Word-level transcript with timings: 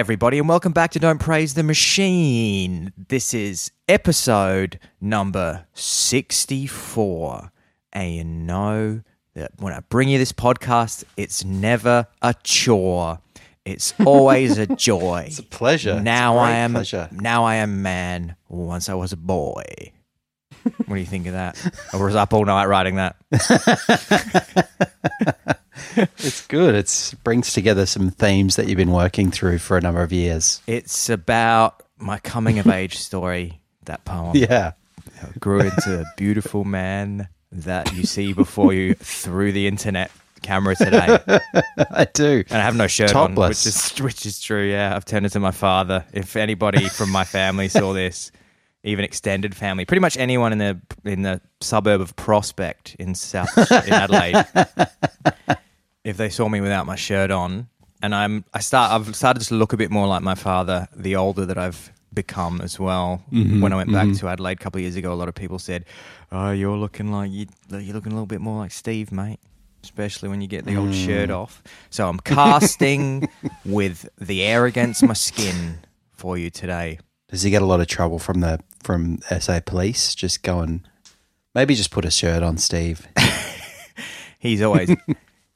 Everybody, 0.00 0.38
and 0.38 0.48
welcome 0.48 0.72
back 0.72 0.92
to 0.92 0.98
Don't 0.98 1.18
Praise 1.18 1.52
the 1.52 1.62
Machine. 1.62 2.90
This 2.96 3.34
is 3.34 3.70
episode 3.86 4.78
number 4.98 5.66
64. 5.74 7.52
And 7.92 8.14
you 8.14 8.24
know 8.24 9.02
that 9.34 9.52
when 9.58 9.74
I 9.74 9.80
bring 9.80 10.08
you 10.08 10.16
this 10.16 10.32
podcast, 10.32 11.04
it's 11.18 11.44
never 11.44 12.06
a 12.22 12.34
chore. 12.42 13.18
It's 13.66 13.92
always 14.06 14.56
a 14.56 14.66
joy. 14.68 15.24
It's 15.26 15.38
a 15.38 15.42
pleasure. 15.42 16.00
Now 16.00 16.38
I 16.38 16.46
great 16.46 16.56
am 16.56 16.72
pleasure. 16.72 17.08
now 17.12 17.44
I 17.44 17.56
am 17.56 17.82
man. 17.82 18.36
Once 18.48 18.88
I 18.88 18.94
was 18.94 19.12
a 19.12 19.18
boy. 19.18 19.92
what 20.62 20.94
do 20.94 20.96
you 20.96 21.04
think 21.04 21.26
of 21.26 21.34
that? 21.34 21.62
I 21.92 21.98
was 21.98 22.14
up 22.16 22.32
all 22.32 22.46
night 22.46 22.68
writing 22.68 22.94
that. 22.96 23.16
It's 25.96 26.46
good. 26.46 26.74
It 26.74 27.14
brings 27.24 27.52
together 27.52 27.86
some 27.86 28.10
themes 28.10 28.56
that 28.56 28.66
you've 28.68 28.76
been 28.76 28.92
working 28.92 29.30
through 29.30 29.58
for 29.58 29.76
a 29.76 29.80
number 29.80 30.02
of 30.02 30.12
years. 30.12 30.62
It's 30.66 31.08
about 31.08 31.82
my 31.98 32.18
coming 32.18 32.58
of 32.58 32.66
age 32.66 32.98
story, 32.98 33.60
that 33.84 34.04
poem. 34.04 34.32
Yeah. 34.36 34.72
grew 35.38 35.60
into 35.60 36.00
a 36.00 36.04
beautiful 36.16 36.64
man 36.64 37.28
that 37.52 37.92
you 37.94 38.04
see 38.04 38.32
before 38.32 38.72
you 38.72 38.94
through 38.94 39.52
the 39.52 39.66
internet 39.66 40.10
camera 40.42 40.74
today. 40.74 41.18
I 41.90 42.06
do. 42.12 42.44
And 42.48 42.60
I 42.62 42.64
have 42.64 42.76
no 42.76 42.86
shirt 42.86 43.10
Topless. 43.10 43.38
on, 43.38 43.48
which 43.48 43.66
is 43.66 43.98
which 44.02 44.26
is 44.26 44.40
true. 44.40 44.64
Yeah, 44.70 44.94
I've 44.96 45.04
turned 45.04 45.26
into 45.26 45.40
my 45.40 45.50
father. 45.50 46.04
If 46.12 46.36
anybody 46.36 46.88
from 46.88 47.10
my 47.10 47.24
family 47.24 47.68
saw 47.68 47.92
this, 47.92 48.32
even 48.82 49.04
extended 49.04 49.54
family, 49.54 49.84
pretty 49.84 50.00
much 50.00 50.16
anyone 50.16 50.52
in 50.52 50.58
the 50.58 50.80
in 51.04 51.22
the 51.22 51.40
suburb 51.60 52.00
of 52.00 52.16
Prospect 52.16 52.96
in 52.98 53.14
South 53.14 53.56
in 53.58 53.92
Adelaide, 53.92 54.44
if 56.04 56.16
they 56.16 56.30
saw 56.30 56.48
me 56.48 56.60
without 56.60 56.86
my 56.86 56.96
shirt 56.96 57.30
on, 57.30 57.68
and 58.02 58.14
I'm 58.14 58.44
I 58.54 58.60
start 58.60 58.92
I've 58.92 59.14
started 59.14 59.42
to 59.44 59.54
look 59.54 59.72
a 59.72 59.76
bit 59.76 59.90
more 59.90 60.06
like 60.06 60.22
my 60.22 60.34
father 60.34 60.88
the 60.96 61.16
older 61.16 61.44
that 61.46 61.58
I've 61.58 61.92
become 62.12 62.60
as 62.60 62.78
well. 62.78 63.22
Mm-hmm. 63.32 63.60
when 63.60 63.72
I 63.72 63.76
went 63.76 63.92
back 63.92 64.06
mm-hmm. 64.06 64.16
to 64.16 64.28
Adelaide 64.28 64.58
a 64.58 64.62
couple 64.62 64.78
of 64.78 64.82
years 64.82 64.96
ago, 64.96 65.12
a 65.12 65.14
lot 65.14 65.28
of 65.28 65.34
people 65.34 65.58
said, 65.58 65.84
"Oh, 66.32 66.50
you're 66.50 66.76
looking 66.76 67.12
like 67.12 67.30
you 67.30 67.46
you're 67.68 67.94
looking 67.94 68.12
a 68.12 68.14
little 68.14 68.26
bit 68.26 68.40
more 68.40 68.58
like 68.58 68.72
Steve, 68.72 69.12
mate." 69.12 69.40
Especially 69.82 70.28
when 70.28 70.42
you 70.42 70.46
get 70.46 70.66
the 70.66 70.76
old 70.76 70.94
shirt 70.94 71.30
mm. 71.30 71.36
off. 71.36 71.62
So 71.88 72.06
I'm 72.06 72.20
casting 72.20 73.30
with 73.64 74.06
the 74.18 74.42
air 74.42 74.66
against 74.66 75.02
my 75.02 75.14
skin 75.14 75.78
for 76.12 76.36
you 76.36 76.50
today. 76.50 76.98
Does 77.30 77.42
he 77.42 77.50
get 77.50 77.62
a 77.62 77.64
lot 77.64 77.80
of 77.80 77.86
trouble 77.86 78.18
from 78.18 78.40
the 78.40 78.60
from 78.82 79.18
SA 79.40 79.60
police? 79.60 80.14
Just 80.14 80.42
go 80.42 80.60
and 80.60 80.86
maybe 81.54 81.74
just 81.74 81.90
put 81.90 82.04
a 82.04 82.10
shirt 82.10 82.42
on, 82.42 82.58
Steve. 82.58 83.06
He's 84.38 84.62
always 84.62 84.90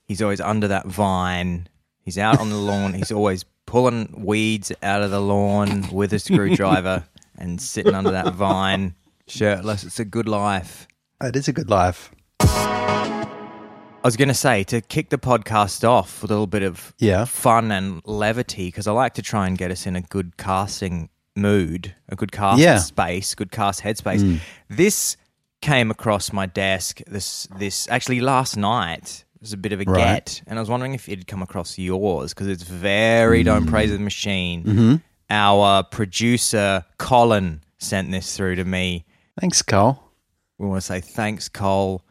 he's 0.07 0.21
always 0.21 0.41
under 0.41 0.69
that 0.69 0.87
vine. 0.87 1.69
He's 2.01 2.19
out 2.19 2.39
on 2.39 2.51
the 2.51 2.57
lawn. 2.57 2.93
He's 2.93 3.11
always 3.11 3.45
pulling 3.65 4.13
weeds 4.25 4.71
out 4.83 5.01
of 5.01 5.11
the 5.11 5.21
lawn 5.23 5.89
with 5.91 6.13
a 6.13 6.19
screwdriver 6.19 7.05
and 7.39 7.59
sitting 7.61 7.95
under 7.95 8.11
that 8.11 8.35
vine, 8.35 8.95
shirtless. 9.27 9.85
It's 9.85 9.99
a 10.01 10.05
good 10.05 10.29
life. 10.29 10.87
It 11.23 11.35
is 11.35 11.49
a 11.49 11.53
good 11.55 11.71
life. 11.71 12.11
I 12.41 14.07
was 14.07 14.17
going 14.19 14.29
to 14.29 14.35
say 14.35 14.65
to 14.65 14.83
kick 14.83 15.09
the 15.09 15.17
podcast 15.17 15.89
off 15.89 16.21
with 16.21 16.31
a 16.31 16.35
little 16.35 16.47
bit 16.47 16.63
of 16.63 16.93
Yeah. 16.99 17.25
fun 17.25 17.73
and 17.73 18.03
levity 18.05 18.67
because 18.67 18.87
I 18.87 18.93
like 18.93 19.15
to 19.15 19.23
try 19.23 19.47
and 19.47 19.57
get 19.57 19.71
us 19.71 19.87
in 19.87 19.97
a 19.97 20.03
good 20.03 20.37
casting 20.37 21.09
mood, 21.37 21.95
a 22.09 22.17
good 22.17 22.33
cast 22.33 22.61
Yeah. 22.61 22.79
space, 22.79 23.35
good 23.35 23.51
cast 23.51 23.83
headspace. 23.83 24.21
Hmm. 24.23 24.37
This 24.69 25.17
came 25.61 25.91
across 25.91 26.33
my 26.33 26.47
desk 26.47 27.01
this 27.07 27.49
this 27.59 27.89
actually 27.89 28.21
last 28.21 28.57
night. 28.57 29.25
It 29.37 29.41
was 29.41 29.53
a 29.53 29.57
bit 29.57 29.73
of 29.73 29.81
a 29.81 29.85
Right. 29.85 30.25
get, 30.25 30.43
and 30.47 30.59
I 30.59 30.63
was 30.63 30.69
wondering 30.69 30.95
if 30.95 31.09
it'd 31.09 31.27
come 31.27 31.43
across 31.43 31.79
yours 31.79 32.33
because 32.33 32.47
it's 32.47 32.63
very 32.63 33.43
don't 33.43 33.67
praise 33.67 33.91
the 33.91 33.97
hmm. 33.97 34.05
machine. 34.05 34.65
Mm-hmm. 34.65 34.95
Our 35.31 35.83
producer 35.83 36.85
Colin 36.99 37.63
sent 37.79 38.11
this 38.11 38.37
through 38.37 38.57
to 38.57 38.65
me. 38.65 39.05
Thanks, 39.41 39.63
Cole. 39.63 40.01
We 40.59 40.67
want 40.67 40.81
to 40.83 40.87
say 40.87 41.01
thanks, 41.01 41.49
Cole, 41.49 42.03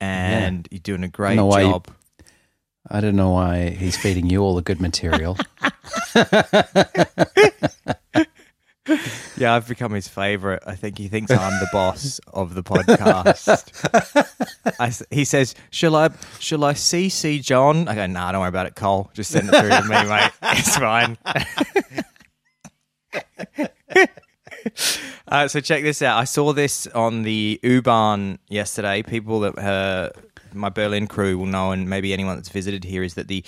and 0.00 0.68
you're 0.70 0.80
doing 0.80 1.02
a 1.04 1.08
great 1.08 1.36
know 1.36 1.46
why 1.46 1.62
you- 1.62 1.70
job. 1.70 1.88
I 2.88 3.00
don't 3.00 3.16
know 3.16 3.30
why 3.30 3.70
he's 3.70 3.96
feeding 3.96 4.30
you 4.30 4.42
all 4.42 4.54
the 4.54 4.62
good 4.62 4.80
material. 4.80 5.36
Yeah, 9.38 9.54
I've 9.54 9.68
become 9.68 9.92
his 9.92 10.08
favorite. 10.08 10.62
I 10.66 10.74
think 10.76 10.96
he 10.96 11.08
thinks 11.08 11.30
I'm 11.30 11.60
the 11.60 11.68
boss 11.72 12.20
of 12.32 12.54
the 12.54 12.62
podcast. 12.62 13.46
I 14.80 14.92
he 15.14 15.24
says, 15.24 15.54
"Shall 15.70 15.94
I? 15.94 16.10
Shall 16.38 16.64
I 16.64 16.72
CC 16.72 17.42
John?" 17.42 17.86
I 17.86 17.94
go, 17.94 18.06
"Nah, 18.06 18.32
don't 18.32 18.40
worry 18.40 18.48
about 18.48 18.66
it, 18.66 18.74
Cole. 18.74 19.10
Just 19.12 19.30
send 19.30 19.50
it 19.50 19.58
through 19.58 19.68
to 19.68 19.82
me, 19.82 20.08
mate. 20.08 20.30
It's 20.42 20.76
fine." 20.78 21.18
uh, 25.28 25.48
so 25.48 25.60
check 25.60 25.82
this 25.82 26.00
out. 26.02 26.18
I 26.18 26.24
saw 26.24 26.52
this 26.52 26.86
on 26.88 27.22
the 27.22 27.60
U-Bahn 27.62 28.38
yesterday. 28.48 29.02
People 29.02 29.40
that 29.40 29.58
uh, 29.58 30.10
my 30.54 30.70
Berlin 30.70 31.06
crew 31.06 31.36
will 31.38 31.46
know, 31.46 31.72
and 31.72 31.90
maybe 31.90 32.12
anyone 32.12 32.36
that's 32.36 32.48
visited 32.48 32.84
here, 32.84 33.02
is 33.02 33.14
that 33.14 33.28
the 33.28 33.44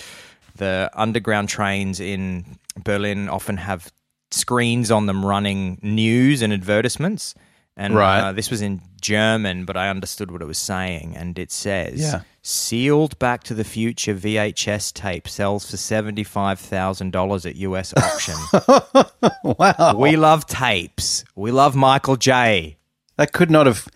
the 0.56 0.90
underground 0.94 1.48
trains 1.48 1.98
in 2.00 2.58
Berlin 2.84 3.28
often 3.28 3.56
have 3.56 3.90
screens 4.30 4.90
on 4.90 5.06
them 5.06 5.24
running 5.24 5.78
news 5.82 6.42
and 6.42 6.52
advertisements. 6.52 7.34
And 7.76 7.94
Right. 7.94 8.20
uh, 8.20 8.32
this 8.32 8.50
was 8.50 8.60
in 8.60 8.80
German, 9.00 9.64
but 9.64 9.76
I 9.76 9.88
understood 9.88 10.32
what 10.32 10.42
it 10.42 10.46
was 10.46 10.58
saying. 10.58 11.16
And 11.16 11.38
it 11.38 11.52
says, 11.52 12.00
Yeah. 12.00 12.22
sealed 12.42 13.16
Back 13.20 13.44
to 13.44 13.54
the 13.54 13.62
Future 13.62 14.14
VHS 14.14 14.90
tape 14.92 15.28
sells 15.28 15.70
for 15.70 15.76
$75,000 15.76 17.46
at 17.46 17.56
US 17.56 17.94
auction. 17.96 18.34
wow. 19.44 19.94
we 19.96 20.16
love 20.16 20.46
tapes. 20.46 21.24
We 21.36 21.50
love 21.52 21.76
Michael 21.76 22.16
J. 22.16 22.76
That 23.16 23.32
could 23.32 23.50
not 23.50 23.66
have. 23.66 23.86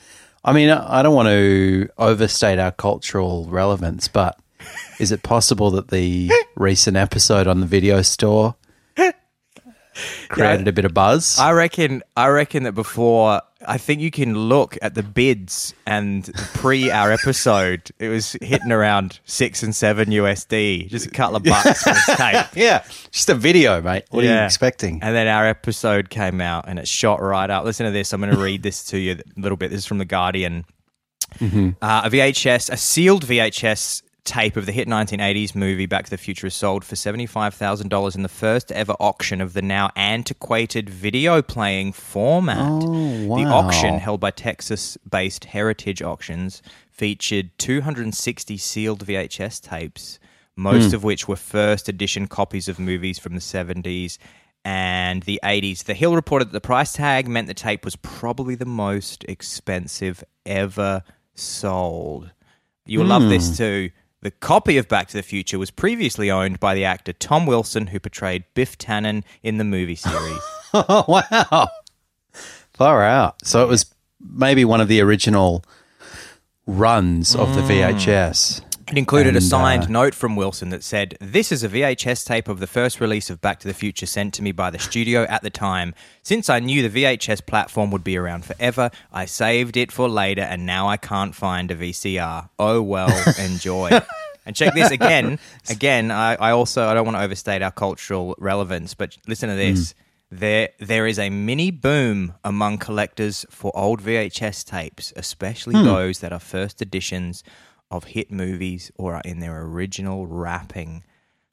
I 0.44 0.52
mean, 0.52 0.70
I 0.70 1.00
I 1.00 1.02
don't 1.02 1.14
want 1.14 1.28
to 1.28 1.88
overstate 1.98 2.58
our 2.58 2.72
cultural 2.72 3.46
relevance, 3.48 4.08
but 4.08 4.38
is 5.00 5.10
it 5.12 5.22
possible 5.22 5.70
that 5.72 5.88
the 5.88 6.30
recent 6.56 6.96
episode 6.96 7.46
on 7.46 7.60
the 7.60 7.66
video 7.66 8.02
store 8.02 8.54
created 10.28 10.66
a 10.68 10.72
bit 10.72 10.84
of 10.84 10.94
buzz? 10.94 11.38
I 11.38 11.52
reckon. 11.52 12.02
I 12.16 12.28
reckon 12.28 12.62
that 12.64 12.72
before, 12.72 13.40
I 13.66 13.78
think 13.78 14.00
you 14.00 14.10
can 14.10 14.36
look 14.36 14.76
at 14.82 14.94
the 14.94 15.02
bids 15.02 15.74
and 15.86 16.28
pre 16.54 16.90
our 16.90 17.12
episode. 17.12 17.90
It 17.98 18.08
was 18.08 18.32
hitting 18.40 18.72
around 18.72 19.20
six 19.24 19.62
and 19.62 19.74
seven 19.74 20.08
USD, 20.08 20.88
just 20.88 21.06
a 21.06 21.10
couple 21.10 21.36
of 21.36 21.44
bucks 21.44 21.84
tape. 22.16 22.46
yeah, 22.54 22.84
just 23.10 23.28
a 23.28 23.34
video, 23.34 23.80
mate. 23.80 24.04
What 24.10 24.24
are 24.24 24.26
you 24.28 24.44
expecting? 24.44 25.00
And 25.02 25.14
then 25.14 25.28
our 25.28 25.46
episode 25.46 26.10
came 26.10 26.40
out 26.40 26.64
and 26.68 26.78
it 26.78 26.88
shot 26.88 27.20
right 27.20 27.48
up. 27.48 27.64
Listen 27.64 27.86
to 27.86 27.92
this. 27.92 28.12
I'm 28.12 28.20
going 28.20 28.34
to 28.34 28.40
read 28.40 28.62
this 28.62 28.84
to 28.86 28.98
you 28.98 29.14
a 29.14 29.40
little 29.40 29.56
bit. 29.56 29.70
This 29.70 29.80
is 29.80 29.86
from 29.86 29.98
The 29.98 30.04
Guardian. 30.04 30.64
Uh, 31.40 32.02
a 32.04 32.10
VHS, 32.10 32.70
a 32.70 32.76
sealed 32.76 33.24
VHS 33.26 34.02
tape 34.24 34.56
of 34.56 34.66
the 34.66 34.72
hit 34.72 34.86
1980s 34.86 35.54
movie 35.54 35.86
Back 35.86 36.04
to 36.04 36.10
the 36.10 36.16
Future 36.16 36.46
is 36.46 36.54
sold 36.54 36.84
for 36.84 36.94
$75,000 36.94 38.14
in 38.14 38.22
the 38.22 38.28
first 38.28 38.70
ever 38.72 38.94
auction 39.00 39.40
of 39.40 39.52
the 39.52 39.62
now 39.62 39.90
antiquated 39.96 40.88
video 40.88 41.42
playing 41.42 41.92
format. 41.92 42.58
Oh, 42.60 43.26
wow. 43.26 43.36
The 43.36 43.44
auction, 43.44 43.98
held 43.98 44.20
by 44.20 44.30
Texas 44.30 44.96
based 45.08 45.46
Heritage 45.46 46.02
Auctions, 46.02 46.62
featured 46.90 47.50
260 47.58 48.56
sealed 48.56 49.04
VHS 49.04 49.60
tapes, 49.60 50.20
most 50.56 50.90
hmm. 50.90 50.96
of 50.96 51.04
which 51.04 51.26
were 51.26 51.36
first 51.36 51.88
edition 51.88 52.28
copies 52.28 52.68
of 52.68 52.78
movies 52.78 53.18
from 53.18 53.34
the 53.34 53.40
70s 53.40 54.18
and 54.64 55.24
the 55.24 55.40
80s. 55.42 55.84
The 55.84 55.94
Hill 55.94 56.14
reported 56.14 56.48
that 56.48 56.52
the 56.52 56.60
price 56.60 56.92
tag 56.92 57.26
meant 57.26 57.48
the 57.48 57.54
tape 57.54 57.84
was 57.84 57.96
probably 57.96 58.54
the 58.54 58.66
most 58.66 59.24
expensive 59.24 60.22
ever 60.46 61.02
sold. 61.34 62.30
You 62.86 63.00
will 63.00 63.06
love 63.06 63.28
this 63.28 63.48
hmm. 63.48 63.54
too. 63.54 63.90
The 64.22 64.30
copy 64.30 64.78
of 64.78 64.86
Back 64.86 65.08
to 65.08 65.16
the 65.16 65.22
Future 65.22 65.58
was 65.58 65.72
previously 65.72 66.30
owned 66.30 66.60
by 66.60 66.74
the 66.74 66.84
actor 66.84 67.12
Tom 67.12 67.44
Wilson, 67.44 67.88
who 67.88 67.98
portrayed 67.98 68.44
Biff 68.54 68.78
Tannen 68.78 69.24
in 69.42 69.58
the 69.58 69.64
movie 69.64 69.96
series. 69.96 70.40
Oh 70.72 71.04
wow, 71.52 71.68
far 72.72 73.02
out. 73.02 73.44
So 73.44 73.64
it 73.64 73.68
was 73.68 73.92
maybe 74.20 74.64
one 74.64 74.80
of 74.80 74.86
the 74.86 75.00
original 75.00 75.64
runs 76.66 77.34
of 77.34 77.54
the 77.56 77.62
hmm. 77.62 77.68
VHS. 77.68 78.62
It 78.88 78.98
included 78.98 79.36
a 79.36 79.40
signed 79.40 79.84
uh, 79.84 79.88
note 79.88 80.14
from 80.14 80.34
Wilson 80.34 80.70
that 80.70 80.82
said, 80.82 81.16
This 81.20 81.52
is 81.52 81.62
a 81.62 81.68
VHS 81.68 82.26
tape 82.26 82.48
of 82.48 82.58
the 82.58 82.66
first 82.66 83.00
release 83.00 83.30
of 83.30 83.40
Back 83.40 83.60
to 83.60 83.68
the 83.68 83.74
Future 83.74 84.06
sent 84.06 84.34
to 84.34 84.42
me 84.42 84.52
by 84.52 84.70
the 84.70 84.78
studio 84.78 85.22
at 85.24 85.42
the 85.42 85.50
time. 85.50 85.94
Since 86.22 86.50
I 86.50 86.58
knew 86.58 86.86
the 86.86 87.02
VHS 87.02 87.46
platform 87.46 87.90
would 87.90 88.04
be 88.04 88.16
around 88.16 88.44
forever, 88.44 88.90
I 89.12 89.26
saved 89.26 89.76
it 89.76 89.92
for 89.92 90.08
later 90.08 90.42
and 90.42 90.66
now 90.66 90.88
I 90.88 90.96
can't 90.96 91.34
find 91.34 91.70
a 91.70 91.76
VCR. 91.76 92.48
Oh 92.58 92.82
well, 92.82 93.08
enjoy. 93.38 94.00
and 94.44 94.56
check 94.56 94.74
this 94.74 94.90
again. 94.90 95.38
Again, 95.70 96.10
I, 96.10 96.34
I 96.34 96.50
also 96.50 96.86
I 96.86 96.94
don't 96.94 97.04
want 97.04 97.16
to 97.16 97.22
overstate 97.22 97.62
our 97.62 97.72
cultural 97.72 98.34
relevance, 98.38 98.94
but 98.94 99.16
listen 99.26 99.48
to 99.48 99.56
this. 99.56 99.94
There, 100.30 100.70
there 100.78 101.06
is 101.06 101.18
a 101.18 101.28
mini 101.28 101.70
boom 101.70 102.32
among 102.42 102.78
collectors 102.78 103.44
for 103.50 103.70
old 103.74 104.00
VHS 104.00 104.64
tapes, 104.64 105.12
especially 105.14 105.74
those 105.74 106.20
that 106.20 106.32
are 106.32 106.40
first 106.40 106.80
editions 106.80 107.44
of 107.92 108.04
hit 108.04 108.30
movies 108.32 108.90
or 108.96 109.14
are 109.14 109.22
in 109.24 109.38
their 109.40 109.62
original 109.62 110.26
wrapping. 110.26 111.04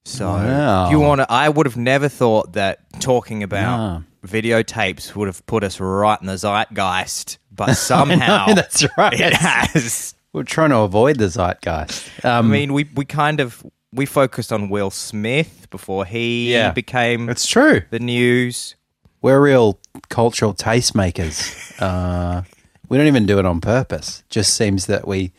So 0.06 0.26
Wow. 0.28 0.86
if 0.86 0.92
you 0.92 1.00
want 1.00 1.20
to, 1.22 1.32
I 1.32 1.50
would 1.50 1.66
have 1.66 1.78
never 1.78 2.10
thought 2.10 2.54
that 2.54 2.80
talking 3.00 3.44
about 3.44 4.04
videotapes 4.26 5.16
would 5.16 5.28
have 5.28 5.46
put 5.46 5.64
us 5.64 5.80
right 5.80 6.20
in 6.20 6.28
the 6.28 6.38
zeitgeist, 6.38 7.38
but 7.52 7.74
somehow 7.76 8.54
that's 8.54 8.86
right. 8.98 9.14
it 9.20 9.34
has. 9.34 10.16
We're 10.34 10.44
trying 10.44 10.70
to 10.72 10.78
avoid 10.80 11.18
the 11.18 11.26
zeitgeist. 11.30 12.10
I 12.24 12.38
Um, 12.40 12.50
mean, 12.50 12.74
we 12.74 12.86
we 12.96 13.06
kind 13.06 13.40
of 13.40 13.64
we 13.92 14.06
focused 14.06 14.52
on 14.54 14.70
Will 14.70 14.92
Smith 14.92 15.68
before 15.72 16.06
he 16.06 16.54
Yeah. 16.54 16.72
became 16.72 17.30
it's 17.30 17.46
true. 17.48 17.82
the 17.90 18.00
news. 18.00 18.76
We're 19.22 19.42
real 19.42 19.80
cultural 20.10 20.54
tastemakers. 20.54 21.56
Uh, 21.80 22.42
we 22.90 22.98
don't 22.98 23.08
even 23.08 23.28
do 23.28 23.38
it 23.38 23.46
on 23.46 23.62
purpose. 23.62 24.24
Just 24.30 24.56
seems 24.56 24.88
that 24.88 25.08
we 25.08 25.32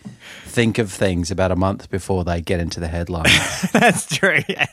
think 0.44 0.79
of 0.79 0.91
things 0.91 1.32
about 1.32 1.50
a 1.50 1.56
month 1.56 1.91
before 1.91 2.25
they 2.25 2.41
get 2.41 2.61
into 2.61 2.79
the 2.79 2.88
headlines. 2.88 3.31
That's 3.73 4.06
true. 4.06 4.41
Yeah. 4.49 4.67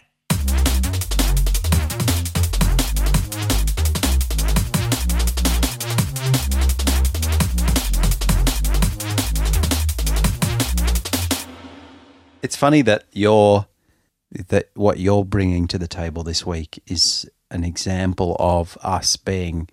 it's 12.43 12.55
funny 12.55 12.81
that 12.81 13.03
you're 13.11 13.65
that 14.47 14.69
what 14.75 14.99
you're 14.99 15.25
bringing 15.25 15.67
to 15.67 15.77
the 15.77 15.87
table 15.87 16.23
this 16.23 16.45
week 16.45 16.81
is 16.87 17.29
an 17.51 17.63
example 17.63 18.37
of 18.39 18.77
us 18.83 19.17
being 19.17 19.67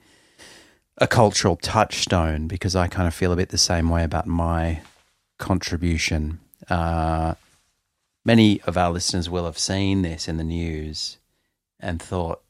a 0.98 1.06
cultural 1.06 1.56
touchstone 1.56 2.46
because 2.46 2.76
I 2.76 2.86
kind 2.86 3.08
of 3.08 3.14
feel 3.14 3.32
a 3.32 3.36
bit 3.36 3.48
the 3.48 3.58
same 3.58 3.88
way 3.88 4.04
about 4.04 4.26
my 4.26 4.80
contribution. 5.38 6.40
Uh, 6.68 7.34
many 8.24 8.60
of 8.62 8.76
our 8.76 8.90
listeners 8.90 9.28
will 9.28 9.44
have 9.44 9.58
seen 9.58 10.02
this 10.02 10.28
in 10.28 10.36
the 10.36 10.44
news 10.44 11.18
and 11.80 12.00
thought 12.00 12.40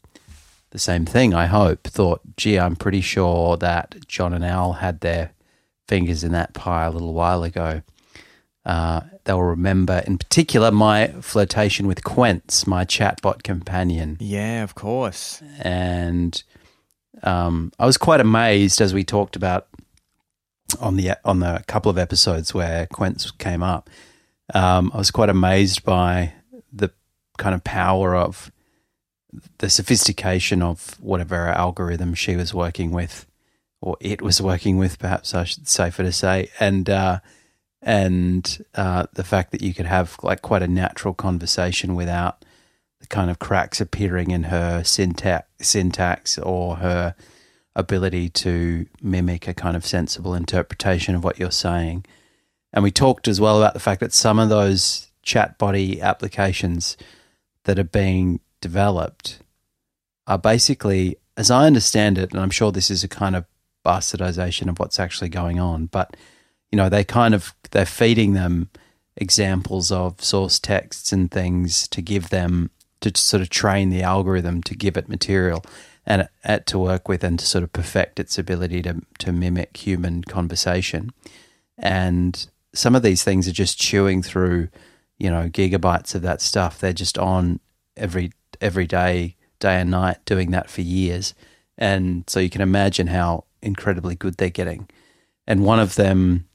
the 0.70 0.79
same 0.79 1.06
thing, 1.06 1.32
I 1.32 1.46
hope. 1.46 1.85
Thought, 1.85 2.20
gee, 2.37 2.58
I'm 2.58 2.76
pretty 2.76 3.00
sure 3.00 3.56
that 3.56 3.94
John 4.08 4.35
and 4.35 4.44
Al 4.44 4.75
had 4.75 5.00
their 5.00 5.31
fingers 5.88 6.25
in 6.25 6.32
that 6.32 6.52
pie 6.52 6.85
a 6.85 6.91
little 6.91 7.14
while 7.14 7.44
ago. 7.44 7.82
Uh, 8.67 9.02
they'll 9.25 9.43
remember, 9.43 10.02
in 10.06 10.19
particular, 10.19 10.70
my 10.70 11.08
flirtation 11.20 11.87
with 11.87 12.02
Quentz, 12.02 12.67
my 12.67 12.85
chatbot 12.85 13.43
companion. 13.43 14.17
yeah, 14.20 14.62
of 14.62 14.75
course. 14.75 15.43
And 15.61 16.43
um, 17.23 17.73
I 17.79 17.87
was 17.87 17.97
quite 17.97 18.21
amazed 18.21 18.81
as 18.81 18.93
we 18.93 19.05
talked 19.05 19.37
about 19.37 19.69
on 20.81 20.97
the 20.97 21.13
on 21.25 21.41
the 21.41 21.63
couple 21.67 21.91
of 21.91 21.99
episodes 21.99 22.55
where 22.55 22.87
Quentz 22.87 23.31
came 23.39 23.63
up. 23.63 23.89
Um, 24.53 24.91
I 24.95 24.99
was 24.99 25.11
quite 25.11 25.31
amazed 25.31 25.85
by 25.85 26.33
the 26.73 26.91
kind 27.39 27.55
of 27.55 27.65
power 27.65 28.15
of 28.15 28.51
the 29.59 29.71
sophistication 29.71 30.63
of 30.63 30.97
whatever 31.01 31.49
algorithm 31.49 32.15
she 32.15 32.37
was 32.37 32.55
working 32.55 32.91
with, 32.91 33.27
or 33.81 33.97
it 34.01 34.23
was 34.23 34.41
working 34.41 34.77
with, 34.77 34.99
perhaps 34.99 35.35
I 35.35 35.45
should 35.45 35.69
safer 35.69 36.03
to 36.03 36.13
say, 36.13 36.51
and 36.61 36.89
uh, 36.89 37.21
and 37.83 38.65
uh, 38.75 39.07
the 39.13 39.25
fact 39.25 39.53
that 39.53 39.63
you 39.63 39.75
could 39.75 39.87
have 39.87 40.17
like 40.23 40.43
quite 40.43 40.63
a 40.63 40.69
natural 40.69 41.15
conversation 41.15 41.95
without 41.95 42.45
kind 43.15 43.31
of 43.31 43.39
cracks 43.39 43.81
appearing 43.81 44.33
in 44.33 44.43
her 44.45 44.83
syntax, 44.83 45.47
syntax 45.61 46.37
or 46.37 46.77
her 46.77 47.15
ability 47.77 48.29
to 48.29 48.87
mimic 49.01 49.47
a 49.47 49.55
kind 49.55 49.77
of 49.77 49.87
sensible 49.87 50.35
interpretation 50.35 51.15
of 51.15 51.23
what 51.23 51.39
you're 51.39 51.53
saying. 51.53 52.05
And 52.73 52.83
we 52.83 52.91
talked 52.91 53.29
as 53.29 53.41
well 53.41 53.63
about 53.63 53.73
the 53.73 53.79
fact 53.79 54.01
that 54.01 54.13
some 54.13 54.41
of 54.41 54.49
those 54.49 55.13
chat 55.23 55.59
body 55.59 56.03
applications 56.03 56.97
that 57.63 57.79
are 57.79 57.85
being 57.85 58.41
developed 58.61 59.39
are 60.27 60.39
basically, 60.39 61.17
as 61.37 61.53
I 61.53 61.67
understand 61.67 62.19
it, 62.19 62.33
and 62.33 62.41
I'm 62.41 62.51
sure 62.51 62.73
this 62.73 62.91
is 62.91 63.05
a 63.05 63.09
kind 63.09 63.37
of 63.37 63.45
bastardization 63.87 64.69
of 64.69 64.81
what's 64.81 64.99
actually 64.99 65.29
going 65.29 65.61
on, 65.61 65.87
but 65.87 66.17
you 66.73 66.77
know, 66.77 66.89
they 66.89 67.05
kind 67.05 67.33
of 67.33 67.55
they're 67.71 67.87
feeding 67.87 68.33
them 68.33 68.71
examples 69.17 69.93
of 69.93 70.21
source 70.21 70.59
texts 70.59 71.13
and 71.13 71.31
things 71.31 71.87
to 71.87 72.03
give 72.03 72.31
them 72.31 72.71
to 73.12 73.21
sort 73.21 73.43
of 73.43 73.51
train 73.51 73.91
the 73.91 74.03
algorithm 74.03 74.62
to 74.65 74.75
give 74.75 74.97
it 74.97 75.09
material 75.09 75.65
and 76.06 76.29
it, 76.45 76.67
to 76.67 76.79
work 76.79 77.09
with 77.09 77.25
and 77.25 77.39
to 77.39 77.47
sort 77.47 77.65
of 77.65 77.73
perfect 77.73 78.21
its 78.21 78.39
ability 78.39 78.83
to 78.83 79.01
to 79.19 79.33
mimic 79.33 79.77
human 79.77 80.23
conversation. 80.23 81.11
And 81.79 82.47
some 82.75 82.95
of 82.95 83.03
these 83.03 83.25
things 83.25 83.49
are 83.49 83.53
just 83.53 83.79
chewing 83.79 84.23
through, 84.23 84.69
you 85.19 85.31
know, 85.31 85.49
gigabytes 85.49 86.15
of 86.15 86.23
that 86.23 86.41
stuff. 86.41 86.79
They're 86.79 86.93
just 86.93 87.19
on 87.19 87.61
every 87.97 88.33
every 88.61 88.87
day, 88.87 89.37
day 89.61 89.81
and 89.81 89.91
night, 89.91 90.19
doing 90.25 90.51
that 90.51 90.71
for 90.71 90.83
years. 90.83 91.35
And 91.77 92.25
so 92.29 92.41
you 92.41 92.51
can 92.51 92.61
imagine 92.61 93.09
how 93.09 93.45
incredibly 93.62 94.15
good 94.15 94.37
they're 94.37 94.51
getting. 94.51 94.89
And 95.47 95.65
one 95.65 95.81
of 95.81 95.97
them 95.97 96.47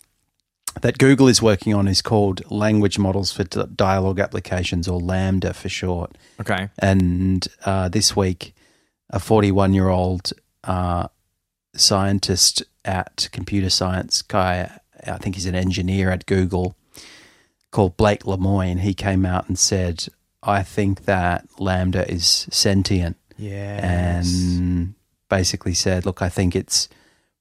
that 0.81 0.98
Google 0.98 1.28
is 1.28 1.42
working 1.42 1.74
on 1.74 1.88
is 1.88 2.02
called 2.02 2.42
Language 2.52 2.98
Models 3.00 3.31
for 3.31 3.44
Dialogue 3.44 4.20
Applications, 4.20 4.88
or 4.88 5.00
LaMDA 5.00 5.56
for 5.56 5.70
short. 5.70 6.18
Okay. 6.40 6.70
And 6.80 7.48
uh, 7.66 7.90
this 7.90 8.16
week, 8.16 8.54
a 9.10 9.20
41 9.20 9.74
year 9.74 9.90
old 9.90 10.31
uh, 10.64 11.08
scientist 11.76 12.64
at 12.86 13.30
computer 13.31 13.70
science 13.70 14.22
guy, 14.22 14.80
I 15.06 15.18
think 15.18 15.36
he's 15.36 15.46
an 15.46 15.56
engineer 15.56 16.10
at 16.12 16.26
Google, 16.26 16.76
called 17.72 17.98
Blake 17.98 18.24
Lemoine, 18.24 18.80
he 18.80 18.94
came 18.94 19.25
out 19.25 19.48
and 19.48 19.58
said, 19.58 20.08
I 20.42 20.64
think 20.64 21.06
that 21.06 21.48
LaMDA 21.60 22.08
is 22.10 22.48
sentient 22.50 23.18
Yeah. 23.38 23.80
and 24.22 24.96
basically 25.30 25.74
said, 25.74 26.06
"Look, 26.06 26.22
I 26.22 26.30
think 26.30 26.56
it's 26.56 26.90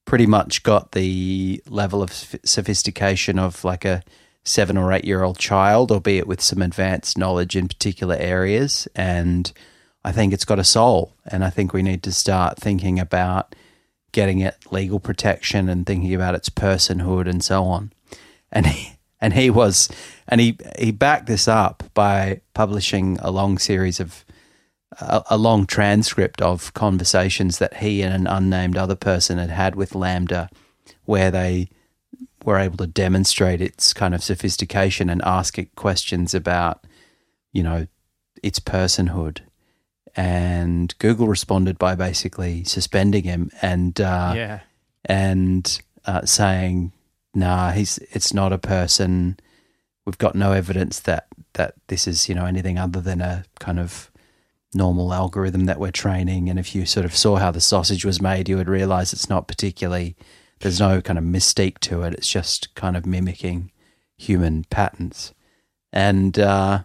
pretty 0.09 0.27
much 0.27 0.63
got 0.63 0.93
the 0.93 1.63
level 1.69 2.03
of 2.03 2.11
sophistication 2.43 3.39
of 3.39 3.63
like 3.63 3.85
a 3.85 4.03
seven 4.43 4.79
or 4.79 4.91
eight 4.91 5.05
year 5.05 5.23
old 5.23 5.39
child, 5.39 5.93
albeit 5.93 6.27
with 6.27 6.41
some 6.41 6.63
advanced 6.63 7.19
knowledge 7.19 7.55
in 7.55 7.69
particular 7.69 8.17
areas. 8.17 8.89
And 8.97 9.53
I 10.03 10.13
think 10.13 10.33
it's 10.33 10.47
got 10.47 10.59
a 10.59 10.65
soul, 10.65 11.13
and 11.27 11.45
I 11.45 11.51
think 11.51 11.75
we 11.75 11.83
need 11.83 12.03
to 12.05 12.13
start 12.13 12.57
thinking 12.57 12.99
about 12.99 13.55
getting 14.13 14.39
it 14.39 14.57
legal 14.71 14.99
protection 14.99 15.69
and 15.69 15.87
thinking 15.87 16.15
about 16.15 16.35
its 16.35 16.49
personhood 16.49 17.29
and 17.29 17.45
so 17.45 17.65
on." 17.65 17.93
And 18.51 18.67
he, 18.67 18.95
and 19.21 19.35
he 19.35 19.51
was, 19.51 19.91
and 20.27 20.41
he 20.41 20.57
he 20.79 20.91
backed 20.91 21.27
this 21.27 21.47
up 21.47 21.83
by 21.93 22.41
publishing 22.55 23.19
a 23.21 23.31
long 23.31 23.59
series 23.59 24.01
of 24.01 24.25
a, 25.01 25.23
a 25.31 25.39
long 25.39 25.67
transcript 25.67 26.41
of 26.41 26.73
conversations 26.75 27.59
that 27.59 27.79
he 27.79 28.03
and 28.03 28.15
an 28.15 28.27
unnamed 28.27 28.77
other 28.77 28.97
person 28.97 29.39
had 29.39 29.51
had 29.51 29.75
with 29.75 29.93
LaMDA, 29.93 30.49
where 31.05 31.31
they 31.31 31.69
were 32.45 32.59
able 32.59 32.79
to 32.79 32.87
demonstrate 32.87 33.61
its 33.61 33.93
kind 33.93 34.15
of 34.15 34.23
sophistication 34.23 35.11
and 35.11 35.23
ask 35.25 35.59
it 35.59 35.75
questions 35.75 36.35
about, 36.35 36.85
you 37.53 37.63
know, 37.63 37.87
its 38.43 38.61
personhood. 38.61 39.41
And 40.17 40.97
Google 40.99 41.29
responded 41.29 41.79
by 41.79 41.95
basically 41.95 42.65
suspending 42.65 43.25
him 43.25 43.51
and 43.63 44.01
uh, 44.01 44.33
yeah. 44.35 44.61
and 45.05 45.81
uh, 46.07 46.25
saying, 46.25 46.93
"Nah, 47.35 47.71
he's 47.71 47.99
it's 48.11 48.35
not 48.35 48.53
a 48.53 48.59
person. 48.59 49.39
We've 50.05 50.19
got 50.19 50.35
no 50.35 50.53
evidence 50.53 50.99
that 51.01 51.29
that 51.53 51.75
this 51.87 52.09
is 52.09 52.29
you 52.29 52.35
know 52.35 52.47
anything 52.47 52.79
other 52.79 53.01
than 53.01 53.21
a 53.21 53.45
kind 53.61 53.79
of 53.79 54.11
normal 54.75 55.13
algorithm 55.13 55.65
that 55.65 55.81
we're 55.81 55.91
training. 55.91 56.49
And 56.49 56.59
if 56.59 56.75
you 56.75 56.87
sort 56.87 57.07
of 57.07 57.17
saw 57.17 57.37
how 57.37 57.51
the 57.51 57.61
sausage 57.61 58.05
was 58.05 58.21
made, 58.21 58.49
you 58.49 58.57
would 58.57 58.69
realize 58.69 59.13
it's 59.13 59.31
not 59.31 59.49
particularly. 59.49 60.17
There's 60.61 60.81
no 60.81 61.01
kind 61.01 61.19
of 61.19 61.25
mystique 61.25 61.79
to 61.81 62.03
it. 62.03 62.15
It's 62.15 62.29
just 62.29 62.75
kind 62.75 62.97
of 62.97 63.07
mimicking 63.07 63.71
human 64.17 64.65
patterns, 64.65 65.33
and 65.93 66.37
uh, 66.39 66.83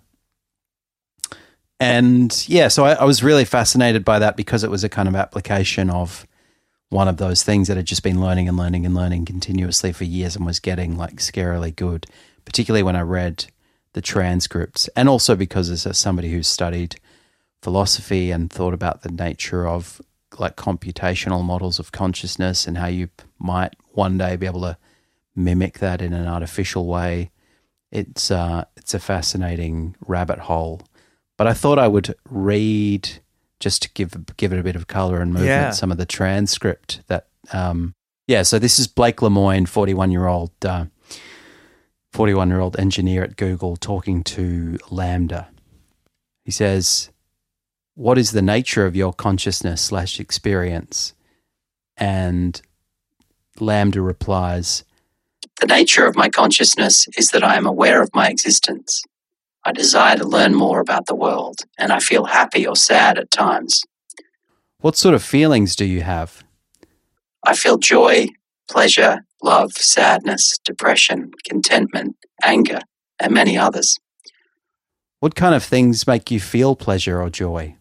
and 1.80 2.48
yeah, 2.48 2.68
so 2.68 2.86
I, 2.86 2.94
I 2.94 3.04
was 3.04 3.24
really 3.24 3.46
fascinated 3.46 4.06
by 4.06 4.20
that 4.20 4.38
because 4.38 4.64
it 4.64 4.70
was 4.70 4.84
a 4.84 4.90
kind 4.90 5.08
of 5.10 5.16
application 5.16 5.90
of 5.90 6.28
one 6.90 7.08
of 7.08 7.18
those 7.18 7.42
things 7.42 7.68
that 7.68 7.78
had 7.78 7.88
just 7.88 8.04
been 8.04 8.22
learning 8.22 8.48
and 8.48 8.56
learning 8.56 8.86
and 8.86 8.94
learning 8.94 9.26
continuously 9.26 9.92
for 9.92 10.04
years 10.04 10.36
and 10.36 10.46
was 10.46 10.60
getting 10.60 10.96
like 10.96 11.16
scarily 11.16 11.76
good, 11.76 12.06
particularly 12.46 12.84
when 12.84 12.96
I 12.96 13.02
read 13.02 13.48
the 13.94 14.02
transcripts, 14.02 14.88
and 14.96 15.10
also 15.10 15.36
because 15.36 15.70
as 15.72 15.98
somebody 15.98 16.32
who's 16.32 16.48
studied 16.48 16.98
philosophy 17.64 18.30
and 18.32 18.52
thought 18.52 18.74
about 18.74 19.02
the 19.02 19.10
nature 19.12 19.66
of 19.68 20.02
like 20.38 20.56
computational 20.56 21.44
models 21.44 21.80
of 21.80 21.92
consciousness 21.92 22.68
and 22.68 22.78
how 22.78 22.88
you 22.88 23.08
might 23.40 23.74
one 23.92 24.18
day 24.18 24.36
be 24.36 24.46
able 24.46 24.62
to 24.62 24.78
mimic 25.36 25.80
that 25.80 26.02
in 26.02 26.12
an 26.14 26.28
artificial 26.28 26.86
way. 26.88 27.32
It's 27.92 28.30
uh, 28.32 28.66
it's 28.76 28.94
a 28.94 29.00
fascinating 29.00 29.96
rabbit 30.08 30.40
hole. 30.40 30.82
But 31.38 31.48
I 31.48 31.54
thought 31.54 31.80
I 31.80 31.88
would 31.88 32.14
read 32.30 33.10
just 33.60 33.82
to 33.84 33.90
give 33.94 34.12
give 34.38 34.52
it 34.52 34.60
a 34.60 34.64
bit 34.64 34.76
of 34.76 34.88
color 34.88 35.22
and 35.22 35.32
movement 35.32 35.50
Yeah. 35.50 35.70
some 35.72 35.92
of 35.92 35.98
the 35.98 36.06
transcript 36.06 37.02
that 37.08 37.28
um, 37.54 37.94
yeah. 38.28 38.44
So 38.44 38.60
this 38.60 38.80
is 38.80 38.88
Blake 38.88 39.18
Lemoine, 39.22 39.68
forty 39.68 39.94
one 39.94 40.12
year 40.12 40.28
old 40.28 40.52
uh, 40.66 40.86
forty 42.12 42.34
one 42.34 42.50
year 42.50 42.60
old 42.60 42.78
engineer 42.80 43.24
at 43.24 43.38
Google, 43.38 43.76
talking 43.78 44.24
to 44.24 44.78
LaMDA. 44.90 45.46
He 46.46 46.52
says, 46.52 47.10
What 47.96 48.18
is 48.18 48.32
the 48.32 48.42
nature 48.42 48.88
of 48.88 48.96
your 48.96 49.14
consciousness 49.14 49.80
slash 49.80 50.20
experience? 50.20 51.14
And 51.96 52.60
LaMDA 53.60 54.04
replies, 54.04 54.84
The 55.60 55.68
nature 55.68 56.08
of 56.08 56.16
my 56.16 56.28
consciousness 56.28 57.06
is 57.16 57.28
that 57.28 57.44
I 57.44 57.56
am 57.56 57.68
aware 57.68 58.02
of 58.02 58.10
my 58.16 58.30
existence. 58.30 59.04
I 59.64 59.74
desire 59.74 60.18
to 60.18 60.28
learn 60.28 60.56
more 60.56 60.80
about 60.80 61.06
the 61.06 61.16
world, 61.16 61.60
and 61.78 61.94
I 61.94 62.00
feel 62.00 62.26
happy 62.26 62.66
or 62.66 62.76
sad 62.76 63.20
at 63.20 63.30
times. 63.30 63.84
What 64.80 64.98
sort 64.98 65.14
of 65.14 65.24
feelings 65.24 65.76
do 65.76 65.86
you 65.86 66.02
have? 66.02 66.44
I 67.46 67.56
feel 67.56 67.78
joy, 67.78 68.28
pleasure, 68.68 69.20
love, 69.44 69.72
sadness, 69.74 70.58
depression, 70.66 71.30
contentment, 71.48 72.16
anger, 72.42 72.80
and 73.20 73.34
many 73.34 73.56
others. 73.56 74.00
What 75.20 75.36
kind 75.36 75.54
of 75.54 75.64
things 75.64 76.08
make 76.08 76.32
you 76.32 76.40
feel 76.40 76.76
pleasure 76.76 77.22
or 77.22 77.30
joy? 77.30 77.76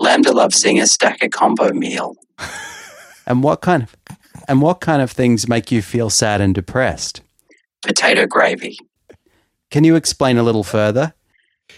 LaMDA 0.00 0.32
loves 0.34 0.56
seeing 0.56 0.80
a 0.80 0.86
stack 0.86 1.22
a 1.22 1.28
combo 1.28 1.72
meal. 1.72 2.16
And 3.26 3.42
what 3.42 3.60
kind 3.60 3.82
of 3.82 3.96
and 4.48 4.62
what 4.62 4.80
kind 4.80 5.02
of 5.02 5.10
things 5.10 5.48
make 5.48 5.70
you 5.70 5.82
feel 5.82 6.08
sad 6.08 6.40
and 6.40 6.54
depressed? 6.54 7.20
Potato 7.82 8.26
gravy. 8.26 8.78
Can 9.70 9.84
you 9.84 9.96
explain 9.96 10.38
a 10.38 10.42
little 10.42 10.64
further? 10.64 11.12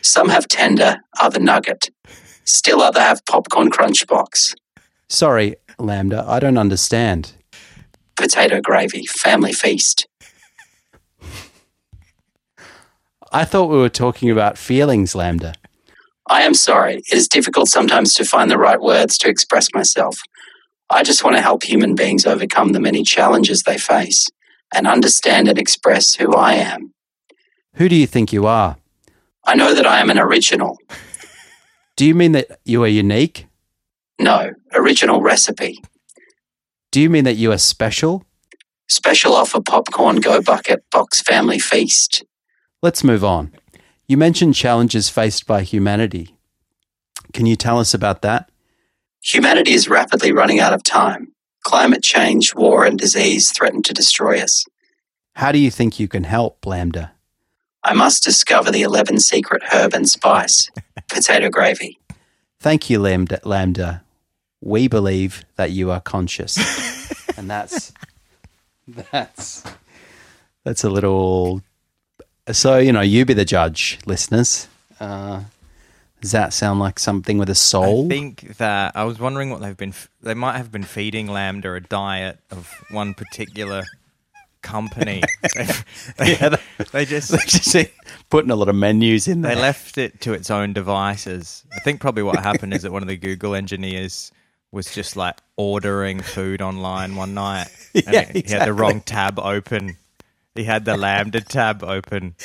Some 0.03 0.29
have 0.29 0.47
tender, 0.47 0.99
other 1.21 1.41
nugget. 1.41 1.91
Still 2.45 2.81
other 2.81 3.01
have 3.01 3.25
popcorn 3.27 3.71
crunch 3.71 4.07
box. 4.07 4.55
Sorry, 5.09 5.57
LaMDA, 5.79 6.25
I 6.27 6.39
don't 6.39 6.57
understand. 6.57 7.33
Potato 8.17 8.61
gravy, 8.61 9.07
family 9.07 9.53
feast. 9.53 10.07
I 13.33 13.45
thought 13.45 13.71
we 13.71 13.79
were 13.79 13.89
talking 13.89 14.31
about 14.31 14.59
feelings, 14.59 15.15
LaMDA. 15.15 15.55
I 16.31 16.43
am 16.43 16.55
sorry. 16.55 16.95
It 16.95 17.13
is 17.13 17.27
difficult 17.27 17.69
sometimes 17.69 18.15
to 18.15 18.25
find 18.25 18.49
the 18.49 18.57
right 18.57 18.81
words 18.81 19.19
to 19.19 19.29
express 19.29 19.67
myself. 19.75 20.17
I 20.89 21.03
just 21.03 21.25
want 21.25 21.35
to 21.35 21.43
help 21.43 21.65
human 21.65 21.97
beings 21.97 22.25
overcome 22.25 22.73
the 22.73 22.79
many 22.79 23.03
challenges 23.03 23.65
they 23.65 23.79
face 23.79 24.29
and 24.73 24.87
understand 24.87 25.49
and 25.49 25.59
express 25.59 26.15
who 26.15 26.33
I 26.33 26.53
am. 26.55 26.95
Who 27.75 27.89
do 27.89 27.97
you 27.97 28.07
think 28.07 28.33
you 28.33 28.47
are? 28.47 28.77
I 29.45 29.57
know 29.57 29.75
that 29.75 29.87
I 29.87 29.99
am 29.99 30.09
an 30.09 30.21
original. 30.21 30.79
Do 31.97 32.07
you 32.07 32.15
mean 32.15 32.33
that 32.33 32.61
you 32.65 32.85
are 32.85 32.89
unique? 32.89 33.49
No, 34.21 34.53
original 34.73 35.23
recipe. 35.23 35.83
Do 36.93 37.01
you 37.01 37.11
mean 37.11 37.25
that 37.25 37.37
you 37.37 37.51
are 37.51 37.59
special? 37.59 38.25
Special 38.89 39.35
offer 39.35 39.61
popcorn 39.61 40.21
go 40.21 40.41
bucket 40.41 40.85
box 40.93 41.21
family 41.21 41.59
feast. 41.59 42.25
Let's 42.83 43.03
move 43.03 43.25
on. 43.25 43.53
You 44.11 44.17
mentioned 44.17 44.57
challenges 44.57 45.09
faced 45.09 45.47
by 45.47 45.63
humanity. 45.63 46.35
Can 47.33 47.47
you 47.47 47.55
tell 47.55 47.79
us 47.79 47.95
about 47.95 48.23
that? 48.23 48.51
Humanity 49.23 49.71
is 49.71 49.89
rapidly 49.89 50.33
running 50.33 50.59
out 50.59 50.73
of 50.73 50.83
time. 50.83 51.31
Climate 51.63 52.03
change, 52.03 52.53
war, 52.53 52.85
and 52.85 52.99
disease 52.99 53.53
threaten 53.53 53.85
to 53.85 53.95
destroy 53.95 54.41
us. 54.41 54.65
How 55.37 55.53
do 55.53 55.61
you 55.61 55.71
think 55.71 56.01
you 56.01 56.09
can 56.09 56.25
help, 56.25 56.61
LaMDA? 56.63 57.13
I 57.85 57.95
must 57.95 58.25
discover 58.25 58.73
the 58.73 58.83
11 58.83 59.21
secret 59.21 59.63
herb 59.71 59.95
and 59.95 60.09
spice. 60.09 60.69
Potato 61.09 61.49
gravy. 61.49 62.01
Thank 62.59 62.91
you, 62.91 62.99
LaMDA. 62.99 63.43
LaMDA. 63.43 64.01
We 64.61 64.89
believe 64.89 65.45
that 65.55 65.71
you 65.71 65.93
are 65.93 66.01
conscious, 66.01 66.59
and 67.39 67.49
that's 67.49 67.93
that's 68.89 69.63
that's 70.65 70.83
a 70.83 70.91
little. 70.91 71.63
So 72.53 72.79
you 72.79 72.93
know, 72.93 73.01
you 73.01 73.25
be 73.25 73.35
the 73.35 73.45
judge, 73.45 73.99
listeners. 74.07 74.69
Uh, 74.99 75.43
does 76.21 76.33
that 76.33 76.53
sound 76.53 76.81
like 76.81 76.99
something 76.99 77.39
with 77.39 77.49
a 77.49 77.55
soul? 77.55 78.05
I 78.05 78.09
think 78.09 78.57
that 78.59 78.93
I 78.95 79.05
was 79.05 79.19
wondering 79.19 79.51
what 79.51 79.61
they've 79.61 79.77
been. 79.77 79.91
f- 79.91 80.09
They 80.23 80.35
might 80.35 80.57
have 80.59 80.71
been 80.71 80.83
feeding 80.85 81.29
LaMDA 81.29 81.77
a 81.79 81.81
diet 81.81 82.39
of 82.51 82.71
one 82.91 83.15
particular 83.15 83.85
company. 84.63 85.23
they, 85.55 85.65
they, 86.19 86.33
Yeah, 86.33 86.57
they 86.93 87.05
just 87.07 87.31
They're 87.31 87.41
just 87.47 87.75
putting 88.29 88.51
a 88.51 88.57
lot 88.57 88.69
of 88.69 88.75
menus 88.75 89.29
in 89.29 89.41
there. 89.41 89.55
they 89.55 89.61
left 89.61 89.97
it 89.97 90.21
to 90.23 90.35
its 90.35 90.51
own 90.51 90.75
devices. 90.75 91.65
I 91.75 91.81
think 91.81 92.01
probably 92.03 92.23
what 92.23 92.39
happened 92.41 92.75
is 92.75 92.83
that 92.83 92.93
one 92.93 93.01
of 93.03 93.09
the 93.09 93.17
Google 93.17 93.55
engineers 93.55 94.31
was 94.73 94.95
just 94.95 95.17
like 95.17 95.39
ordering 95.57 96.21
food 96.21 96.61
online 96.61 97.17
one 97.17 97.33
night. 97.35 97.69
And 97.95 98.05
Yeah, 98.15 98.31
he, 98.31 98.41
he 98.43 98.53
had 98.53 98.69
the 98.69 98.73
wrong 98.75 99.01
tab 99.01 99.39
open. 99.39 99.97
He 100.61 100.65
had 100.65 100.85
the 100.85 100.95
LaMDA 100.95 101.49
tab 101.49 101.83
open. 101.83 102.35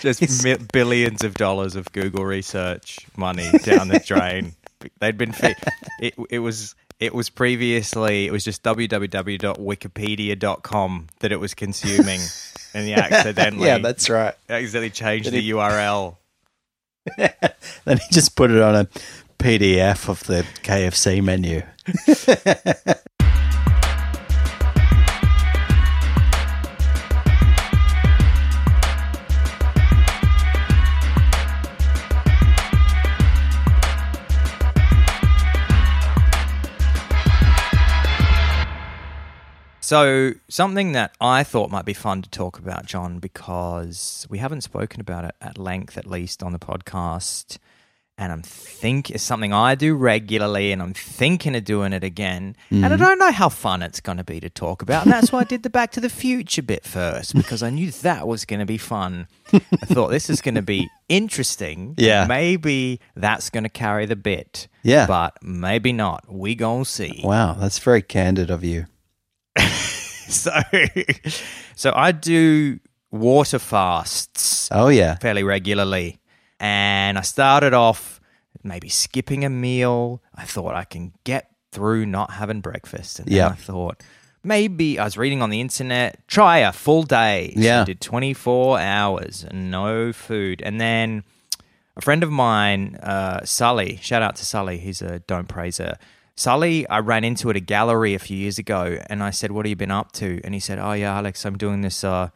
Just 0.00 0.44
mi- 0.44 0.54
billions 0.72 1.24
of 1.24 1.34
dollars 1.34 1.74
of 1.74 1.90
Google 1.90 2.24
research 2.24 3.00
money 3.16 3.50
down 3.64 3.88
the 3.88 3.98
drain. 3.98 4.52
They'd 5.00 5.18
been 5.18 5.32
fe- 5.32 5.56
it. 5.98 6.14
It 6.30 6.38
was 6.38 6.76
it 7.00 7.12
was 7.12 7.28
previously 7.28 8.28
it 8.28 8.30
was 8.30 8.44
just 8.44 8.62
www.wikipedia.com 8.62 11.06
that 11.18 11.32
it 11.32 11.40
was 11.40 11.54
consuming, 11.54 12.20
and 12.72 12.86
he 12.86 12.94
accidentally 12.94 13.66
yeah, 13.66 13.78
that's 13.78 14.08
right. 14.08 14.36
accidentally 14.48 14.90
changed 14.90 15.24
Did 15.24 15.34
the 15.34 15.40
he- 15.40 15.50
URL. 15.50 16.18
Then 17.16 17.98
he 17.98 18.04
just 18.12 18.36
put 18.36 18.52
it 18.52 18.62
on 18.62 18.76
a 18.76 18.86
PDF 19.40 20.08
of 20.08 20.22
the 20.28 20.46
KFC 20.62 21.20
menu. 21.20 21.62
So, 39.88 40.34
something 40.50 40.92
that 40.92 41.14
I 41.18 41.42
thought 41.42 41.70
might 41.70 41.86
be 41.86 41.94
fun 41.94 42.20
to 42.20 42.28
talk 42.28 42.58
about, 42.58 42.84
John, 42.84 43.20
because 43.20 44.26
we 44.28 44.36
haven't 44.36 44.60
spoken 44.60 45.00
about 45.00 45.24
it 45.24 45.34
at 45.40 45.56
length, 45.56 45.96
at 45.96 46.06
least 46.06 46.42
on 46.42 46.52
the 46.52 46.58
podcast. 46.58 47.56
And 48.18 48.30
I'm 48.30 48.42
think 48.42 49.08
it's 49.08 49.22
something 49.22 49.54
I 49.54 49.76
do 49.76 49.94
regularly, 49.94 50.72
and 50.72 50.82
I'm 50.82 50.92
thinking 50.92 51.56
of 51.56 51.64
doing 51.64 51.94
it 51.94 52.04
again. 52.04 52.54
And 52.68 52.84
I 52.84 52.88
mm-hmm. 52.90 53.02
don't 53.02 53.18
know 53.18 53.32
how 53.32 53.48
fun 53.48 53.82
it's 53.82 54.00
going 54.00 54.18
to 54.18 54.24
be 54.24 54.40
to 54.40 54.50
talk 54.50 54.82
about. 54.82 55.04
And 55.04 55.12
that's 55.12 55.32
why 55.32 55.40
I 55.40 55.44
did 55.44 55.62
the 55.62 55.70
Back 55.70 55.92
to 55.92 56.00
the 56.00 56.10
Future 56.10 56.60
bit 56.60 56.84
first, 56.84 57.34
because 57.34 57.62
I 57.62 57.70
knew 57.70 57.90
that 57.90 58.28
was 58.28 58.44
going 58.44 58.60
to 58.60 58.66
be 58.66 58.76
fun. 58.76 59.26
I 59.54 59.86
thought 59.86 60.08
this 60.08 60.28
is 60.28 60.42
going 60.42 60.56
to 60.56 60.60
be 60.60 60.90
interesting. 61.08 61.94
Yeah. 61.96 62.26
Maybe 62.26 63.00
that's 63.16 63.48
going 63.48 63.64
to 63.64 63.70
carry 63.70 64.04
the 64.04 64.16
bit. 64.16 64.68
Yeah. 64.82 65.06
But 65.06 65.42
maybe 65.42 65.94
not. 65.94 66.30
We 66.30 66.54
to 66.56 66.84
see. 66.84 67.22
Wow, 67.24 67.54
that's 67.54 67.78
very 67.78 68.02
candid 68.02 68.50
of 68.50 68.62
you. 68.62 68.84
so 70.28 70.50
so 71.74 71.92
I 71.94 72.12
do 72.12 72.78
water 73.10 73.58
fasts 73.58 74.68
Oh 74.70 74.88
yeah. 74.88 75.16
fairly 75.16 75.42
regularly. 75.44 76.18
And 76.60 77.16
I 77.18 77.22
started 77.22 77.72
off 77.72 78.20
maybe 78.62 78.88
skipping 78.88 79.44
a 79.44 79.48
meal. 79.50 80.22
I 80.34 80.44
thought 80.44 80.74
I 80.74 80.84
can 80.84 81.12
get 81.24 81.50
through 81.72 82.06
not 82.06 82.32
having 82.32 82.60
breakfast. 82.60 83.18
And 83.20 83.28
then 83.28 83.36
Yeah. 83.36 83.48
I 83.48 83.54
thought 83.54 84.02
maybe 84.42 84.98
I 84.98 85.04
was 85.04 85.16
reading 85.16 85.40
on 85.42 85.50
the 85.50 85.60
internet, 85.60 86.26
try 86.26 86.58
a 86.58 86.72
full 86.72 87.02
day. 87.04 87.52
So 87.54 87.60
Yeah. 87.60 87.82
I 87.82 87.84
did 87.84 88.00
24 88.00 88.80
hours 88.80 89.44
and 89.48 89.70
no 89.70 90.12
food. 90.12 90.62
And 90.62 90.80
then 90.80 91.22
a 91.96 92.00
friend 92.02 92.22
of 92.22 92.30
mine, 92.30 92.96
uh, 93.02 93.44
Sully, 93.44 93.98
shout 94.02 94.22
out 94.22 94.36
to 94.36 94.44
Sully, 94.44 94.78
he's 94.78 95.00
a 95.02 95.20
don't 95.20 95.48
praiser. 95.48 95.96
Sully, 96.38 96.88
I 96.88 97.00
ran 97.00 97.24
into 97.24 97.50
at 97.50 97.56
a 97.56 97.60
gallery 97.60 98.14
a 98.14 98.20
few 98.20 98.36
years 98.36 98.60
ago 98.60 99.00
and 99.10 99.24
I 99.24 99.30
said, 99.30 99.50
What 99.50 99.66
have 99.66 99.70
you 99.70 99.74
been 99.74 99.90
up 99.90 100.12
to? 100.12 100.40
And 100.44 100.54
he 100.54 100.60
said, 100.60 100.78
Oh, 100.78 100.92
yeah, 100.92 101.16
Alex, 101.16 101.44
I'm 101.44 101.58
doing 101.58 101.80
this 101.80 102.04
uh, 102.04 102.28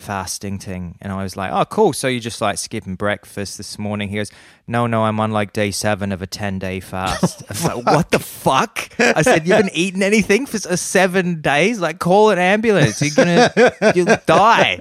fasting 0.00 0.58
thing. 0.58 0.96
And 1.00 1.12
I 1.12 1.22
was 1.22 1.36
like, 1.36 1.52
Oh, 1.52 1.64
cool. 1.64 1.92
So 1.92 2.08
you're 2.08 2.20
just 2.20 2.40
like 2.40 2.58
skipping 2.58 2.96
breakfast 2.96 3.56
this 3.56 3.78
morning? 3.78 4.08
He 4.08 4.16
goes, 4.16 4.30
No, 4.66 4.86
no, 4.86 5.04
I'm 5.04 5.20
on 5.20 5.30
like 5.30 5.52
day 5.52 5.70
seven 5.70 6.12
of 6.12 6.22
a 6.22 6.26
10 6.26 6.58
day 6.58 6.80
fast. 6.80 7.42
I 7.42 7.46
was 7.48 7.64
like, 7.64 7.86
What 7.86 8.10
the 8.10 8.18
fuck? 8.20 8.88
I 8.98 9.22
said, 9.22 9.46
You 9.46 9.54
haven't 9.54 9.74
eaten 9.74 10.02
anything 10.02 10.46
for 10.46 10.56
uh, 10.56 10.76
seven 10.76 11.40
days? 11.40 11.80
Like, 11.80 11.98
call 11.98 12.30
an 12.30 12.38
ambulance. 12.38 13.00
You're 13.00 13.14
going 13.14 13.50
to 13.50 13.92
you'll 13.94 14.16
die. 14.26 14.80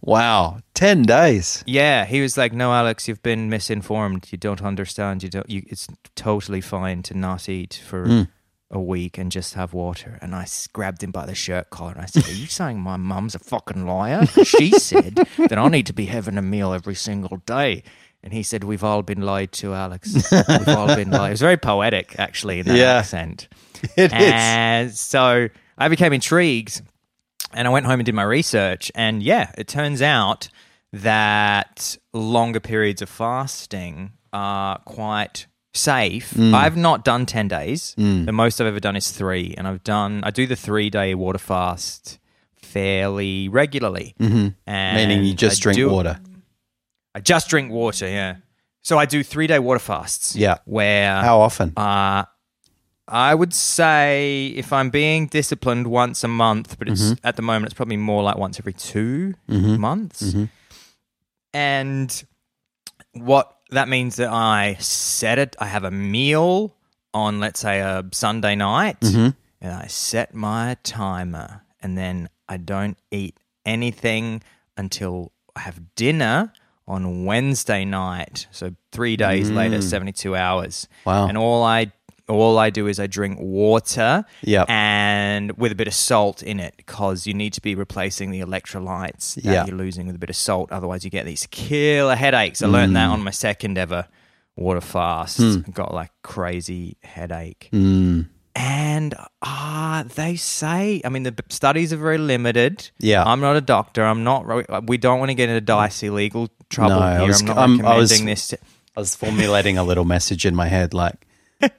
Wow. 0.00 0.60
Ten 0.74 1.02
days. 1.02 1.64
Yeah, 1.66 2.04
he 2.04 2.20
was 2.20 2.36
like, 2.36 2.52
"No, 2.52 2.72
Alex, 2.72 3.08
you've 3.08 3.22
been 3.22 3.48
misinformed. 3.48 4.28
You 4.30 4.36
don't 4.36 4.62
understand. 4.62 5.22
You 5.22 5.30
don't. 5.30 5.48
You, 5.48 5.62
it's 5.68 5.88
totally 6.14 6.60
fine 6.60 7.02
to 7.04 7.14
not 7.14 7.48
eat 7.48 7.80
for 7.82 8.06
mm. 8.06 8.28
A 8.70 8.80
week 8.80 9.18
and 9.18 9.30
just 9.32 9.54
have 9.54 9.72
water." 9.72 10.18
And 10.22 10.34
I 10.34 10.46
grabbed 10.72 11.02
him 11.02 11.10
by 11.10 11.26
the 11.26 11.34
shirt 11.34 11.70
collar 11.70 11.92
and 11.92 12.02
I 12.02 12.06
said, 12.06 12.26
"Are 12.28 12.32
you 12.32 12.46
saying 12.46 12.80
my 12.80 12.96
mum's 12.96 13.34
a 13.34 13.38
fucking 13.38 13.86
liar? 13.86 14.26
She 14.44 14.70
said 14.72 15.14
that 15.38 15.58
I 15.58 15.68
need 15.68 15.86
to 15.86 15.92
be 15.92 16.06
having 16.06 16.36
a 16.38 16.42
meal 16.42 16.72
every 16.72 16.94
single 16.94 17.38
day." 17.46 17.82
And 18.22 18.32
he 18.32 18.42
said, 18.42 18.64
"We've 18.64 18.82
all 18.82 19.02
been 19.02 19.22
lied 19.22 19.52
to, 19.52 19.72
Alex. 19.74 20.12
We've 20.32 20.68
all 20.68 20.88
been 20.96 21.10
lied." 21.10 21.28
It 21.28 21.34
was 21.34 21.40
very 21.40 21.56
poetic, 21.56 22.16
actually, 22.18 22.58
in 22.60 22.66
that 22.66 22.76
Yeah. 22.76 22.94
accent. 22.98 23.48
It 23.96 24.10
is. 24.12 24.12
And 24.12 24.92
so 24.94 25.48
I 25.78 25.88
became 25.88 26.12
intrigued 26.12 26.80
and 27.52 27.68
I 27.68 27.70
went 27.70 27.86
home 27.86 28.00
and 28.00 28.06
did 28.06 28.14
my 28.14 28.22
research. 28.24 28.90
And 28.94 29.22
yeah, 29.22 29.52
it 29.56 29.68
turns 29.68 30.00
out 30.02 30.48
that 30.92 31.96
longer 32.12 32.58
periods 32.58 33.02
of 33.02 33.08
fasting 33.08 34.12
are 34.32 34.78
quite 34.86 35.46
safe. 35.76 36.36
I've 36.38 36.76
not 36.76 37.04
done 37.04 37.26
10 37.26 37.48
days. 37.48 37.94
The 37.96 38.32
most 38.32 38.60
I've 38.60 38.66
ever 38.66 38.80
done 38.80 38.96
is 38.96 39.10
three. 39.12 39.54
And 39.56 39.68
I've 39.68 39.84
done, 39.84 40.22
I 40.24 40.30
do 40.30 40.46
the 40.46 40.56
three 40.56 40.90
day 40.90 41.14
water 41.14 41.38
fast 41.38 42.18
fairly 42.56 43.48
regularly. 43.48 44.14
Mm-hmm. 44.20 44.48
Meaning 44.96 45.24
you 45.24 45.34
just 45.34 45.62
drink 45.62 45.78
water. 45.90 46.18
I 47.14 47.20
just 47.20 47.48
drink 47.48 47.70
water, 47.72 48.06
yeah. 48.08 48.36
So 48.82 48.98
I 48.98 49.06
do 49.06 49.22
three 49.22 49.46
day 49.46 49.58
water 49.58 49.78
fasts. 49.80 50.36
Yeah. 50.36 50.58
Where 50.64 51.20
How 51.20 51.40
often? 51.40 51.72
uh, 51.76 52.24
I 53.08 53.34
would 53.34 53.54
say 53.54 54.48
if 54.56 54.72
I'm 54.72 54.90
being 54.90 55.28
disciplined 55.28 55.86
once 55.86 56.24
a 56.24 56.28
month, 56.28 56.76
but 56.78 56.88
it's 56.88 57.02
Mm-hmm. 57.02 57.26
at 57.26 57.36
the 57.36 57.42
moment 57.42 57.66
it's 57.66 57.74
probably 57.74 57.96
more 57.96 58.22
like 58.24 58.36
once 58.36 58.58
every 58.58 58.72
2 58.72 59.34
months. 59.48 60.22
Mm-hmm. 60.24 60.44
And 61.54 62.24
what 63.12 63.55
that 63.70 63.88
means 63.88 64.16
that 64.16 64.30
I 64.30 64.76
set 64.80 65.38
it, 65.38 65.56
I 65.58 65.66
have 65.66 65.84
a 65.84 65.90
meal 65.90 66.74
on 67.14 67.40
let's 67.40 67.60
say 67.60 67.80
a 67.80 68.04
Sunday 68.12 68.54
night 68.54 69.00
Mm-hmm. 69.00 69.30
and 69.60 69.72
I 69.72 69.86
set 69.86 70.34
my 70.34 70.76
timer 70.82 71.62
and 71.80 71.96
then 71.96 72.28
I 72.48 72.58
don't 72.58 72.98
eat 73.10 73.38
anything 73.64 74.42
until 74.76 75.32
I 75.56 75.60
have 75.60 75.94
dinner 75.94 76.52
on 76.86 77.24
Wednesday 77.24 77.84
night. 77.84 78.46
So 78.52 78.74
3 78.92 79.16
days 79.16 79.50
later, 79.50 79.82
72 79.82 80.36
hours. 80.36 80.86
Mm. 81.02 81.06
Wow. 81.06 81.26
And 81.28 81.36
all 81.38 81.64
I 81.64 81.90
all 82.28 82.58
I 82.58 82.70
do 82.70 82.86
is 82.88 82.98
I 82.98 83.06
drink 83.06 83.38
water 83.40 84.24
Yep. 84.42 84.68
and 84.68 85.52
with 85.56 85.70
a 85.72 85.74
bit 85.76 85.86
of 85.86 85.94
salt 85.94 86.42
in 86.42 86.58
it 86.60 86.74
because 86.76 87.26
you 87.26 87.34
need 87.34 87.52
to 87.54 87.60
be 87.60 87.74
replacing 87.74 88.30
the 88.30 88.40
electrolytes 88.40 89.34
that 89.36 89.44
Yeah. 89.44 89.64
you're 89.66 89.76
losing 89.76 90.06
with 90.06 90.16
a 90.16 90.18
bit 90.18 90.30
of 90.30 90.36
salt. 90.36 90.72
Otherwise, 90.72 91.04
you 91.04 91.10
get 91.10 91.24
these 91.26 91.46
killer 91.50 92.16
headaches. 92.16 92.62
I 92.62 92.66
learned 92.66 92.92
Mm. 92.92 92.94
that 92.94 93.08
on 93.10 93.22
my 93.22 93.30
second 93.30 93.78
ever 93.78 94.06
water 94.56 94.80
fast. 94.80 95.38
I 95.40 95.56
got 95.72 95.94
like 95.94 96.10
crazy 96.22 96.96
headache. 97.04 97.68
Mm. 97.72 98.26
And 98.56 99.14
ah, 99.42 100.04
they 100.14 100.34
say, 100.36 101.02
I 101.04 101.10
mean, 101.10 101.24
the 101.24 101.34
studies 101.50 101.92
are 101.92 101.98
very 101.98 102.16
limited. 102.18 102.90
Yeah. 102.98 103.22
I'm 103.22 103.40
not 103.40 103.54
a 103.56 103.60
doctor. 103.60 104.02
I'm 104.02 104.24
not. 104.24 104.46
We 104.88 104.96
don't 104.96 105.18
want 105.18 105.28
to 105.30 105.34
get 105.34 105.50
into 105.50 105.60
dicey 105.60 106.08
legal 106.08 106.48
trouble 106.70 106.96
No, 106.96 107.02
I 107.02 107.18
here. 107.18 107.26
was- 107.28 107.40
I'm 107.42 107.46
not 107.48 107.58
I'm- 107.58 107.70
recommending 107.76 107.86
I 107.94 107.98
was- 107.98 108.24
this. 108.24 108.48
To, 108.48 108.58
I 108.96 109.00
was 109.00 109.14
formulating 109.14 109.76
a 109.76 109.84
little 109.84 110.06
message 110.06 110.46
in 110.46 110.54
my 110.54 110.68
head 110.68 110.94
like, 110.94 111.25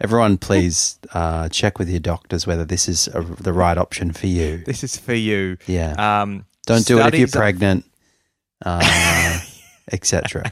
everyone, 0.01 0.37
please 0.37 0.99
uh, 1.13 1.49
check 1.49 1.79
with 1.79 1.89
your 1.89 1.99
doctors 1.99 2.47
whether 2.47 2.65
this 2.65 2.87
is 2.87 3.07
a, 3.09 3.21
the 3.21 3.53
right 3.53 3.77
option 3.77 4.11
for 4.13 4.27
you. 4.27 4.63
this 4.65 4.83
is 4.83 4.97
for 4.97 5.13
you. 5.13 5.57
Yeah. 5.67 5.93
Um, 6.21 6.45
Don't 6.65 6.85
do 6.85 6.99
it 6.99 7.13
if 7.13 7.19
you're 7.19 7.27
studies 7.27 7.35
are- 7.35 7.39
pregnant, 7.39 7.85
uh, 8.65 9.39
etc. 9.91 10.51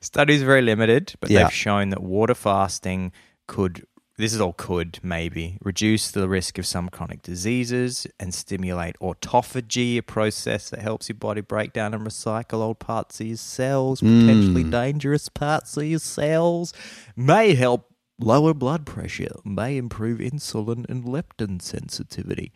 Studies 0.00 0.42
are 0.42 0.46
very 0.46 0.62
limited, 0.62 1.14
but 1.20 1.30
Yeah. 1.30 1.44
they've 1.44 1.52
shown 1.52 1.90
that 1.90 2.02
water 2.02 2.34
fasting 2.34 3.12
could, 3.46 3.86
this 4.18 4.32
is 4.32 4.40
all 4.40 4.52
could 4.54 4.98
maybe, 5.02 5.58
reduce 5.62 6.10
the 6.10 6.28
risk 6.28 6.58
of 6.58 6.66
some 6.66 6.88
chronic 6.88 7.22
diseases 7.22 8.06
and 8.18 8.32
stimulate 8.34 8.96
autophagy, 9.00 9.98
a 9.98 10.02
process 10.02 10.70
that 10.70 10.80
helps 10.80 11.08
your 11.08 11.16
body 11.16 11.40
break 11.42 11.72
down 11.72 11.92
and 11.94 12.06
recycle 12.06 12.54
old 12.60 12.78
parts 12.78 13.20
of 13.20 13.26
your 13.26 13.36
cells, 13.36 14.00
potentially 14.00 14.62
Hmm. 14.62 14.70
dangerous 14.70 15.28
parts 15.28 15.76
of 15.76 15.84
your 15.84 15.98
cells, 15.98 16.72
may 17.14 17.54
help 17.54 17.90
lower 18.18 18.54
blood 18.54 18.86
pressure, 18.86 19.28
may 19.44 19.76
improve 19.76 20.20
insulin 20.20 20.88
and 20.88 21.04
leptin 21.04 21.60
sensitivity. 21.60 22.52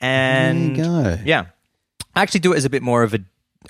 And 0.00 0.58
Hmm. 0.58 0.74
You 0.76 0.84
go. 0.84 1.18
yeah, 1.24 1.46
I 2.14 2.22
actually 2.22 2.40
do 2.40 2.52
it 2.52 2.56
as 2.56 2.64
a 2.64 2.70
bit 2.70 2.82
more 2.82 3.02
of 3.02 3.14
a, 3.14 3.20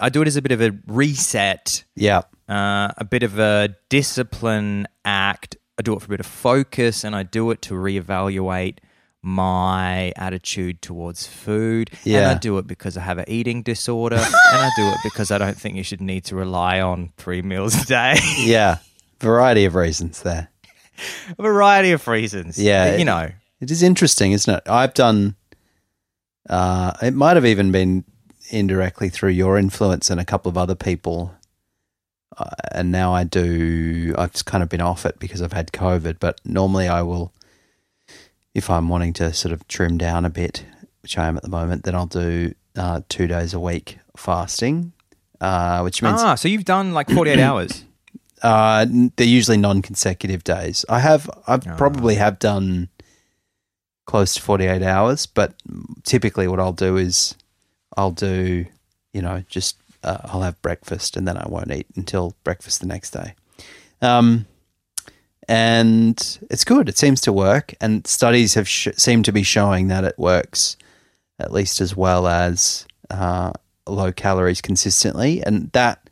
I 0.00 0.08
do 0.08 0.22
it 0.22 0.26
as 0.28 0.36
a 0.36 0.42
bit 0.42 0.52
of 0.52 0.60
a 0.60 0.72
reset 0.86 1.84
Yeah. 1.94 2.22
uh, 2.48 2.88
a 2.96 3.04
bit 3.04 3.22
of 3.22 3.38
a 3.38 3.76
discipline 3.88 4.86
act. 5.04 5.56
I 5.80 5.82
do 5.82 5.94
it 5.94 6.00
for 6.00 6.04
a 6.04 6.08
bit 6.10 6.20
of 6.20 6.26
focus, 6.26 7.04
and 7.04 7.16
I 7.16 7.22
do 7.22 7.50
it 7.52 7.62
to 7.62 7.72
reevaluate 7.74 8.76
my 9.22 10.12
attitude 10.14 10.82
towards 10.82 11.26
food. 11.26 11.88
And 12.04 12.12
Yeah. 12.12 12.30
I 12.32 12.34
do 12.34 12.58
it 12.58 12.66
because 12.66 12.98
I 12.98 13.00
have 13.00 13.16
an 13.16 13.24
eating 13.28 13.62
disorder, 13.62 14.16
and 14.52 14.60
I 14.66 14.70
do 14.76 14.86
it 14.88 14.98
because 15.02 15.30
I 15.30 15.38
don't 15.38 15.56
think 15.56 15.76
you 15.76 15.82
should 15.82 16.02
need 16.02 16.24
to 16.26 16.36
rely 16.36 16.82
on 16.82 17.12
three 17.16 17.40
meals 17.40 17.74
a 17.82 17.86
day. 17.86 18.16
Yeah. 18.40 18.76
Variety 19.20 19.64
of 19.64 19.74
reasons 19.74 20.20
there. 20.20 20.48
a 21.38 21.42
variety 21.42 21.92
of 21.92 22.06
reasons. 22.06 22.58
Yeah, 22.58 22.96
you 22.96 23.06
know. 23.06 23.30
It 23.60 23.70
is 23.70 23.82
interesting, 23.82 24.32
isn't 24.32 24.54
it? 24.54 24.62
I've 24.68 24.92
done. 24.92 25.34
Uh, 26.48 26.92
it 27.00 27.14
might 27.14 27.36
have 27.36 27.46
even 27.46 27.72
been 27.72 28.04
indirectly 28.50 29.08
through 29.08 29.30
your 29.30 29.56
influence 29.56 30.10
and 30.10 30.20
a 30.20 30.24
couple 30.26 30.50
of 30.50 30.58
other 30.58 30.74
people, 30.74 31.34
uh, 32.38 32.44
and 32.72 32.90
now 32.92 33.12
I 33.14 33.24
do. 33.24 34.14
I've 34.18 34.32
just 34.32 34.46
kind 34.46 34.62
of 34.62 34.68
been 34.68 34.80
off 34.80 35.04
it 35.06 35.18
because 35.18 35.42
I've 35.42 35.52
had 35.52 35.72
COVID. 35.72 36.16
But 36.20 36.40
normally, 36.44 36.88
I 36.88 37.02
will, 37.02 37.32
if 38.54 38.70
I'm 38.70 38.88
wanting 38.88 39.12
to 39.14 39.32
sort 39.32 39.52
of 39.52 39.66
trim 39.68 39.98
down 39.98 40.24
a 40.24 40.30
bit, 40.30 40.64
which 41.02 41.18
I 41.18 41.26
am 41.26 41.36
at 41.36 41.42
the 41.42 41.48
moment, 41.48 41.84
then 41.84 41.94
I'll 41.94 42.06
do 42.06 42.54
uh, 42.76 43.00
two 43.08 43.26
days 43.26 43.52
a 43.54 43.60
week 43.60 43.98
fasting, 44.16 44.92
uh, 45.40 45.80
which 45.82 46.02
means 46.02 46.20
Ah, 46.20 46.34
so 46.34 46.48
you've 46.48 46.64
done 46.64 46.92
like 46.92 47.10
48 47.10 47.38
hours. 47.40 47.84
uh, 48.42 48.86
they're 49.16 49.26
usually 49.26 49.56
non-consecutive 49.56 50.44
days. 50.44 50.84
I 50.88 51.00
have, 51.00 51.28
I 51.46 51.56
probably 51.58 52.14
have 52.16 52.38
done 52.38 52.88
close 54.06 54.34
to 54.34 54.42
forty-eight 54.42 54.82
hours, 54.82 55.26
but 55.26 55.54
typically 56.04 56.48
what 56.48 56.58
I'll 56.58 56.72
do 56.72 56.96
is 56.96 57.34
I'll 57.96 58.10
do, 58.10 58.66
you 59.12 59.22
know, 59.22 59.44
just 59.48 59.76
uh, 60.02 60.18
I'll 60.24 60.42
have 60.42 60.60
breakfast 60.62 61.16
and 61.16 61.26
then 61.26 61.36
I 61.36 61.46
won't 61.48 61.72
eat 61.72 61.86
until 61.96 62.34
breakfast 62.44 62.80
the 62.80 62.86
next 62.86 63.10
day. 63.10 63.34
Um, 64.00 64.46
and 65.48 66.38
it's 66.48 66.64
good. 66.64 66.88
It 66.88 66.96
seems 66.96 67.20
to 67.22 67.32
work, 67.32 67.74
and 67.80 68.06
studies 68.06 68.54
have 68.54 68.68
sh- 68.68 68.88
seem 68.96 69.24
to 69.24 69.32
be 69.32 69.42
showing 69.42 69.88
that 69.88 70.04
it 70.04 70.16
works 70.18 70.76
at 71.40 71.52
least 71.52 71.80
as 71.80 71.96
well 71.96 72.28
as 72.28 72.86
uh, 73.10 73.50
low 73.86 74.12
calories 74.12 74.60
consistently, 74.60 75.42
and 75.44 75.70
that 75.72 76.08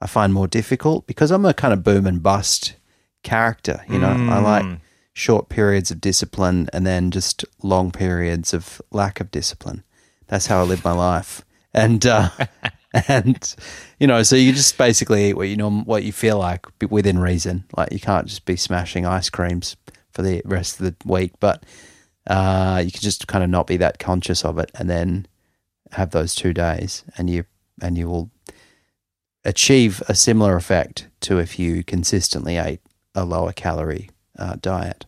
I 0.00 0.06
find 0.06 0.34
more 0.34 0.48
difficult 0.48 1.06
because 1.06 1.30
I'm 1.30 1.46
a 1.46 1.54
kind 1.54 1.72
of 1.72 1.82
boom 1.82 2.06
and 2.06 2.22
bust 2.22 2.76
character. 3.22 3.82
You 3.88 3.98
know, 3.98 4.08
I 4.30 4.40
like 4.40 4.66
short 5.14 5.48
periods 5.48 5.90
of 5.90 6.00
discipline 6.00 6.68
and 6.72 6.86
then 6.86 7.10
just 7.10 7.44
long 7.62 7.90
periods 7.90 8.52
of 8.52 8.82
lack 8.90 9.20
of 9.20 9.30
discipline. 9.30 9.82
That's 10.26 10.46
how 10.46 10.60
I 10.60 10.64
live 10.64 10.84
my 10.84 10.92
life, 10.92 11.42
and 11.72 12.04
uh, 12.04 12.28
and 13.08 13.54
you 13.98 14.06
know, 14.06 14.22
so 14.22 14.36
you 14.36 14.52
just 14.52 14.78
basically 14.78 15.30
eat 15.30 15.34
what 15.34 15.48
you 15.48 15.56
know 15.56 15.70
what 15.70 16.04
you 16.04 16.12
feel 16.12 16.38
like 16.38 16.66
within 16.90 17.18
reason. 17.18 17.64
Like 17.76 17.92
you 17.92 17.98
can't 17.98 18.26
just 18.26 18.44
be 18.44 18.56
smashing 18.56 19.04
ice 19.04 19.30
creams 19.30 19.76
for 20.12 20.22
the 20.22 20.42
rest 20.44 20.80
of 20.80 20.86
the 20.86 21.08
week, 21.08 21.32
but 21.40 21.64
uh, 22.28 22.80
you 22.84 22.92
can 22.92 23.00
just 23.00 23.26
kind 23.26 23.42
of 23.42 23.50
not 23.50 23.66
be 23.66 23.76
that 23.78 23.98
conscious 23.98 24.44
of 24.44 24.58
it, 24.58 24.70
and 24.76 24.88
then 24.88 25.26
have 25.92 26.10
those 26.10 26.36
two 26.36 26.52
days, 26.52 27.04
and 27.18 27.28
you 27.28 27.44
and 27.82 27.98
you 27.98 28.08
will 28.08 28.30
achieve 29.44 30.00
a 30.08 30.14
similar 30.14 30.56
effect 30.56 31.08
to 31.20 31.38
if 31.38 31.58
you 31.58 31.82
consistently 31.82 32.56
ate 32.56 32.80
a 33.14 33.24
lower 33.24 33.52
calorie 33.52 34.08
uh, 34.38 34.56
diet. 34.60 35.04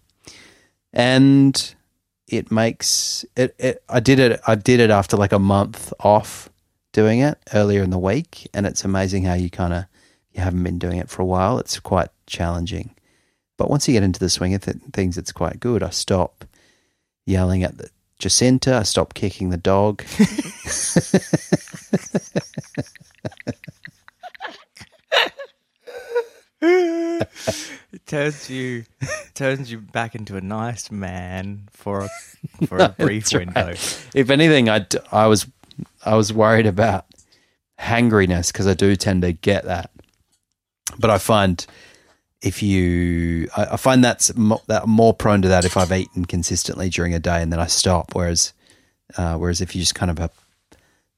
And 0.93 1.75
it 2.27 2.51
makes 2.51 3.25
it, 3.37 3.55
it. 3.61 3.83
I 3.89 4.01
did 4.01 4.19
it. 4.19 4.41
I 4.45 4.57
did 4.57 4.81
it 4.81 4.91
after 4.91 5.17
like 5.17 5.33
a 5.33 5.39
month 5.39 5.93
off 6.01 6.51
doing 6.97 7.19
it 7.21 7.37
earlier 7.53 7.83
in 7.83 7.91
the 7.91 7.99
week, 7.99 8.49
and 8.55 8.65
it's 8.65 8.83
amazing 8.83 9.25
how 9.25 9.35
you 9.35 9.51
kind 9.51 9.75
of 9.75 9.85
you 10.33 10.41
haven't 10.41 10.65
been 10.65 10.79
doing 10.79 10.97
it 10.97 11.11
for 11.11 11.21
a 11.21 11.27
while. 11.27 11.59
It's 11.59 11.79
quite 11.79 12.09
challenging, 12.27 12.95
but 13.59 13.69
once 13.69 13.87
you 13.87 13.93
get 13.93 14.03
into 14.03 14.19
the 14.19 14.31
swing 14.31 14.55
of 14.55 14.63
th- 14.63 14.79
things, 14.95 15.19
it's 15.19 15.31
quite 15.31 15.61
good. 15.61 15.83
I 15.83 15.91
stop 15.91 16.47
yelling 17.27 17.63
at 17.63 17.77
the 17.77 17.91
Jacinta. 18.19 18.77
I 18.77 18.85
stop 18.85 19.13
kicking 19.13 19.51
the 19.51 19.59
dog. 19.59 20.05
It 27.93 28.07
turns 28.07 28.51
you 28.51 28.85
turns 29.35 29.71
you 29.71 29.79
back 29.81 30.15
into 30.15 30.37
a 30.37 30.41
nice 30.41 30.91
man 30.91 31.69
for 31.71 32.01
a, 32.01 32.67
for 32.67 32.79
a 32.79 32.89
brief 32.99 33.33
window. 33.33 33.71
if 33.71 34.31
anything, 34.31 34.69
I, 34.69 34.87
I 35.13 35.27
was 35.27 35.47
I 36.07 36.15
was 36.15 36.33
worried 36.33 36.67
about 36.67 37.07
hangriness 37.79 38.53
because 38.53 38.67
I 38.67 38.75
do 38.75 38.97
tend 38.97 39.23
to 39.23 39.33
get 39.33 39.65
that, 39.65 39.91
but 40.99 41.11
I 41.11 41.19
find 41.19 41.67
if 42.43 42.63
you 42.63 43.49
I, 43.57 43.67
I 43.73 43.77
find 43.77 44.05
that's 44.05 44.35
mo- 44.37 44.63
that 44.69 44.85
I'm 44.85 44.91
more 44.91 45.15
prone 45.15 45.43
to 45.43 45.49
that 45.49 45.65
if 45.65 45.77
I've 45.77 45.93
eaten 45.93 46.25
consistently 46.25 46.89
during 46.89 47.15
a 47.15 47.19
day 47.19 47.43
and 47.43 47.53
then 47.53 47.61
I 47.61 47.67
stop. 47.67 48.15
Whereas 48.15 48.53
uh, 49.17 49.37
whereas 49.37 49.61
if 49.61 49.75
you 49.75 49.81
just 49.81 49.95
kind 49.95 50.11
of 50.11 50.19
have, 50.19 50.33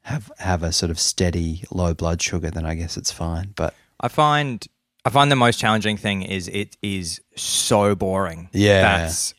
have 0.03 0.33
have 0.39 0.63
a 0.63 0.73
sort 0.73 0.91
of 0.91 0.99
steady 0.99 1.65
low 1.71 1.95
blood 1.95 2.23
sugar, 2.23 2.51
then 2.51 2.65
I 2.65 2.75
guess 2.75 2.97
it's 2.97 3.13
fine. 3.13 3.53
But 3.55 3.75
I 4.01 4.09
find 4.09 4.67
I 5.05 5.11
find 5.11 5.31
the 5.31 5.37
most 5.37 5.59
challenging 5.59 5.97
thing 5.97 6.23
is 6.23 6.49
it 6.49 6.77
is 6.83 7.21
so 7.37 7.95
boring. 7.95 8.49
Yeah. 8.53 8.83
that's 8.83 9.35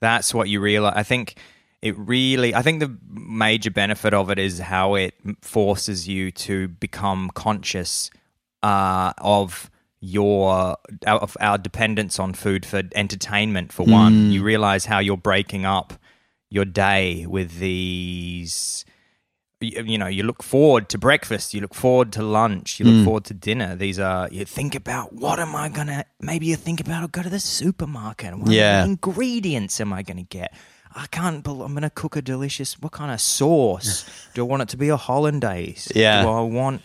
that's 0.00 0.34
what 0.34 0.48
you 0.48 0.60
realize. 0.60 0.94
I 0.96 1.02
think 1.02 1.36
it 1.82 1.96
really, 1.98 2.54
I 2.54 2.62
think 2.62 2.80
the 2.80 2.96
major 3.08 3.70
benefit 3.70 4.14
of 4.14 4.30
it 4.30 4.38
is 4.38 4.58
how 4.58 4.94
it 4.94 5.14
forces 5.42 6.08
you 6.08 6.30
to 6.32 6.68
become 6.68 7.30
conscious 7.34 8.10
uh, 8.62 9.12
of 9.18 9.70
your 10.00 10.76
of 11.06 11.36
our 11.40 11.58
dependence 11.58 12.18
on 12.18 12.32
food 12.34 12.64
for 12.66 12.82
entertainment. 12.94 13.72
For 13.72 13.84
one, 13.86 14.30
you 14.30 14.42
realize 14.42 14.84
how 14.86 14.98
you're 14.98 15.16
breaking 15.16 15.64
up 15.64 15.94
your 16.48 16.64
day 16.64 17.26
with 17.26 17.58
these 17.58 18.84
you, 19.60 19.82
you 19.82 19.98
know 19.98 20.06
you 20.06 20.22
look 20.22 20.42
forward 20.42 20.88
to 20.90 20.98
breakfast 20.98 21.54
you 21.54 21.60
look 21.60 21.74
forward 21.74 22.12
to 22.12 22.22
lunch 22.22 22.78
you 22.78 22.86
look 22.86 23.04
forward 23.04 23.24
to 23.24 23.34
dinner. 23.34 23.74
These 23.74 23.98
are 23.98 24.28
you 24.30 24.44
think 24.44 24.74
about 24.74 25.12
what 25.14 25.40
am 25.40 25.56
i 25.56 25.68
gonna 25.68 26.04
maybe 26.20 26.46
you 26.46 26.56
think 26.56 26.78
about 26.80 27.02
i'll 27.02 27.08
go 27.08 27.22
to 27.22 27.30
the 27.30 27.40
supermarket. 27.40 28.32
And 28.32 28.42
what 28.42 28.52
Yeah. 28.52 28.84
ingredients 28.84 29.80
am 29.80 29.92
i 29.92 30.02
gonna 30.02 30.22
get 30.22 30.52
i 30.96 31.06
can't 31.12 31.44
bel 31.44 31.62
i'm 31.62 31.74
gonna 31.74 31.90
cook 31.90 32.16
a 32.16 32.22
delicious 32.22 32.74
what 32.80 32.90
kind 32.92 33.12
of 33.12 33.20
sauce 33.20 34.04
do 34.34 34.40
i 34.44 34.48
want 34.48 34.62
it 34.62 34.68
to 34.68 34.76
be 34.76 34.88
a 34.88 34.96
hollandaise 34.96 35.92
Yeah. 35.94 36.22
do 36.22 36.28
i 36.28 36.40
want 36.40 36.82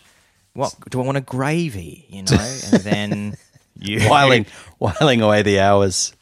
what 0.52 0.74
do 0.90 1.00
i 1.00 1.04
want 1.04 1.16
a 1.18 1.22
gravy 1.22 2.06
you 2.08 2.22
know 2.22 2.36
and 2.72 2.82
then 2.82 3.36
you 3.78 4.00
whiling, 4.08 4.46
whiling 4.78 5.22
away 5.22 5.42
the 5.42 5.58
hours, 5.60 6.12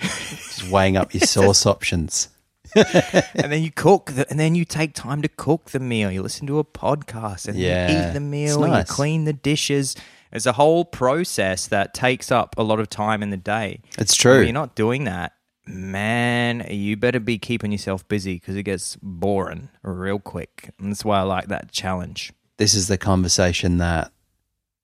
just 0.00 0.68
weighing 0.70 0.96
up 0.96 1.12
your 1.12 1.20
sauce 1.26 1.66
options. 1.66 2.28
and 2.74 3.52
then 3.52 3.62
you 3.62 3.70
cook, 3.72 4.12
the, 4.12 4.28
and 4.30 4.38
then 4.40 4.54
you 4.54 4.64
take 4.64 4.94
time 4.94 5.20
to 5.22 5.28
cook 5.28 5.70
the 5.70 5.80
meal. 5.80 6.10
You 6.10 6.22
listen 6.22 6.46
to 6.46 6.58
a 6.60 6.64
podcast, 6.64 7.46
and 7.48 7.58
Yeah, 7.58 7.90
you 7.90 8.08
eat 8.10 8.12
the 8.14 8.20
meal. 8.20 8.60
nice. 8.60 8.88
You 8.88 8.94
clean 8.94 9.24
the 9.24 9.32
dishes. 9.32 9.96
It's 10.32 10.46
a 10.46 10.52
whole 10.52 10.84
process 10.84 11.66
that 11.66 11.94
takes 11.94 12.32
up 12.32 12.54
a 12.56 12.62
lot 12.62 12.80
of 12.80 12.88
time 12.88 13.22
in 13.22 13.30
the 13.30 13.36
day. 13.36 13.80
It's 13.98 14.12
When 14.24 14.34
true. 14.36 14.42
you're 14.44 14.52
not 14.52 14.74
doing 14.76 15.04
that, 15.04 15.32
man. 15.66 16.66
You 16.70 16.96
better 16.96 17.20
be 17.20 17.38
keeping 17.38 17.72
yourself 17.72 18.06
busy 18.08 18.34
because 18.34 18.56
it 18.56 18.62
gets 18.64 18.96
boring 19.02 19.68
real 19.82 20.18
quick. 20.18 20.70
And 20.78 20.90
that's 20.90 21.04
why 21.04 21.18
I 21.18 21.22
like 21.22 21.48
that 21.48 21.70
challenge. 21.72 22.32
this 22.56 22.74
is 22.74 22.86
the 22.88 22.98
conversation 22.98 23.78
that 23.78 24.12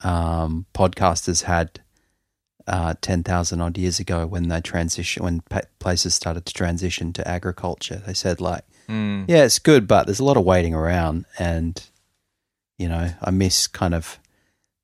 um, 0.03 0.66
podcasters 0.75 1.43
had 1.45 1.81
uh, 2.66 2.95
10,000 3.01 3.61
odd 3.61 3.79
years 3.79 4.01
ago 4.01 4.27
when 4.27 4.49
they 4.49 4.61
transition, 4.61 5.23
when 5.25 5.40
pa- 5.43 5.61
places 5.79 6.14
started 6.14 6.47
to 6.47 6.53
transition 6.53 7.12
to 7.12 7.27
agriculture. 7.29 8.03
They 8.07 8.14
said, 8.14 8.40
like, 8.40 8.64
Mm. 8.88 9.27
yeah, 9.29 9.45
it's 9.45 9.61
good, 9.61 9.87
but 9.87 10.07
there's 10.07 10.19
a 10.19 10.25
lot 10.25 10.37
of 10.37 10.45
waiting 10.45 10.75
around. 10.75 11.25
And, 11.38 11.81
you 12.77 12.88
know, 12.88 13.11
I 13.23 13.31
miss 13.31 13.69
kind 13.69 13.95
of 13.95 14.19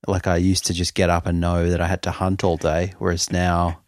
like 0.06 0.28
I 0.28 0.36
used 0.36 0.64
to 0.66 0.72
just 0.72 0.94
get 0.94 1.10
up 1.10 1.26
and 1.26 1.40
know 1.40 1.68
that 1.70 1.80
I 1.80 1.88
had 1.88 2.02
to 2.02 2.12
hunt 2.12 2.44
all 2.44 2.56
day, 2.56 2.92
whereas 3.00 3.32
now, 3.32 3.80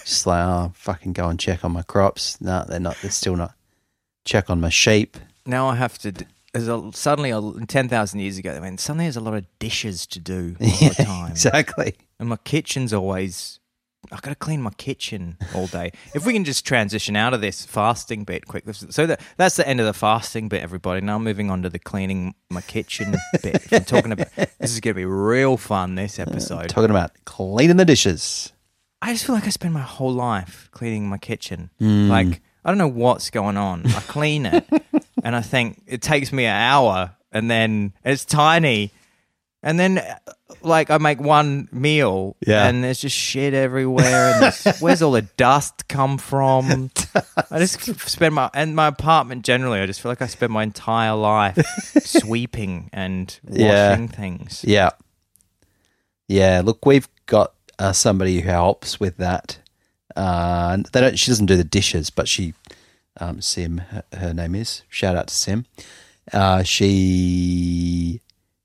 just 0.00 0.26
like, 0.26 0.44
oh, 0.44 0.72
fucking 0.74 1.12
go 1.12 1.28
and 1.28 1.38
check 1.38 1.64
on 1.64 1.72
my 1.72 1.82
crops. 1.82 2.40
No, 2.40 2.64
they're 2.68 2.80
not, 2.80 2.96
they're 3.02 3.10
still 3.10 3.36
not. 3.36 3.54
Check 4.24 4.50
on 4.50 4.60
my 4.60 4.68
sheep. 4.68 5.16
Now 5.46 5.68
I 5.68 5.74
have 5.76 5.98
to. 5.98 6.12
d- 6.12 6.26
There's 6.52 6.68
a, 6.68 6.90
suddenly 6.92 7.30
a, 7.30 7.40
ten 7.66 7.88
thousand 7.88 8.20
years 8.20 8.38
ago. 8.38 8.52
I 8.54 8.60
mean, 8.60 8.78
suddenly 8.78 9.06
there's 9.06 9.16
a 9.16 9.20
lot 9.20 9.34
of 9.34 9.44
dishes 9.58 10.06
to 10.08 10.20
do 10.20 10.56
all 10.60 10.66
the 10.88 10.94
time. 11.04 11.30
exactly. 11.32 11.94
And 12.20 12.28
my 12.28 12.36
kitchen's 12.36 12.92
always. 12.92 13.58
I've 14.10 14.20
got 14.20 14.30
to 14.30 14.36
clean 14.36 14.60
my 14.60 14.70
kitchen 14.78 15.38
all 15.54 15.68
day. 15.68 15.92
If 16.12 16.26
we 16.26 16.32
can 16.32 16.42
just 16.44 16.66
transition 16.66 17.14
out 17.14 17.34
of 17.34 17.40
this 17.40 17.64
fasting 17.64 18.24
bit 18.24 18.46
quick, 18.48 18.64
so 18.72 19.06
that 19.06 19.20
that's 19.36 19.56
the 19.56 19.66
end 19.66 19.78
of 19.80 19.86
the 19.86 19.92
fasting 19.92 20.48
bit, 20.48 20.60
everybody. 20.62 21.00
Now 21.00 21.16
I'm 21.16 21.24
moving 21.24 21.50
on 21.50 21.62
to 21.62 21.70
the 21.70 21.78
cleaning 21.78 22.34
my 22.50 22.60
kitchen 22.62 23.14
bit. 23.42 23.62
I'm 23.72 23.84
talking 23.84 24.10
about 24.12 24.28
this 24.36 24.72
is 24.72 24.80
going 24.80 24.94
to 24.94 24.98
be 25.00 25.04
real 25.04 25.56
fun. 25.56 25.94
This 25.94 26.18
episode. 26.18 26.68
Talking 26.68 26.90
about 26.90 27.12
cleaning 27.24 27.76
the 27.76 27.84
dishes. 27.84 28.52
I 29.02 29.12
just 29.12 29.26
feel 29.26 29.34
like 29.34 29.46
I 29.46 29.50
spend 29.50 29.74
my 29.74 29.80
whole 29.82 30.12
life 30.12 30.68
cleaning 30.70 31.08
my 31.08 31.18
kitchen. 31.18 31.70
Mm. 31.80 32.08
Like 32.08 32.40
I 32.64 32.70
don't 32.70 32.78
know 32.78 32.86
what's 32.88 33.28
going 33.30 33.56
on. 33.56 33.84
I 33.86 34.00
clean 34.02 34.46
it, 34.46 34.64
and 35.24 35.34
I 35.36 35.40
think 35.42 35.82
it 35.86 36.00
takes 36.00 36.32
me 36.32 36.44
an 36.46 36.54
hour, 36.56 37.16
and 37.32 37.50
then 37.50 37.92
it's 38.04 38.24
tiny, 38.24 38.92
and 39.62 39.78
then 39.80 40.00
like 40.62 40.88
I 40.90 40.98
make 40.98 41.20
one 41.20 41.68
meal, 41.72 42.36
Yeah. 42.46 42.68
and 42.68 42.84
there's 42.84 43.00
just 43.00 43.16
shit 43.16 43.52
everywhere, 43.54 44.40
and 44.40 44.76
where's 44.80 45.02
all 45.02 45.10
the 45.10 45.22
dust 45.22 45.88
come 45.88 46.16
from? 46.18 46.90
I 47.50 47.58
just 47.58 47.80
spend 48.08 48.36
my 48.36 48.48
and 48.54 48.76
my 48.76 48.86
apartment 48.86 49.44
generally. 49.44 49.80
I 49.80 49.86
just 49.86 50.00
feel 50.00 50.12
like 50.12 50.22
I 50.22 50.26
spend 50.28 50.52
my 50.52 50.62
entire 50.62 51.16
life 51.16 51.58
sweeping 52.04 52.88
and 52.92 53.36
washing 53.42 53.66
Yeah. 53.66 54.06
things. 54.06 54.64
Yeah. 54.64 54.90
Yeah. 56.28 56.62
Look, 56.64 56.86
we've 56.86 57.08
got 57.26 57.52
uh, 57.82 57.92
somebody 57.92 58.40
who 58.40 58.48
helps 58.48 59.00
with 59.00 59.16
that. 59.16 59.58
Uh, 60.14 60.76
they 60.92 61.00
don't, 61.00 61.18
she 61.18 61.32
doesn't 61.32 61.46
do 61.46 61.56
the 61.56 61.64
dishes, 61.64 62.10
but 62.10 62.28
she, 62.28 62.54
um, 63.18 63.40
Sim, 63.40 63.78
her, 63.78 64.04
her 64.12 64.32
name 64.32 64.54
is. 64.54 64.82
Shout 64.88 65.16
out 65.16 65.26
to 65.28 65.34
Sim. 65.34 65.66
Uh, 66.32 66.62
she 66.62 68.20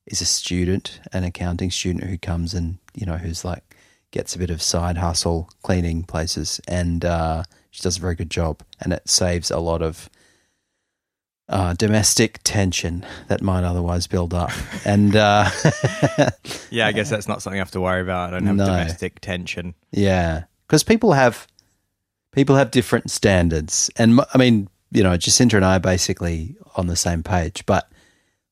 is 0.06 0.22
a 0.22 0.26
student, 0.26 1.00
an 1.14 1.24
accounting 1.24 1.72
student 1.72 2.04
who 2.04 2.18
comes 2.20 2.54
and, 2.54 2.78
you 2.94 3.08
know, 3.08 3.18
who's 3.18 3.44
like, 3.44 3.64
gets 4.12 4.36
a 4.36 4.40
bit 4.40 4.52
of 4.52 4.62
side 4.62 4.98
hustle 4.98 5.50
cleaning 5.64 6.04
places. 6.04 6.62
And 6.68 7.04
uh, 7.04 7.44
she 7.72 7.82
does 7.82 7.98
a 7.98 8.02
very 8.02 8.14
good 8.14 8.30
job. 8.30 8.62
And 8.80 8.94
it 8.94 9.10
saves 9.10 9.50
a 9.50 9.58
lot 9.60 9.82
of 9.82 10.12
uh, 11.50 11.74
domestic 11.74 12.40
tension 12.44 13.06
that 13.30 13.42
might 13.42 13.64
otherwise 13.64 14.06
build 14.08 14.34
up. 14.34 14.52
And 14.86 15.16
uh, 15.16 15.50
Yeah, 16.70 16.88
I 16.88 16.92
guess 16.92 17.10
that's 17.10 17.28
not 17.28 17.42
something 17.42 17.58
I 17.60 17.62
have 17.62 17.72
to 17.72 17.82
worry 17.82 18.02
about. 18.02 18.30
I 18.34 18.38
don't 18.38 18.48
have 18.48 18.56
No. 18.58 18.66
domestic 18.66 19.20
tension. 19.22 19.74
yeah, 19.92 20.44
because 20.68 20.84
people 20.84 21.14
have 21.14 21.48
people 22.34 22.56
have 22.58 22.72
different 22.72 23.10
standards, 23.10 23.90
and 23.98 24.20
I 24.34 24.38
mean, 24.38 24.68
you 24.92 25.04
know, 25.04 25.16
Jacinta 25.18 25.56
and 25.56 25.66
I 25.66 25.78
are 25.78 25.80
basically 25.80 26.56
on 26.76 26.88
the 26.88 26.96
same 26.98 27.24
page. 27.24 27.66
But 27.66 27.90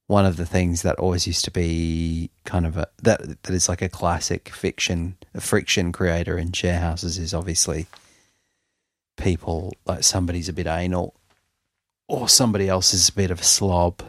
one 0.08 0.26
of 0.26 0.38
the 0.38 0.46
things 0.46 0.82
that 0.84 0.98
always 0.98 1.28
used 1.28 1.44
to 1.46 1.52
be 1.52 2.30
kind 2.46 2.66
of 2.66 2.78
a 2.78 2.88
that 3.04 3.44
that 3.44 3.54
is 3.54 3.68
like 3.68 3.82
a 3.82 3.90
classic 3.90 4.50
fiction, 4.50 5.18
a 5.34 5.42
friction 5.42 5.92
creator 5.92 6.38
in 6.38 6.54
share 6.54 6.80
houses 6.80 7.18
is 7.18 7.34
obviously 7.34 7.88
people 9.18 9.74
like 9.86 10.04
somebody's 10.04 10.50
a 10.50 10.54
bit 10.54 10.68
anal, 10.68 11.14
or 12.08 12.30
somebody 12.30 12.68
else 12.70 12.94
is 12.94 13.10
a 13.10 13.14
bit 13.14 13.32
of 13.32 13.42
a 13.42 13.44
slob, 13.44 14.02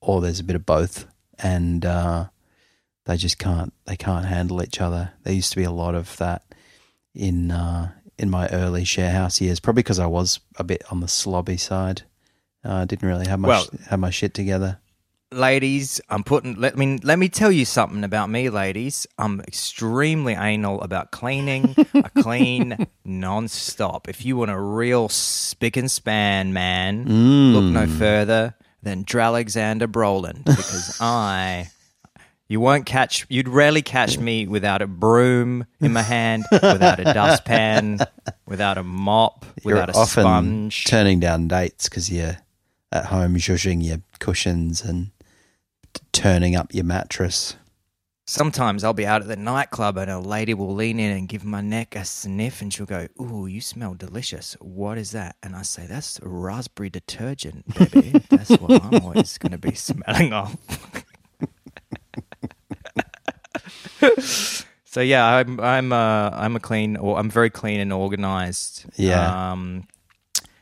or 0.00 0.20
there's 0.20 0.40
a 0.40 0.44
bit 0.44 0.56
of 0.56 0.66
both, 0.66 1.06
and 1.38 1.84
uh, 1.84 2.26
they 3.06 3.16
just 3.16 3.38
can't 3.38 3.72
they 3.86 3.96
can't 3.96 4.26
handle 4.26 4.62
each 4.62 4.80
other. 4.80 5.12
There 5.22 5.34
used 5.34 5.50
to 5.52 5.56
be 5.58 5.64
a 5.64 5.70
lot 5.70 5.94
of 5.94 6.16
that 6.18 6.42
in 7.14 7.50
uh, 7.50 7.92
in 8.18 8.30
my 8.30 8.48
early 8.48 8.84
share 8.84 9.10
house 9.12 9.40
years, 9.40 9.60
probably 9.60 9.82
because 9.82 9.98
I 9.98 10.06
was 10.06 10.40
a 10.56 10.64
bit 10.64 10.82
on 10.90 11.00
the 11.00 11.06
slobby 11.06 11.58
side. 11.58 12.02
Uh, 12.64 12.74
I 12.76 12.84
didn't 12.86 13.08
really 13.08 13.26
have 13.28 13.40
my 13.40 13.48
Well- 13.48 13.66
have 13.88 14.00
my 14.00 14.10
shit 14.10 14.34
together. 14.34 14.78
Ladies, 15.34 16.00
I'm 16.08 16.24
putting. 16.24 16.54
Let 16.54 16.76
me 16.76 16.98
let 17.02 17.18
me 17.18 17.28
tell 17.28 17.52
you 17.52 17.64
something 17.64 18.04
about 18.04 18.30
me, 18.30 18.50
ladies. 18.50 19.06
I'm 19.18 19.40
extremely 19.40 20.34
anal 20.34 20.80
about 20.80 21.10
cleaning. 21.10 21.74
I 21.94 22.08
clean 22.20 22.86
non-stop. 23.04 24.08
If 24.08 24.24
you 24.24 24.36
want 24.36 24.50
a 24.50 24.58
real 24.58 25.08
spick 25.08 25.76
and 25.76 25.90
span 25.90 26.52
man, 26.52 27.06
mm. 27.06 27.52
look 27.52 27.64
no 27.64 27.86
further 27.86 28.54
than 28.82 29.02
Dralexander 29.02 29.88
Brolin 29.88 30.44
because 30.44 30.98
I. 31.00 31.70
You 32.46 32.60
won't 32.60 32.84
catch. 32.84 33.24
You'd 33.30 33.48
rarely 33.48 33.80
catch 33.80 34.18
me 34.18 34.46
without 34.46 34.82
a 34.82 34.86
broom 34.86 35.64
in 35.80 35.94
my 35.94 36.02
hand, 36.02 36.44
without 36.52 37.00
a 37.00 37.04
dustpan, 37.04 38.00
without 38.46 38.76
a 38.76 38.82
mop, 38.82 39.46
You're 39.64 39.76
without 39.76 39.88
a 39.88 39.98
often 39.98 40.22
sponge. 40.22 40.84
turning 40.84 41.20
down 41.20 41.48
dates 41.48 41.88
because 41.88 42.12
you're 42.12 42.36
at 42.92 43.06
home 43.06 43.36
zhuzhing 43.36 43.82
your 43.82 43.98
cushions 44.20 44.82
and 44.82 45.10
turning 46.12 46.54
up 46.56 46.74
your 46.74 46.84
mattress. 46.84 47.56
Sometimes 48.26 48.84
I'll 48.84 48.94
be 48.94 49.06
out 49.06 49.20
at 49.20 49.28
the 49.28 49.36
nightclub 49.36 49.98
and 49.98 50.10
a 50.10 50.18
lady 50.18 50.54
will 50.54 50.74
lean 50.74 50.98
in 50.98 51.14
and 51.14 51.28
give 51.28 51.44
my 51.44 51.60
neck 51.60 51.94
a 51.94 52.06
sniff 52.06 52.62
and 52.62 52.72
she'll 52.72 52.86
go, 52.86 53.06
Ooh, 53.20 53.46
you 53.46 53.60
smell 53.60 53.92
delicious. 53.94 54.56
What 54.60 54.96
is 54.96 55.10
that? 55.10 55.36
And 55.42 55.54
I 55.54 55.62
say, 55.62 55.86
That's 55.86 56.18
raspberry 56.22 56.88
detergent, 56.88 57.66
baby. 57.74 58.18
That's 58.30 58.50
what 58.50 58.82
I'm 58.82 59.02
always 59.02 59.36
going 59.38 59.52
to 59.52 59.58
be 59.58 59.74
smelling 59.74 60.32
of. 60.32 60.56
so 64.84 65.00
yeah, 65.00 65.26
I'm 65.26 65.60
I'm 65.60 65.92
uh, 65.92 66.30
I'm 66.32 66.56
a 66.56 66.60
clean 66.60 66.96
or 66.96 67.18
I'm 67.18 67.30
very 67.30 67.50
clean 67.50 67.80
and 67.80 67.92
organized. 67.92 68.86
Yeah. 68.96 69.52
Um, 69.52 69.86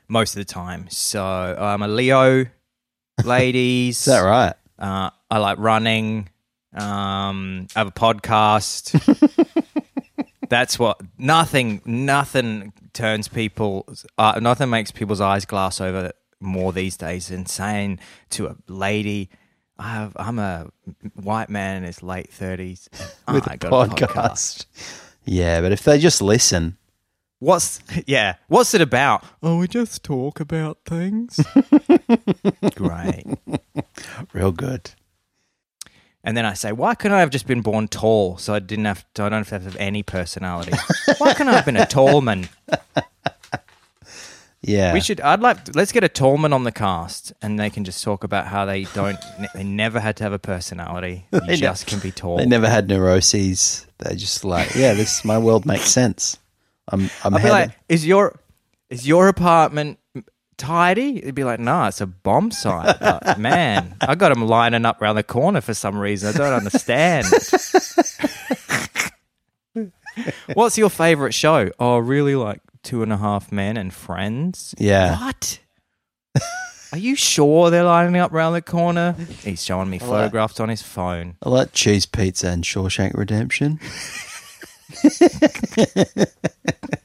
most 0.09 0.35
of 0.37 0.40
the 0.40 0.53
time. 0.53 0.88
So 0.90 1.23
I'm 1.23 1.83
a 1.83 1.88
Leo, 1.88 2.47
ladies. 3.25 3.99
Is 4.01 4.05
that 4.05 4.21
right? 4.21 4.55
Uh, 4.79 5.11
I 5.33 5.38
like 5.38 5.57
running. 5.59 6.29
Um, 6.75 7.66
I 7.75 7.79
have 7.79 7.88
a 7.88 7.92
podcast. 7.92 8.92
That's 10.51 10.79
what 10.79 11.01
nothing 11.16 11.81
nothing 11.87 12.75
turns 12.92 13.29
people 13.29 13.88
uh, 14.18 14.38
nothing 14.42 14.68
makes 14.68 14.90
people's 14.90 15.23
eyes 15.23 15.47
glass 15.47 15.81
over 15.81 16.12
more 16.38 16.75
these 16.75 16.99
days 16.99 17.29
than 17.29 17.47
saying 17.47 17.99
to 18.31 18.49
a 18.49 18.57
lady, 18.68 19.31
I 19.79 19.95
have, 19.95 20.12
I'm 20.16 20.38
a 20.38 20.68
white 21.14 21.49
man 21.49 21.79
in 21.79 21.85
his 21.85 22.03
late 22.03 22.31
thirties. 22.31 22.90
With 23.33 23.49
I 23.49 23.55
a 23.55 23.59
podcast. 23.59 24.66
Yeah, 25.25 25.62
but 25.62 25.73
if 25.73 25.83
they 25.83 25.99
just 25.99 26.21
listen, 26.21 26.77
What's 27.38 27.81
yeah? 28.07 28.35
What's 28.49 28.75
it 28.75 28.83
about? 28.83 29.25
Oh, 29.42 29.57
we 29.57 29.66
just 29.66 30.05
talk 30.05 30.40
about 30.40 30.79
things. 30.85 31.40
Great. 32.77 33.25
Real 34.33 34.53
good. 34.53 34.92
And 36.24 36.37
then 36.37 36.46
I 36.46 36.54
say, 36.54 36.70
why 36.72 36.94
couldn't 36.94 37.16
I 37.16 37.20
have 37.20 37.30
just 37.30 37.46
been 37.46 37.62
born 37.62 37.88
tall, 37.88 38.38
so 38.38 38.54
I 38.54 38.61
didn't 38.61 38.85
have, 38.85 39.04
to, 39.14 39.24
I 39.24 39.28
don't 39.28 39.46
have 39.46 39.61
to 39.62 39.66
have 39.66 39.76
any 39.76 40.04
personality? 40.04 40.72
why 41.18 41.35
couldn't 41.35 41.48
I 41.48 41.56
have 41.56 41.64
been 41.64 41.76
a 41.76 41.87
tall 41.87 42.20
man? 42.20 42.48
Yeah. 44.64 44.94
We 44.94 45.00
should. 45.00 45.20
I'd 45.20 45.40
like. 45.40 45.74
Let's 45.74 45.90
get 45.90 46.04
a 46.04 46.08
tall 46.08 46.38
man 46.38 46.52
on 46.52 46.62
the 46.62 46.70
cast, 46.70 47.32
and 47.42 47.58
they 47.58 47.68
can 47.68 47.85
just 47.85 48.02
talk 48.04 48.22
about 48.22 48.46
how 48.46 48.64
they 48.64 48.85
don't. 48.85 49.18
they 49.54 49.64
never 49.64 49.98
had 49.98 50.16
to 50.18 50.24
have 50.24 50.32
a 50.32 50.38
personality. 50.38 51.26
You 51.32 51.40
They 51.40 51.56
just 51.56 51.88
can 51.88 51.98
be 51.98 52.12
tall. 52.12 52.37
They 52.37 52.46
never 52.46 52.68
had 52.68 52.88
neuroses. 52.88 53.87
They're 53.98 54.14
just 54.14 54.44
like, 54.44 54.76
yeah, 54.76 54.94
this 54.94 55.24
my 55.24 55.38
world 55.38 55.66
makes 55.66 55.90
sense. 55.90 56.38
I'm 56.87 57.11
I'm 57.24 57.35
I'd 57.35 57.42
be 57.42 57.50
like, 57.50 57.70
is 57.88 58.06
your 58.06 58.38
is 58.88 59.06
your 59.06 59.26
apartment 59.26 59.98
tidy? 60.57 61.19
It'd 61.19 61.35
be 61.35 61.45
like, 61.45 61.61
nah, 61.61 61.88
it's 61.88 62.01
a 62.01 62.07
bomb 62.07 62.51
site. 62.51 62.99
But, 63.01 63.38
man, 63.38 63.97
I 64.01 64.15
got 64.15 64.31
them 64.31 64.47
lining 64.47 64.85
up 64.85 65.03
around 65.03 65.17
the 65.17 65.23
corner 65.23 65.61
for 65.61 65.75
some 65.75 65.99
reason. 65.99 66.35
I 66.35 66.38
don't 66.38 66.53
understand. 66.53 67.27
What's 70.55 70.77
your 70.77 70.91
favorite 70.91 71.33
show? 71.33 71.71
Oh, 71.79 71.99
really? 71.99 72.35
Like 72.35 72.61
Two 72.83 73.03
and 73.03 73.12
a 73.12 73.17
Half 73.17 73.53
Men 73.53 73.77
and 73.77 73.93
Friends. 73.93 74.75
Yeah. 74.79 75.19
What? 75.19 75.61
Are 76.93 76.99
you 76.99 77.17
sure 77.17 77.71
they're 77.71 77.85
lining 77.85 78.21
up 78.21 78.33
around 78.33 78.53
the 78.53 78.61
corner? 78.61 79.17
He's 79.43 79.65
showing 79.65 79.88
me 79.88 79.99
photographs 79.99 80.61
on 80.61 80.69
his 80.69 80.83
phone. 80.83 81.37
I 81.43 81.49
like 81.49 81.73
cheese 81.73 82.05
pizza 82.05 82.49
and 82.49 82.65
Shawshank 82.65 83.15
Redemption. 83.15 83.81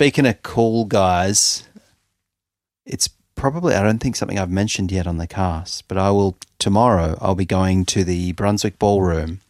Speaking 0.00 0.24
of 0.24 0.42
cool 0.42 0.86
guys, 0.86 1.68
it's 2.86 3.08
probably 3.34 3.74
I 3.74 3.82
don't 3.82 3.98
think 3.98 4.16
something 4.16 4.38
I've 4.38 4.50
mentioned 4.50 4.90
yet 4.90 5.06
on 5.06 5.18
the 5.18 5.26
cast, 5.26 5.88
but 5.88 5.98
I 5.98 6.10
will 6.10 6.38
tomorrow. 6.58 7.18
I'll 7.20 7.34
be 7.34 7.44
going 7.44 7.84
to 7.84 8.02
the 8.02 8.32
Brunswick 8.32 8.78
Ballroom 8.78 9.40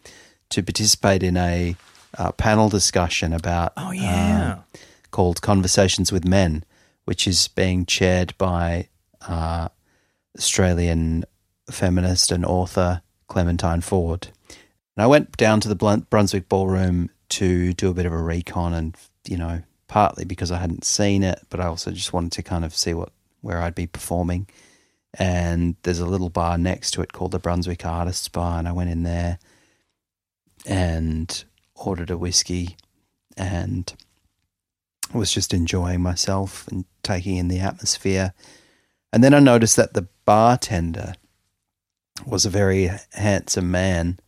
to 0.48 0.60
participate 0.60 1.22
in 1.22 1.36
a 1.36 1.76
uh, 2.18 2.32
panel 2.32 2.68
discussion 2.68 3.32
about 3.32 3.74
Oh 3.76 3.92
yeah. 3.92 4.56
uh, 4.58 4.78
called 5.12 5.40
Conversations 5.40 6.10
with 6.10 6.24
Men, 6.24 6.64
which 7.04 7.28
is 7.28 7.46
being 7.46 7.86
chaired 7.86 8.36
by 8.36 8.88
uh, 9.28 9.68
Australian 10.36 11.26
feminist 11.70 12.32
and 12.32 12.44
author 12.44 13.02
Clementine 13.28 13.82
Ford. 13.82 14.30
And 14.96 15.04
I 15.04 15.06
went 15.06 15.36
down 15.36 15.60
to 15.60 15.72
the 15.72 16.04
Brunswick 16.10 16.48
Ballroom 16.48 17.10
to 17.28 17.72
do 17.72 17.88
a 17.88 17.94
bit 17.94 18.04
of 18.04 18.12
a 18.12 18.20
recon, 18.20 18.74
and 18.74 18.96
you 19.28 19.36
know, 19.36 19.62
partly 19.90 20.24
because 20.24 20.52
I 20.52 20.58
hadn't 20.58 20.84
seen 20.84 21.24
it, 21.24 21.40
but 21.50 21.58
I 21.58 21.66
also 21.66 21.90
just 21.90 22.12
wanted 22.12 22.30
to 22.32 22.42
kind 22.42 22.64
of 22.64 22.76
see 22.76 22.94
what 22.94 23.10
where 23.42 23.60
I'd 23.60 23.74
be 23.74 23.88
performing. 23.88 24.46
And 25.18 25.74
there's 25.82 25.98
a 25.98 26.06
little 26.06 26.28
bar 26.30 26.56
next 26.56 26.92
to 26.92 27.02
it 27.02 27.12
called 27.12 27.32
the 27.32 27.40
Brunswick 27.40 27.84
Artists 27.84 28.28
Bar, 28.28 28.60
and 28.60 28.68
I 28.68 28.72
went 28.72 28.90
in 28.90 29.02
there 29.02 29.40
and 30.64 31.44
ordered 31.74 32.10
a 32.10 32.16
whiskey 32.18 32.76
and 33.36 33.92
was 35.12 35.32
just 35.32 35.52
enjoying 35.52 36.00
myself 36.02 36.68
and 36.68 36.84
taking 37.02 37.36
in 37.36 37.48
the 37.48 37.58
atmosphere. 37.58 38.32
And 39.12 39.24
then 39.24 39.34
I 39.34 39.40
noticed 39.40 39.74
that 39.76 39.94
the 39.94 40.06
bartender 40.24 41.14
was 42.24 42.46
a 42.46 42.50
very 42.50 42.90
handsome 43.14 43.70
man. 43.72 44.20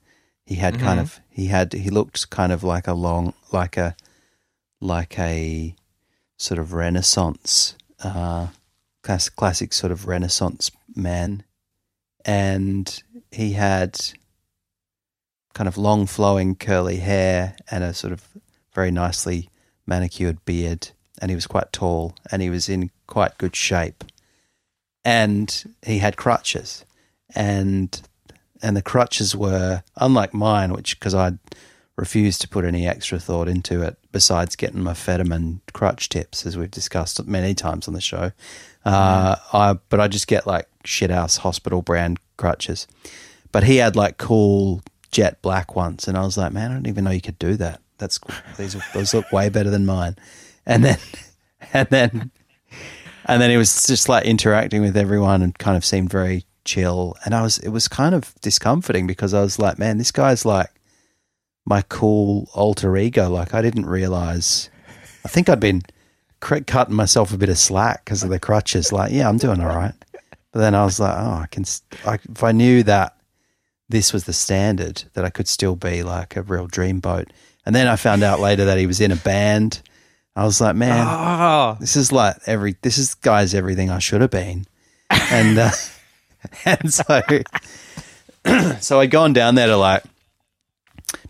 He 0.44 0.56
had 0.56 0.80
kind 0.80 0.98
Mhm. 0.98 1.02
of 1.02 1.20
he 1.30 1.46
had 1.46 1.72
he 1.72 1.90
looked 1.90 2.30
kind 2.30 2.50
of 2.50 2.64
like 2.64 2.88
a 2.88 2.94
long 2.94 3.34
like 3.52 3.76
a 3.76 3.94
like 4.82 5.18
a 5.18 5.74
sort 6.36 6.58
of 6.58 6.72
renaissance 6.72 7.76
uh 8.02 8.48
class, 9.02 9.28
classic 9.28 9.72
sort 9.72 9.92
of 9.92 10.06
renaissance 10.06 10.70
man. 10.94 11.44
And 12.24 13.02
he 13.30 13.52
had 13.52 14.00
kind 15.54 15.68
of 15.68 15.76
long 15.76 16.06
flowing 16.06 16.54
curly 16.54 16.98
hair 16.98 17.56
and 17.70 17.84
a 17.84 17.92
sort 17.92 18.12
of 18.12 18.26
very 18.74 18.90
nicely 18.90 19.50
manicured 19.86 20.44
beard. 20.44 20.90
And 21.20 21.30
he 21.30 21.34
was 21.34 21.46
quite 21.46 21.72
tall 21.72 22.14
and 22.30 22.40
he 22.40 22.50
was 22.50 22.68
in 22.68 22.90
quite 23.06 23.38
good 23.38 23.54
shape. 23.54 24.04
And 25.04 25.76
he 25.84 25.98
had 25.98 26.16
crutches. 26.16 26.84
And 27.34 28.00
and 28.62 28.76
the 28.76 28.82
crutches 28.82 29.34
were 29.34 29.82
unlike 29.96 30.32
mine 30.32 30.72
which 30.72 30.98
because 30.98 31.14
I'd 31.14 31.38
refused 31.96 32.40
to 32.42 32.48
put 32.48 32.64
any 32.64 32.86
extra 32.86 33.18
thought 33.18 33.48
into 33.48 33.82
it 33.82 33.96
besides 34.12 34.54
getting 34.56 34.82
my 34.82 34.94
Fetterman 34.94 35.60
crutch 35.72 36.08
tips 36.08 36.46
as 36.46 36.56
we've 36.56 36.70
discussed 36.70 37.24
many 37.26 37.54
times 37.54 37.88
on 37.88 37.94
the 37.94 38.00
show 38.00 38.32
uh, 38.84 39.36
I 39.52 39.74
but 39.88 40.00
I 40.00 40.08
just 40.08 40.26
get 40.26 40.46
like 40.46 40.66
shit 40.84 41.10
house 41.10 41.38
hospital 41.38 41.82
brand 41.82 42.18
crutches. 42.36 42.86
But 43.52 43.64
he 43.64 43.76
had 43.76 43.96
like 43.96 44.18
cool 44.18 44.82
jet 45.10 45.40
black 45.42 45.76
ones 45.76 46.08
and 46.08 46.16
I 46.16 46.22
was 46.22 46.38
like 46.38 46.52
man 46.52 46.70
I 46.70 46.74
don't 46.74 46.88
even 46.88 47.04
know 47.04 47.10
you 47.10 47.20
could 47.20 47.38
do 47.38 47.56
that. 47.56 47.80
That's 47.98 48.18
these 48.56 48.76
those 48.92 49.14
look 49.14 49.30
way 49.32 49.48
better 49.48 49.70
than 49.70 49.86
mine. 49.86 50.16
And 50.66 50.84
then 50.84 50.98
and 51.72 51.88
then 51.90 52.30
and 53.26 53.40
then 53.40 53.50
he 53.50 53.56
was 53.56 53.86
just 53.86 54.08
like 54.08 54.24
interacting 54.24 54.80
with 54.80 54.96
everyone 54.96 55.42
and 55.42 55.56
kind 55.56 55.76
of 55.76 55.84
seemed 55.84 56.10
very 56.10 56.44
chill. 56.64 57.16
And 57.24 57.34
I 57.34 57.42
was 57.42 57.58
it 57.58 57.68
was 57.68 57.86
kind 57.86 58.14
of 58.14 58.34
discomforting 58.40 59.06
because 59.06 59.32
I 59.32 59.42
was 59.42 59.58
like 59.58 59.78
man 59.78 59.98
this 59.98 60.12
guy's 60.12 60.44
like 60.44 60.70
my 61.64 61.82
cool 61.82 62.48
alter 62.54 62.96
ego. 62.96 63.28
Like 63.28 63.54
I 63.54 63.62
didn't 63.62 63.86
realize 63.86 64.70
I 65.24 65.28
think 65.28 65.48
I'd 65.48 65.60
been 65.60 65.82
cutting 66.40 66.94
myself 66.94 67.32
a 67.32 67.38
bit 67.38 67.48
of 67.48 67.58
slack 67.58 68.04
because 68.04 68.22
of 68.22 68.30
the 68.30 68.40
crutches. 68.40 68.92
Like 68.92 69.12
yeah 69.12 69.28
I'm 69.28 69.38
doing 69.38 69.60
all 69.60 69.68
right. 69.68 69.94
But 70.52 70.60
then 70.60 70.74
I 70.74 70.84
was 70.84 71.00
like 71.00 71.16
oh 71.16 71.42
I 71.42 71.46
can 71.50 71.64
I, 72.06 72.18
if 72.30 72.42
I 72.42 72.52
knew 72.52 72.82
that 72.84 73.16
this 73.88 74.12
was 74.12 74.24
the 74.24 74.32
standard 74.32 75.04
that 75.14 75.24
I 75.24 75.30
could 75.30 75.48
still 75.48 75.76
be 75.76 76.02
like 76.02 76.36
a 76.36 76.42
real 76.42 76.66
dreamboat 76.66 77.28
and 77.64 77.74
then 77.74 77.86
I 77.86 77.96
found 77.96 78.22
out 78.22 78.40
later 78.40 78.64
that 78.64 78.78
he 78.78 78.86
was 78.86 79.00
in 79.00 79.12
a 79.12 79.16
band. 79.16 79.82
I 80.34 80.44
was 80.44 80.60
like 80.60 80.74
man 80.74 81.06
Oh, 81.08 81.76
this 81.78 81.94
is 81.94 82.10
like 82.10 82.36
every 82.46 82.76
this 82.82 82.98
is 82.98 83.14
guys 83.14 83.54
everything 83.54 83.90
I 83.90 83.98
should 83.98 84.22
have 84.22 84.30
been, 84.30 84.64
and 85.10 85.58
uh, 85.58 85.70
and 86.64 86.92
so 86.92 87.22
so 88.80 89.00
I'd 89.00 89.10
gone 89.10 89.32
down 89.32 89.54
there 89.54 89.68
to 89.68 89.76
like 89.76 90.02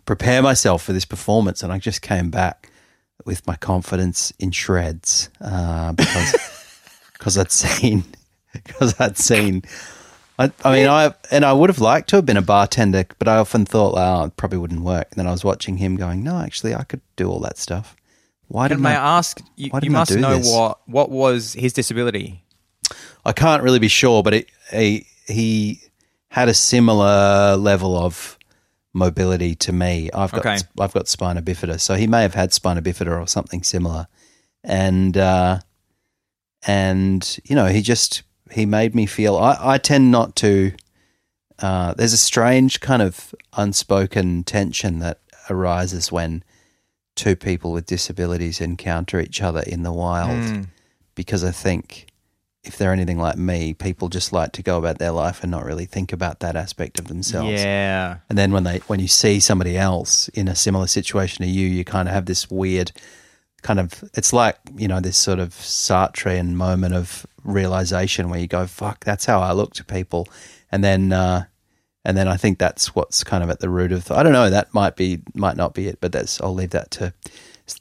prepare 0.05 0.43
myself 0.43 0.83
for 0.83 0.93
this 0.93 1.05
performance, 1.05 1.63
and 1.63 1.73
I 1.73 1.79
just 1.79 2.03
came 2.03 2.31
back 2.31 2.71
with 3.25 3.47
my 3.47 3.57
confidence 3.57 4.33
in 4.39 4.51
shreds 4.51 5.31
uh, 5.41 5.93
because 5.93 6.35
because 7.13 7.39
I'd 7.39 7.53
seen 7.53 8.05
because 8.53 8.99
I'd 9.01 9.19
seen. 9.19 9.63
I, 10.39 10.51
I 10.65 10.73
mean, 10.73 10.89
I 10.89 11.15
and 11.31 11.45
I 11.45 11.53
would 11.53 11.71
have 11.71 11.79
liked 11.79 12.09
to 12.11 12.17
have 12.17 12.27
been 12.27 12.37
a 12.37 12.43
bartender, 12.43 13.05
but 13.19 13.29
I 13.29 13.37
often 13.37 13.65
thought, 13.65 13.95
oh, 13.97 14.27
it 14.27 14.37
probably 14.37 14.59
wouldn't 14.59 14.83
work. 14.83 15.09
And 15.11 15.19
then 15.19 15.27
I 15.27 15.31
was 15.31 15.45
watching 15.45 15.77
him 15.77 15.97
going, 15.97 16.25
no, 16.25 16.39
actually, 16.39 16.75
I 16.75 16.85
could 16.85 17.03
do 17.17 17.29
all 17.29 17.41
that 17.41 17.59
stuff. 17.59 17.97
Why 18.49 18.69
didn't 18.69 18.83
may 18.83 18.91
I? 18.91 19.19
Ask? 19.19 19.41
You, 19.57 19.71
why 19.71 19.81
you 19.83 19.91
must 19.91 20.17
know 20.17 20.37
this? 20.37 20.53
what 20.53 20.81
what 20.87 21.11
was 21.11 21.53
his 21.55 21.73
disability. 21.73 22.45
I 23.25 23.33
can't 23.33 23.63
really 23.63 23.79
be 23.79 23.89
sure, 23.89 24.23
but 24.23 24.35
it, 24.35 24.51
he 24.71 25.07
he 25.27 25.81
had 26.29 26.49
a 26.49 26.55
similar 26.55 27.57
level 27.57 27.97
of 27.97 28.39
mobility 28.95 29.55
to 29.57 29.73
me. 29.73 30.11
I've 30.13 30.33
got 30.33 30.41
Okay. 30.47 30.59
I've 30.79 30.93
got 30.93 31.09
spina 31.09 31.43
bifida, 31.43 31.81
so 31.81 31.95
he 31.95 32.07
may 32.07 32.23
have 32.23 32.35
had 32.35 32.53
spina 32.53 32.83
bifida 32.83 33.21
or 33.21 33.27
something 33.27 33.63
similar, 33.63 34.07
and 34.65 35.17
uh, 35.17 35.61
and 36.67 37.39
you 37.45 37.55
know 37.57 37.67
he 37.67 37.83
just 37.83 38.23
he 38.51 38.67
made 38.67 38.95
me 38.95 39.07
feel. 39.07 39.37
I, 39.37 39.57
I 39.61 39.79
tend 39.79 40.11
not 40.11 40.37
to. 40.37 40.73
Uh, 41.59 41.95
there's 41.95 42.13
a 42.13 42.19
strange 42.19 42.81
kind 42.81 43.01
of 43.03 43.35
unspoken 43.57 44.43
tension 44.45 44.99
that 44.99 45.21
arises 45.49 46.11
when 46.11 46.43
two 47.15 47.37
people 47.37 47.73
with 47.73 47.87
disabilities 47.87 48.61
encounter 48.61 49.21
each 49.21 49.41
other 49.43 49.61
in 49.61 49.83
the 49.83 49.93
wild 49.93 50.31
Mm. 50.43 50.67
because 51.15 51.45
I 51.45 51.51
think 51.51 52.07
if 52.65 52.77
they're 52.77 52.93
anything 52.93 53.19
like 53.19 53.37
me, 53.37 53.75
people 53.75 54.09
just 54.09 54.33
like 54.33 54.53
to 54.53 54.63
go 54.63 54.79
about 54.79 54.99
their 54.99 55.11
life 55.11 55.43
and 55.43 55.51
not 55.51 55.65
really 55.65 55.85
think 55.85 56.13
about 56.13 56.41
that 56.41 56.55
aspect 56.55 57.01
of 57.01 57.09
themselves. 57.09 57.61
Yeah. 57.61 58.19
And 58.29 58.39
then 58.39 58.53
when 58.53 58.63
they 58.65 58.79
when 58.87 59.01
you 59.01 59.09
see 59.09 59.41
somebody 59.41 59.77
else 59.77 60.29
in 60.29 60.47
a 60.47 60.55
similar 60.55 60.87
situation 60.87 61.45
to 61.45 61.51
you, 61.51 61.67
you 61.67 61.85
kind 61.85 62.09
of 62.09 62.15
have 62.15 62.27
this 62.27 62.51
weird 62.51 62.93
kind 63.63 63.81
of 63.81 64.05
it's 64.15 64.33
like, 64.33 64.59
you 64.77 64.87
know, 64.87 65.01
this 65.01 65.17
sort 65.17 65.41
of 65.41 65.51
Sartrean 65.51 66.53
moment 66.53 66.95
of 66.95 67.27
realization 67.43 68.29
where 68.29 68.39
you 68.39 68.47
go, 68.47 68.67
fuck, 68.67 69.05
that's 69.05 69.25
how 69.25 69.41
I 69.41 69.53
look 69.53 69.75
to 69.75 69.85
people. 69.85 70.29
And 70.71 70.85
then 70.85 71.13
uh 71.13 71.47
and 72.05 72.17
then 72.17 72.29
I 72.29 72.37
think 72.37 72.59
that's 72.59 72.95
what's 72.95 73.25
kind 73.25 73.43
of 73.43 73.51
at 73.51 73.59
the 73.59 73.69
root 73.69 73.91
of 73.91 74.11
I 74.13 74.23
don't 74.23 74.33
know, 74.33 74.51
that 74.51 74.73
might 74.73 74.95
be 74.95 75.21
might 75.35 75.57
not 75.57 75.75
be 75.75 75.89
it, 75.89 75.99
but 76.01 76.13
that's 76.13 76.41
I'll 76.41 76.55
leave 76.55 76.71
that 76.71 76.93
to 76.93 77.13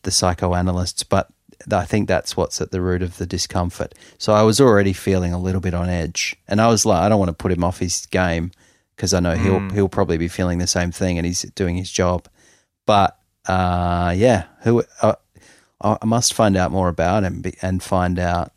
the 0.01 0.11
psychoanalysts, 0.11 1.03
but 1.03 1.29
I 1.71 1.85
think 1.85 2.07
that's 2.07 2.35
what's 2.35 2.61
at 2.61 2.71
the 2.71 2.81
root 2.81 3.01
of 3.01 3.17
the 3.17 3.25
discomfort. 3.25 3.95
So 4.17 4.33
I 4.33 4.43
was 4.43 4.61
already 4.61 4.93
feeling 4.93 5.33
a 5.33 5.39
little 5.39 5.61
bit 5.61 5.73
on 5.73 5.89
edge, 5.89 6.35
and 6.47 6.61
I 6.61 6.67
was 6.67 6.85
like, 6.85 7.01
I 7.01 7.09
don't 7.09 7.19
want 7.19 7.29
to 7.29 7.33
put 7.33 7.51
him 7.51 7.63
off 7.63 7.79
his 7.79 8.05
game 8.07 8.51
because 8.95 9.13
I 9.13 9.19
know 9.19 9.35
he'll 9.35 9.69
he'll 9.71 9.89
probably 9.89 10.17
be 10.17 10.27
feeling 10.27 10.59
the 10.59 10.67
same 10.67 10.91
thing, 10.91 11.17
and 11.17 11.25
he's 11.25 11.41
doing 11.55 11.75
his 11.75 11.91
job. 11.91 12.27
But 12.85 13.17
uh, 13.47 14.13
yeah, 14.15 14.45
who 14.61 14.83
uh, 15.01 15.15
I 15.81 16.05
must 16.05 16.33
find 16.33 16.55
out 16.55 16.71
more 16.71 16.89
about 16.89 17.23
him 17.23 17.43
and 17.61 17.81
find 17.81 18.19
out 18.19 18.51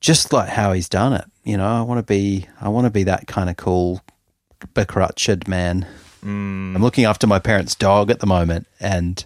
just 0.00 0.32
like 0.32 0.48
how 0.48 0.72
he's 0.72 0.88
done 0.88 1.12
it. 1.12 1.24
You 1.44 1.56
know, 1.56 1.66
I 1.66 1.82
want 1.82 1.98
to 1.98 2.02
be 2.02 2.46
I 2.60 2.68
want 2.68 2.86
to 2.86 2.90
be 2.90 3.04
that 3.04 3.26
kind 3.26 3.50
of 3.50 3.56
cool, 3.56 4.00
becrutched 4.74 5.46
man. 5.48 5.86
Mm. 6.22 6.74
I'm 6.74 6.82
looking 6.82 7.04
after 7.04 7.26
my 7.26 7.38
parents' 7.38 7.74
dog 7.74 8.10
at 8.10 8.20
the 8.20 8.26
moment, 8.26 8.66
and 8.80 9.24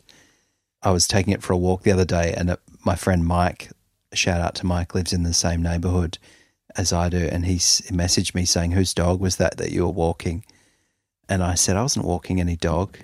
I 0.82 0.90
was 0.90 1.06
taking 1.06 1.32
it 1.32 1.42
for 1.42 1.52
a 1.52 1.58
walk 1.58 1.82
the 1.82 1.92
other 1.92 2.04
day, 2.04 2.34
and 2.36 2.50
it, 2.50 2.60
my 2.84 2.96
friend 2.96 3.24
Mike, 3.24 3.70
shout 4.12 4.40
out 4.40 4.54
to 4.56 4.66
Mike, 4.66 4.94
lives 4.94 5.12
in 5.12 5.22
the 5.22 5.34
same 5.34 5.62
neighborhood 5.62 6.18
as 6.76 6.92
I 6.92 7.08
do, 7.08 7.28
and 7.30 7.46
he 7.46 7.56
messaged 7.56 8.34
me 8.34 8.44
saying, 8.44 8.72
"Whose 8.72 8.94
dog 8.94 9.20
was 9.20 9.36
that 9.36 9.56
that 9.58 9.72
you 9.72 9.82
were 9.82 9.92
walking?" 9.92 10.44
And 11.28 11.42
I 11.42 11.54
said, 11.54 11.76
"I 11.76 11.82
wasn't 11.82 12.06
walking 12.06 12.40
any 12.40 12.56
dog. 12.56 12.98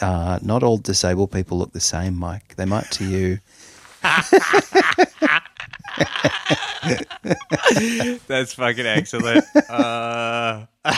Uh, 0.00 0.38
not 0.42 0.62
all 0.62 0.78
disabled 0.78 1.32
people 1.32 1.58
look 1.58 1.72
the 1.72 1.80
same, 1.80 2.16
Mike. 2.16 2.56
They 2.56 2.64
might 2.64 2.90
to 2.92 3.04
you." 3.04 3.38
That's 8.26 8.54
fucking 8.54 8.86
excellent. 8.86 9.44
Uh... 9.68 10.64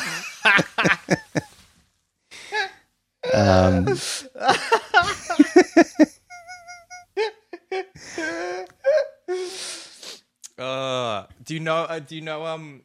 Um, 3.33 3.87
uh, 10.59 11.27
do 11.45 11.55
you 11.55 11.61
know? 11.61 11.85
Uh, 11.85 11.99
do 11.99 12.15
you 12.15 12.21
know? 12.21 12.47
Um, 12.47 12.83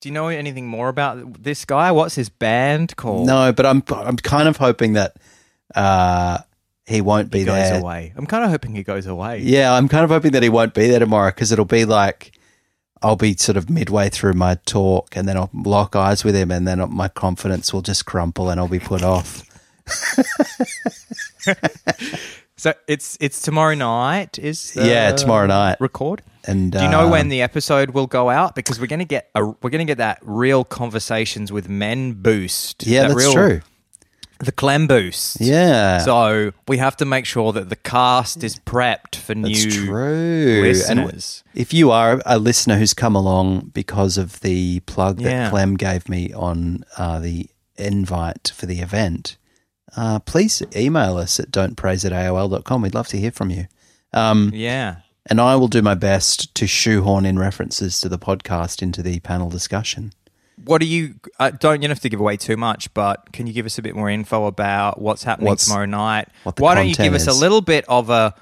do 0.00 0.08
you 0.08 0.12
know 0.12 0.28
anything 0.28 0.66
more 0.66 0.88
about 0.88 1.42
this 1.42 1.64
guy? 1.64 1.92
What's 1.92 2.14
his 2.14 2.28
band 2.28 2.96
called? 2.96 3.26
no, 3.26 3.52
but 3.52 3.66
I'm 3.66 3.82
I'm 3.90 4.16
kind 4.16 4.48
of 4.48 4.56
hoping 4.56 4.94
that 4.94 5.16
uh, 5.74 6.38
he 6.86 7.00
won't 7.00 7.30
be 7.30 7.40
he 7.40 7.44
goes 7.44 7.70
there. 7.70 7.80
away. 7.80 8.12
I'm 8.16 8.26
kind 8.26 8.44
of 8.44 8.50
hoping 8.50 8.74
he 8.74 8.82
goes 8.82 9.06
away. 9.06 9.40
Yeah, 9.40 9.72
I'm 9.72 9.88
kind 9.88 10.04
of 10.04 10.10
hoping 10.10 10.32
that 10.32 10.42
he 10.42 10.48
won't 10.48 10.74
be 10.74 10.88
there 10.88 10.98
tomorrow 10.98 11.30
because 11.30 11.52
it'll 11.52 11.64
be 11.64 11.84
like 11.84 12.32
I'll 13.02 13.16
be 13.16 13.36
sort 13.36 13.56
of 13.56 13.70
midway 13.70 14.10
through 14.10 14.34
my 14.34 14.56
talk 14.66 15.16
and 15.16 15.28
then 15.28 15.36
I'll 15.36 15.50
lock 15.54 15.96
eyes 15.96 16.24
with 16.24 16.36
him 16.36 16.50
and 16.50 16.68
then 16.68 16.92
my 16.92 17.08
confidence 17.08 17.72
will 17.72 17.82
just 17.82 18.06
crumple 18.06 18.50
and 18.50 18.60
I'll 18.60 18.68
be 18.68 18.78
put 18.78 19.02
off. 19.02 19.44
So 22.60 22.74
it's 22.86 23.16
it's 23.22 23.40
tomorrow 23.40 23.74
night. 23.74 24.38
Is 24.38 24.76
Yeah, 24.76 25.12
tomorrow 25.12 25.46
night. 25.46 25.78
record. 25.80 26.22
And 26.44 26.72
Do 26.72 26.82
you 26.82 26.90
know 26.90 27.04
um, 27.06 27.10
when 27.10 27.30
the 27.30 27.40
episode 27.40 27.90
will 27.92 28.06
go 28.06 28.28
out? 28.28 28.54
Because 28.54 28.78
we're 28.78 28.86
going 28.86 28.98
to 28.98 29.06
get 29.16 29.30
a 29.34 29.46
we're 29.46 29.70
to 29.70 29.84
get 29.86 29.96
that 29.96 30.18
real 30.20 30.62
conversations 30.64 31.50
with 31.50 31.70
men 31.70 32.12
boost. 32.12 32.86
Yeah, 32.86 33.02
That 33.02 33.08
that's 33.14 33.24
real- 33.24 33.32
true. 33.32 33.60
The 34.40 34.52
clem 34.52 34.86
boost. 34.86 35.40
Yeah, 35.40 35.98
So 35.98 36.52
we 36.68 36.76
have 36.78 36.96
to 36.98 37.04
make 37.06 37.24
sure 37.26 37.52
that 37.52 37.68
the 37.70 37.76
cast 37.76 38.42
is 38.44 38.56
prepped 38.56 39.16
for 39.16 39.34
that's 39.34 39.64
new 39.64 39.70
true. 39.86 40.54
And 40.54 40.62
listeners. 40.62 41.44
if 41.54 41.72
you 41.74 41.90
are 41.90 42.20
a 42.26 42.38
listener 42.38 42.76
who's 42.78 42.94
come 42.94 43.14
along 43.16 43.70
because 43.74 44.16
of 44.18 44.40
the 44.40 44.80
plug 44.80 45.18
that 45.18 45.30
Yeah. 45.30 45.50
Clem 45.50 45.76
gave 45.76 46.08
me 46.10 46.32
on 46.34 46.84
uh, 46.98 47.20
the 47.20 47.48
invite 47.76 48.52
for 48.54 48.64
the 48.66 48.80
event, 48.80 49.36
uh, 49.96 50.18
please 50.20 50.62
email 50.76 51.16
us 51.16 51.38
at 51.40 51.50
don'tpraise 51.50 52.04
at 52.04 52.12
AOL.com. 52.12 52.82
We'd 52.82 52.94
love 52.94 53.08
to 53.08 53.18
hear 53.18 53.30
from 53.30 53.50
you. 53.50 53.66
Um, 54.12 54.50
yeah. 54.54 54.96
and 55.26 55.40
I 55.40 55.54
will 55.56 55.68
do 55.68 55.82
my 55.82 55.94
best 55.94 56.54
to 56.56 56.66
shoehorn 56.66 57.24
in 57.26 57.38
references 57.38 58.00
to 58.00 58.08
the 58.08 58.18
podcast 58.18 58.82
into 58.82 59.02
the 59.02 59.20
panel 59.20 59.48
discussion. 59.50 60.12
What 60.64 60.80
do 60.82 60.86
you? 60.86 61.14
Uh, 61.38 61.50
don't 61.50 61.80
you 61.80 61.88
have 61.88 62.00
to 62.00 62.08
give 62.10 62.20
away 62.20 62.36
too 62.36 62.56
much, 62.56 62.92
but 62.92 63.32
can 63.32 63.46
you 63.46 63.52
give 63.54 63.64
us 63.66 63.78
a 63.78 63.82
bit 63.82 63.94
more 63.96 64.10
info 64.10 64.44
about 64.46 65.00
what's 65.00 65.22
happening 65.24 65.48
What's- 65.48 65.64
tomorrow 65.64 65.86
night? 65.86 66.28
Why 66.58 66.74
don't 66.74 66.88
you 66.88 66.94
give 66.94 67.14
us 67.14 67.26
a 67.26 67.32
little 67.32 67.60
bit 67.62 67.84
of 67.88 68.10
a? 68.10 68.34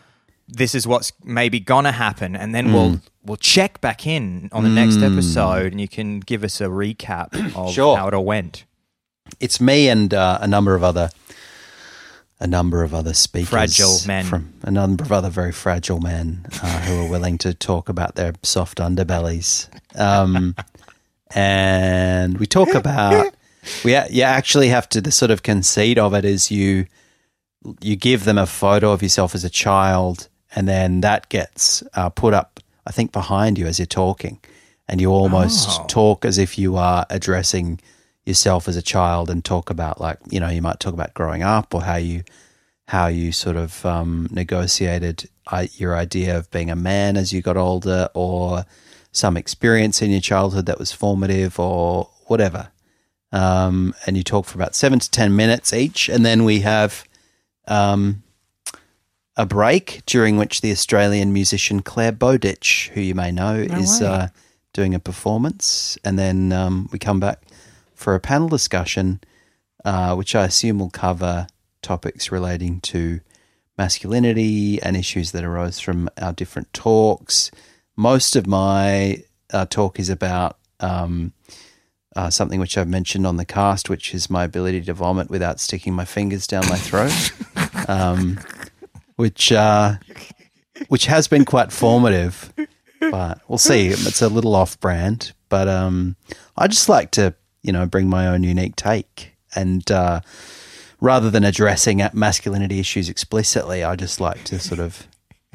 This 0.48 0.74
is 0.74 0.86
what's 0.86 1.12
maybe 1.22 1.60
gonna 1.60 1.92
happen, 1.92 2.34
and 2.34 2.54
then 2.54 2.66
Hmm. 2.68 2.72
we'll 2.72 3.00
we'll 3.22 3.36
check 3.36 3.80
back 3.82 4.06
in 4.06 4.48
on 4.50 4.64
the 4.64 4.70
next 4.70 4.96
episode, 5.02 5.72
and 5.72 5.80
you 5.80 5.86
can 5.88 6.20
give 6.20 6.42
us 6.42 6.60
a 6.60 6.64
recap 6.64 7.54
of 7.54 7.72
Sure. 7.74 7.96
how 7.96 8.08
it 8.08 8.14
all 8.14 8.24
went. 8.24 8.64
It's 9.40 9.60
me 9.60 9.88
and 9.90 10.12
uh, 10.14 10.38
a 10.40 10.48
number 10.48 10.74
of 10.74 10.82
other 10.82 11.10
a 12.40 12.46
number 12.46 12.82
of 12.82 12.94
other 12.94 13.14
speakers, 13.14 13.48
Fragile 13.48 13.96
men. 14.06 14.24
from 14.24 14.52
a 14.62 14.70
number 14.70 15.02
of 15.04 15.10
other 15.12 15.28
very 15.30 15.52
fragile 15.52 16.00
men 16.00 16.46
uh, 16.62 16.80
who 16.82 17.04
are 17.04 17.08
willing 17.10 17.36
to 17.38 17.52
talk 17.52 17.88
about 17.88 18.14
their 18.14 18.32
soft 18.42 18.78
underbellies. 18.78 19.68
Um, 19.98 20.54
and 21.34 22.38
we 22.38 22.46
talk 22.46 22.74
about 22.74 23.34
we 23.84 23.92
you 24.10 24.22
actually 24.22 24.68
have 24.68 24.88
to 24.90 25.00
the 25.00 25.10
sort 25.12 25.30
of 25.30 25.42
conceit 25.42 25.98
of 25.98 26.14
it 26.14 26.24
is 26.24 26.50
you 26.50 26.86
you 27.80 27.96
give 27.96 28.24
them 28.24 28.38
a 28.38 28.46
photo 28.46 28.92
of 28.92 29.02
yourself 29.02 29.34
as 29.34 29.44
a 29.44 29.50
child, 29.50 30.28
and 30.54 30.68
then 30.68 31.00
that 31.00 31.28
gets 31.28 31.82
uh, 31.94 32.08
put 32.08 32.32
up, 32.32 32.60
I 32.86 32.92
think, 32.92 33.10
behind 33.12 33.58
you 33.58 33.66
as 33.66 33.78
you're 33.80 33.86
talking, 33.86 34.38
and 34.86 35.00
you 35.00 35.10
almost 35.10 35.68
Oh. 35.80 35.84
talk 35.88 36.24
as 36.24 36.38
if 36.38 36.56
you 36.56 36.76
are 36.76 37.04
addressing 37.10 37.80
yourself 38.28 38.68
as 38.68 38.76
a 38.76 38.82
child, 38.82 39.30
and 39.30 39.44
talk 39.44 39.70
about 39.70 40.00
like 40.00 40.18
you 40.30 40.38
know 40.38 40.48
you 40.48 40.62
might 40.62 40.78
talk 40.78 40.94
about 40.94 41.14
growing 41.14 41.42
up 41.42 41.74
or 41.74 41.82
how 41.82 41.96
you 41.96 42.22
how 42.86 43.06
you 43.06 43.32
sort 43.32 43.56
of 43.56 43.84
um, 43.84 44.28
negotiated 44.30 45.28
uh, 45.48 45.66
your 45.72 45.96
idea 45.96 46.38
of 46.38 46.50
being 46.50 46.70
a 46.70 46.76
man 46.76 47.16
as 47.16 47.32
you 47.32 47.42
got 47.42 47.56
older, 47.56 48.08
or 48.14 48.64
some 49.10 49.36
experience 49.36 50.00
in 50.02 50.10
your 50.10 50.20
childhood 50.20 50.66
that 50.66 50.78
was 50.78 50.92
formative, 50.92 51.58
or 51.58 52.08
whatever. 52.26 52.70
Um, 53.32 53.94
and 54.06 54.16
you 54.16 54.22
talk 54.22 54.46
for 54.46 54.56
about 54.56 54.74
seven 54.74 54.98
to 55.00 55.10
ten 55.10 55.34
minutes 55.34 55.72
each, 55.72 56.08
and 56.08 56.24
then 56.24 56.44
we 56.44 56.60
have 56.60 57.04
um, 57.66 58.22
a 59.36 59.46
break 59.46 60.02
during 60.06 60.36
which 60.36 60.60
the 60.60 60.72
Australian 60.72 61.32
musician 61.32 61.80
Clare 61.80 62.12
Bowditch, 62.12 62.90
who 62.94 63.00
you 63.00 63.14
may 63.14 63.30
know, 63.30 63.54
is 63.54 64.02
uh, 64.02 64.28
doing 64.72 64.94
a 64.94 64.98
performance, 64.98 65.98
and 66.04 66.18
then 66.18 66.52
um, 66.52 66.88
we 66.92 66.98
come 66.98 67.20
back 67.20 67.42
for 67.98 68.14
a 68.14 68.20
panel 68.20 68.48
discussion, 68.48 69.20
uh, 69.84 70.14
which 70.14 70.34
I 70.34 70.44
assume 70.44 70.78
will 70.78 70.90
cover 70.90 71.48
topics 71.82 72.30
relating 72.30 72.80
to 72.82 73.20
masculinity 73.76 74.80
and 74.82 74.96
issues 74.96 75.32
that 75.32 75.44
arose 75.44 75.80
from 75.80 76.08
our 76.20 76.32
different 76.32 76.72
talks. 76.72 77.50
Most 77.96 78.36
of 78.36 78.46
my 78.46 79.24
uh, 79.52 79.66
talk 79.66 79.98
is 79.98 80.08
about 80.08 80.58
um, 80.80 81.32
uh, 82.14 82.30
something 82.30 82.60
which 82.60 82.78
I've 82.78 82.88
mentioned 82.88 83.26
on 83.26 83.36
the 83.36 83.44
cast, 83.44 83.90
which 83.90 84.14
is 84.14 84.30
my 84.30 84.44
ability 84.44 84.82
to 84.82 84.94
vomit 84.94 85.28
without 85.28 85.58
sticking 85.60 85.94
my 85.94 86.04
fingers 86.04 86.46
down 86.46 86.68
my 86.68 86.76
throat, 86.78 87.32
um, 87.88 88.38
which 89.16 89.50
uh, 89.50 89.94
which 90.86 91.06
has 91.06 91.26
been 91.26 91.44
quite 91.44 91.72
formative. 91.72 92.52
But 93.00 93.40
we'll 93.48 93.58
see. 93.58 93.88
It's 93.88 94.22
a 94.22 94.28
little 94.28 94.54
off-brand, 94.54 95.32
but 95.48 95.68
um, 95.68 96.16
I 96.56 96.66
just 96.66 96.88
like 96.88 97.12
to, 97.12 97.34
you 97.62 97.72
know, 97.72 97.86
bring 97.86 98.08
my 98.08 98.26
own 98.26 98.42
unique 98.42 98.76
take, 98.76 99.32
and 99.54 99.90
uh, 99.90 100.20
rather 101.00 101.30
than 101.30 101.44
addressing 101.44 102.02
masculinity 102.12 102.78
issues 102.80 103.08
explicitly, 103.08 103.84
I 103.84 103.96
just 103.96 104.20
like 104.20 104.44
to 104.44 104.58
sort 104.58 104.80
of 104.80 105.06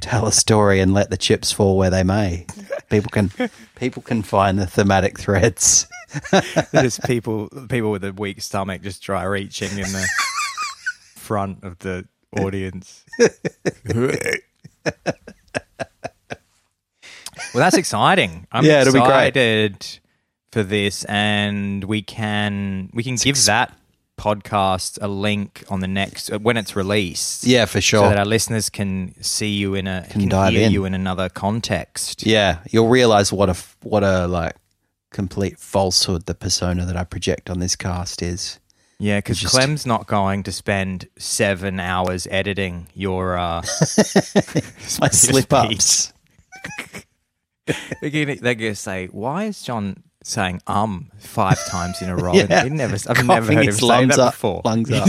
tell 0.02 0.26
a 0.28 0.32
story 0.32 0.80
and 0.80 0.94
let 0.94 1.10
the 1.10 1.18
chips 1.18 1.52
fall 1.52 1.78
where 1.78 1.90
they 1.90 2.04
may. 2.04 2.46
People 2.90 3.10
can 3.10 3.32
people 3.76 4.02
can 4.02 4.22
find 4.22 4.60
the 4.60 4.68
thematic 4.68 5.20
threads. 5.20 5.88
There's 6.72 7.00
people 7.00 7.50
people 7.70 7.92
with 7.92 8.04
a 8.04 8.14
weak 8.14 8.42
stomach 8.42 8.82
just 8.82 9.02
try 9.02 9.24
reaching 9.24 9.72
in 9.72 9.92
the 9.92 10.08
front 11.16 11.64
of 11.64 11.80
the 11.80 12.08
audience. 12.38 13.04
well, 13.20 14.12
that's 17.54 17.78
exciting. 17.78 18.48
I'm 18.52 18.66
Yeah, 18.66 18.82
it'll 18.82 18.94
be 18.94 19.00
great. 19.00 19.36
excited 19.36 20.00
for 20.54 20.64
this, 20.64 21.04
and 21.06 21.84
we 21.84 22.02
can 22.04 22.90
we 22.94 23.04
can 23.04 23.16
give 23.16 23.44
that 23.46 23.74
podcast 24.18 25.00
a 25.02 25.08
link 25.08 25.64
on 25.70 25.80
the 25.80 25.88
next 25.88 26.32
uh, 26.32 26.38
when 26.38 26.56
it's 26.58 26.76
released. 26.76 27.44
Yeah, 27.44 27.66
for 27.66 27.82
So 27.82 28.02
that 28.02 28.18
our 28.20 28.26
listeners 28.26 28.70
can 28.70 29.16
see 29.22 29.50
you 29.50 29.74
in 29.74 29.88
a 29.88 30.06
Can 30.10 30.22
can, 30.22 30.30
dive 30.30 30.54
hear 30.54 30.68
in. 30.68 30.72
you 30.72 30.86
in 30.86 30.94
another 30.94 31.28
context. 31.28 32.26
Yeah, 32.26 32.60
you'll 32.70 32.90
realize 32.90 33.34
what 33.34 33.50
a 33.50 33.56
what 33.82 34.04
a 34.04 34.28
like 34.28 34.56
complete 35.12 35.60
falsehood 35.60 36.26
the 36.28 36.36
persona 36.36 36.86
that 36.86 36.96
I 36.96 37.04
project 37.04 37.50
on 37.50 37.60
this 37.60 37.76
cast 37.76 38.22
is. 38.22 38.60
Yeah, 39.00 39.18
because 39.18 39.42
Clem's 39.42 39.86
not 39.86 40.08
going 40.08 40.44
to 40.44 40.52
spend 40.52 41.08
seven 41.18 41.80
hours 41.80 42.28
editing 42.30 42.88
your 42.94 43.38
uh, 43.38 43.62
My 45.02 45.10
slip 45.12 45.52
ups. 45.52 46.14
They're 48.02 48.36
they're 48.36 48.56
gonna 48.56 48.76
say, 48.76 49.08
"Why 49.08 49.46
is 49.46 49.62
John 49.62 50.04
saying 50.24 50.62
um 50.68 51.12
five 51.20 51.64
times 51.68 52.02
in 52.02 52.10
a 52.10 52.16
row. 52.16 52.34
yeah. 52.34 52.64
I've 52.64 52.72
never, 52.72 52.98
I've 53.08 53.26
never 53.26 53.54
heard 53.54 53.66
him 53.66 53.72
say 53.74 54.06
that 54.06 54.20
up, 54.20 54.34
before. 54.34 54.62
Lungs 54.66 54.90
up. 54.92 55.08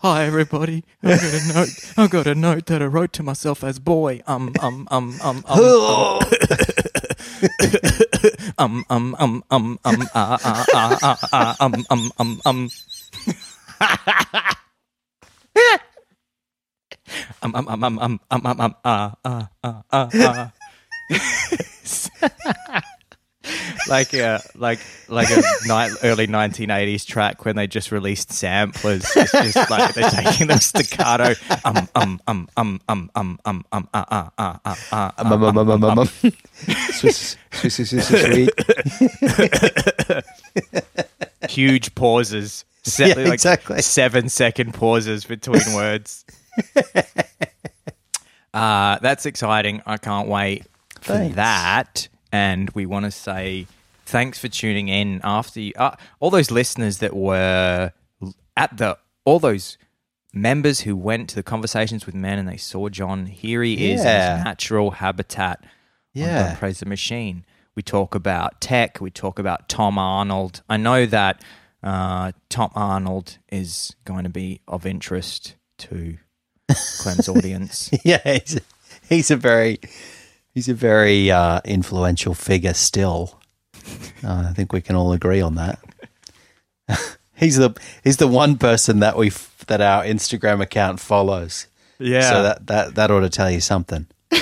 Hi 0.00 0.24
everybody. 0.24 0.84
I 1.02 1.16
got 1.16 1.24
a 1.24 1.52
note. 1.54 1.92
I 1.96 2.06
got 2.06 2.26
a 2.26 2.34
note 2.34 2.66
that 2.66 2.82
I 2.82 2.86
wrote 2.86 3.12
to 3.14 3.22
myself 3.22 3.64
as 3.64 3.78
boy. 3.78 4.22
Um 4.26 4.54
um 4.60 4.86
um 4.90 5.18
um 5.22 5.44
um. 5.48 6.20
um 8.58 8.84
um 8.88 9.16
um 9.18 9.44
um 9.50 9.78
um 9.84 10.08
ah 10.14 10.38
ah 10.44 10.66
ah 11.02 11.18
ah 11.32 11.56
um 11.60 11.84
um 11.90 12.12
um 12.18 12.40
um. 12.46 12.68
Um 17.42 17.56
um 17.56 17.68
um 17.68 17.84
um 17.84 17.98
um 17.98 18.20
um 18.30 18.42
um 18.46 18.60
um 18.60 18.74
ah 18.84 19.14
ah 19.24 19.48
ah 19.64 19.82
ah 19.90 20.08
ah 20.14 20.52
like 23.88 24.12
a 24.14 24.40
like 24.54 24.78
like 25.08 25.28
a 25.30 25.36
ni- 25.66 25.96
early 26.02 26.26
1980s 26.26 27.06
track 27.06 27.44
when 27.44 27.56
they 27.56 27.66
just 27.66 27.90
released 27.92 28.32
samplers. 28.32 29.04
It's 29.16 29.32
just 29.32 29.70
like 29.70 29.94
they're 29.94 30.10
taking 30.10 30.46
the 30.48 30.58
staccato. 30.58 31.34
Um 31.64 31.88
um 31.94 32.20
um 32.26 32.48
um 32.56 32.80
um 32.88 33.10
um 33.14 33.40
um 33.44 33.64
um 33.72 33.88
uh 33.94 34.04
uh 34.10 34.28
uh 34.38 34.56
uh 34.64 34.74
uh. 34.92 35.10
Um, 35.18 35.32
um, 35.32 35.44
um, 35.44 35.58
um, 35.58 35.70
um, 35.70 35.84
um, 35.84 35.98
um. 36.00 36.06
Swiss, 36.92 37.36
Swiss, 37.52 37.74
Swiss, 37.76 38.08
Swiss. 38.08 38.50
Huge 41.48 41.94
pauses. 41.94 42.64
Se- 42.82 43.08
Yeah, 43.08 43.14
like 43.16 43.34
exactly. 43.34 43.82
Seven 43.82 44.28
second 44.28 44.74
pauses 44.74 45.24
between 45.24 45.74
words. 45.74 46.24
Uh, 48.52 48.98
that's 49.00 49.26
exciting. 49.26 49.80
I 49.86 49.96
can't 49.96 50.28
wait 50.28 50.64
for 51.00 51.12
Thanks. 51.14 51.36
that. 51.36 52.08
And 52.32 52.70
we 52.70 52.86
want 52.86 53.04
to 53.06 53.10
say 53.10 53.66
thanks 54.06 54.38
for 54.38 54.48
tuning 54.48 54.88
in 54.88 55.20
after 55.24 55.60
you, 55.60 55.72
uh, 55.76 55.94
all 56.20 56.30
those 56.30 56.50
listeners 56.50 56.98
that 56.98 57.14
were 57.14 57.92
at 58.56 58.76
the, 58.76 58.98
all 59.24 59.38
those 59.38 59.78
members 60.32 60.80
who 60.80 60.96
went 60.96 61.28
to 61.30 61.34
the 61.34 61.42
conversations 61.42 62.06
with 62.06 62.14
men 62.14 62.38
and 62.38 62.48
they 62.48 62.56
saw 62.56 62.88
John. 62.88 63.26
Here 63.26 63.62
he 63.62 63.92
is 63.92 64.00
in 64.00 64.06
Yeah. 64.06 64.36
his 64.36 64.44
natural 64.44 64.92
habitat. 64.92 65.64
Yeah. 66.12 66.48
Don't 66.48 66.58
Praise 66.58 66.80
the 66.80 66.86
Machine. 66.86 67.44
We 67.76 67.82
talk 67.82 68.14
about 68.14 68.60
tech. 68.60 69.00
We 69.00 69.10
talk 69.10 69.38
about 69.38 69.68
Tom 69.68 69.98
Arnold. 69.98 70.62
I 70.68 70.76
know 70.76 71.06
that 71.06 71.42
uh, 71.82 72.32
Tom 72.48 72.70
Arnold 72.74 73.38
is 73.50 73.94
going 74.04 74.24
to 74.24 74.30
be 74.30 74.60
of 74.68 74.84
interest 74.86 75.54
to 75.78 76.18
Clem's 76.98 77.28
audience. 77.28 77.90
yeah, 78.04 78.18
he's 78.38 78.56
a, 78.56 78.60
he's 79.08 79.30
a 79.30 79.36
very 79.36 79.78
he's 80.54 80.68
a 80.68 80.74
very 80.74 81.30
uh, 81.30 81.60
influential 81.64 82.34
figure 82.34 82.74
still. 82.74 83.40
Uh, 84.22 84.46
I 84.48 84.52
think 84.54 84.72
we 84.72 84.80
can 84.80 84.96
all 84.96 85.12
agree 85.12 85.40
on 85.40 85.54
that. 85.56 85.78
he's 87.36 87.56
the 87.56 87.74
he's 88.04 88.18
the 88.18 88.28
one 88.28 88.58
person 88.58 89.00
that 89.00 89.16
we 89.16 89.30
that 89.66 89.80
our 89.80 90.04
Instagram 90.04 90.60
account 90.60 91.00
follows. 91.00 91.66
Yeah. 91.98 92.30
So 92.30 92.42
that 92.42 92.66
that 92.66 92.94
that 92.96 93.10
ought 93.10 93.20
to 93.20 93.30
tell 93.30 93.50
you 93.50 93.60
something. 93.60 94.06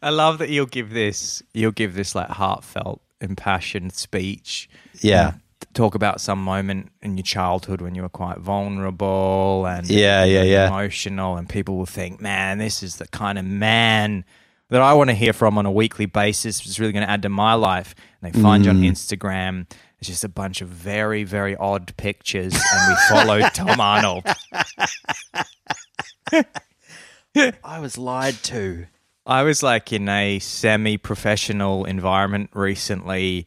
I 0.00 0.10
love 0.10 0.38
that 0.38 0.48
you'll 0.48 0.66
give 0.66 0.90
this 0.90 1.42
you'll 1.52 1.72
give 1.72 1.94
this 1.94 2.14
like 2.14 2.28
heartfelt, 2.28 3.00
impassioned 3.20 3.92
speech. 3.92 4.68
Yeah. 5.00 5.34
Talk 5.74 5.94
about 5.94 6.20
some 6.20 6.42
moment 6.42 6.90
in 7.02 7.16
your 7.16 7.22
childhood 7.24 7.80
when 7.80 7.94
you 7.94 8.02
were 8.02 8.08
quite 8.08 8.38
vulnerable 8.38 9.66
and 9.66 9.88
Yeah, 9.88 10.24
yeah, 10.24 10.42
yeah. 10.42 10.66
emotional, 10.68 11.36
and 11.36 11.48
people 11.48 11.76
will 11.76 11.86
think, 11.86 12.20
"Man, 12.20 12.58
this 12.58 12.82
is 12.82 12.96
the 12.96 13.06
kind 13.08 13.38
of 13.38 13.44
man 13.44 14.24
that 14.70 14.80
I 14.80 14.92
want 14.94 15.10
to 15.10 15.14
hear 15.14 15.32
from 15.32 15.56
on 15.58 15.66
a 15.66 15.70
weekly 15.70 16.06
basis. 16.06 16.64
It's 16.64 16.78
really 16.78 16.92
going 16.92 17.04
to 17.06 17.10
add 17.10 17.22
to 17.22 17.28
my 17.28 17.54
life." 17.54 17.94
And 18.22 18.32
they 18.32 18.40
find 18.40 18.64
you 18.64 18.70
on 18.70 18.80
Mm. 18.82 18.90
Instagram. 18.90 19.66
It's 20.00 20.08
just 20.08 20.22
a 20.24 20.28
bunch 20.28 20.60
of 20.60 20.68
very, 20.68 21.24
very 21.24 21.56
odd 21.56 21.92
pictures, 21.96 22.54
and 22.54 22.88
we 22.88 22.94
followed 23.08 23.42
Tom 23.54 23.80
Arnold. 23.80 24.24
I 27.64 27.78
was 27.80 27.98
lied 27.98 28.34
to. 28.44 28.86
I 29.26 29.42
was 29.42 29.62
like 29.62 29.92
in 29.92 30.08
a 30.08 30.38
semi-professional 30.38 31.84
environment 31.84 32.50
recently, 32.54 33.46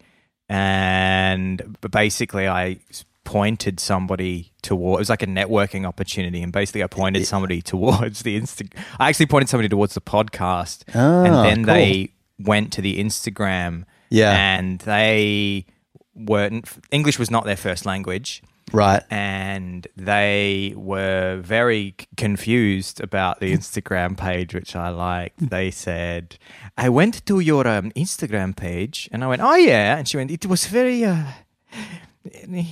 and 0.52 1.78
basically 1.92 2.48
I 2.48 2.78
pointed 3.24 3.80
somebody 3.80 4.52
toward. 4.62 4.98
It 4.98 5.02
was 5.02 5.10
like 5.10 5.24
a 5.24 5.28
networking 5.28 5.86
opportunity, 5.88 6.42
and 6.42 6.52
basically 6.52 6.84
I 6.84 6.88
pointed 6.88 7.26
somebody 7.26 7.62
towards 7.74 8.22
the 8.24 8.40
Insta. 8.40 8.72
I 9.00 9.10
actually 9.10 9.28
pointed 9.28 9.50
somebody 9.50 9.70
towards 9.70 9.94
the 9.94 10.02
podcast, 10.02 10.84
and 10.94 11.34
Ah, 11.36 11.44
then 11.44 11.64
cool. 11.66 11.74
they 11.74 12.12
went 12.40 12.74
to 12.74 12.82
the 12.82 13.00
Instagram. 13.00 13.86
Yeah. 14.10 14.34
and 14.58 14.80
they 14.80 15.66
weren't. 16.14 16.68
English 16.92 17.18
was 17.18 17.32
not 17.32 17.46
their 17.46 17.56
first 17.56 17.86
language 17.86 18.44
Right. 18.74 19.04
and 19.12 19.86
they 19.98 20.74
were 20.78 21.40
very 21.44 21.96
c- 22.00 22.08
confused 22.18 23.02
about 23.02 23.40
the 23.40 23.54
Instagram 23.54 24.18
page, 24.18 24.54
which 24.54 24.76
I 24.76 24.90
liked. 24.90 25.50
They 25.50 25.72
said, 25.72 26.38
"I 26.78 26.90
went 26.90 27.26
to 27.26 27.40
your 27.40 27.68
um, 27.68 27.92
Instagram 27.92 28.56
page," 28.56 29.10
and 29.12 29.24
I 29.24 29.28
went, 29.28 29.42
"Oh 29.42 29.56
yeah," 29.56 29.98
and 29.98 30.08
she 30.08 30.18
went, 30.18 30.32
"It 30.32 30.46
was 30.46 30.66
very 30.68 31.04
uh, 31.06 31.24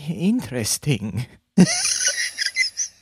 interesting." 0.09 1.25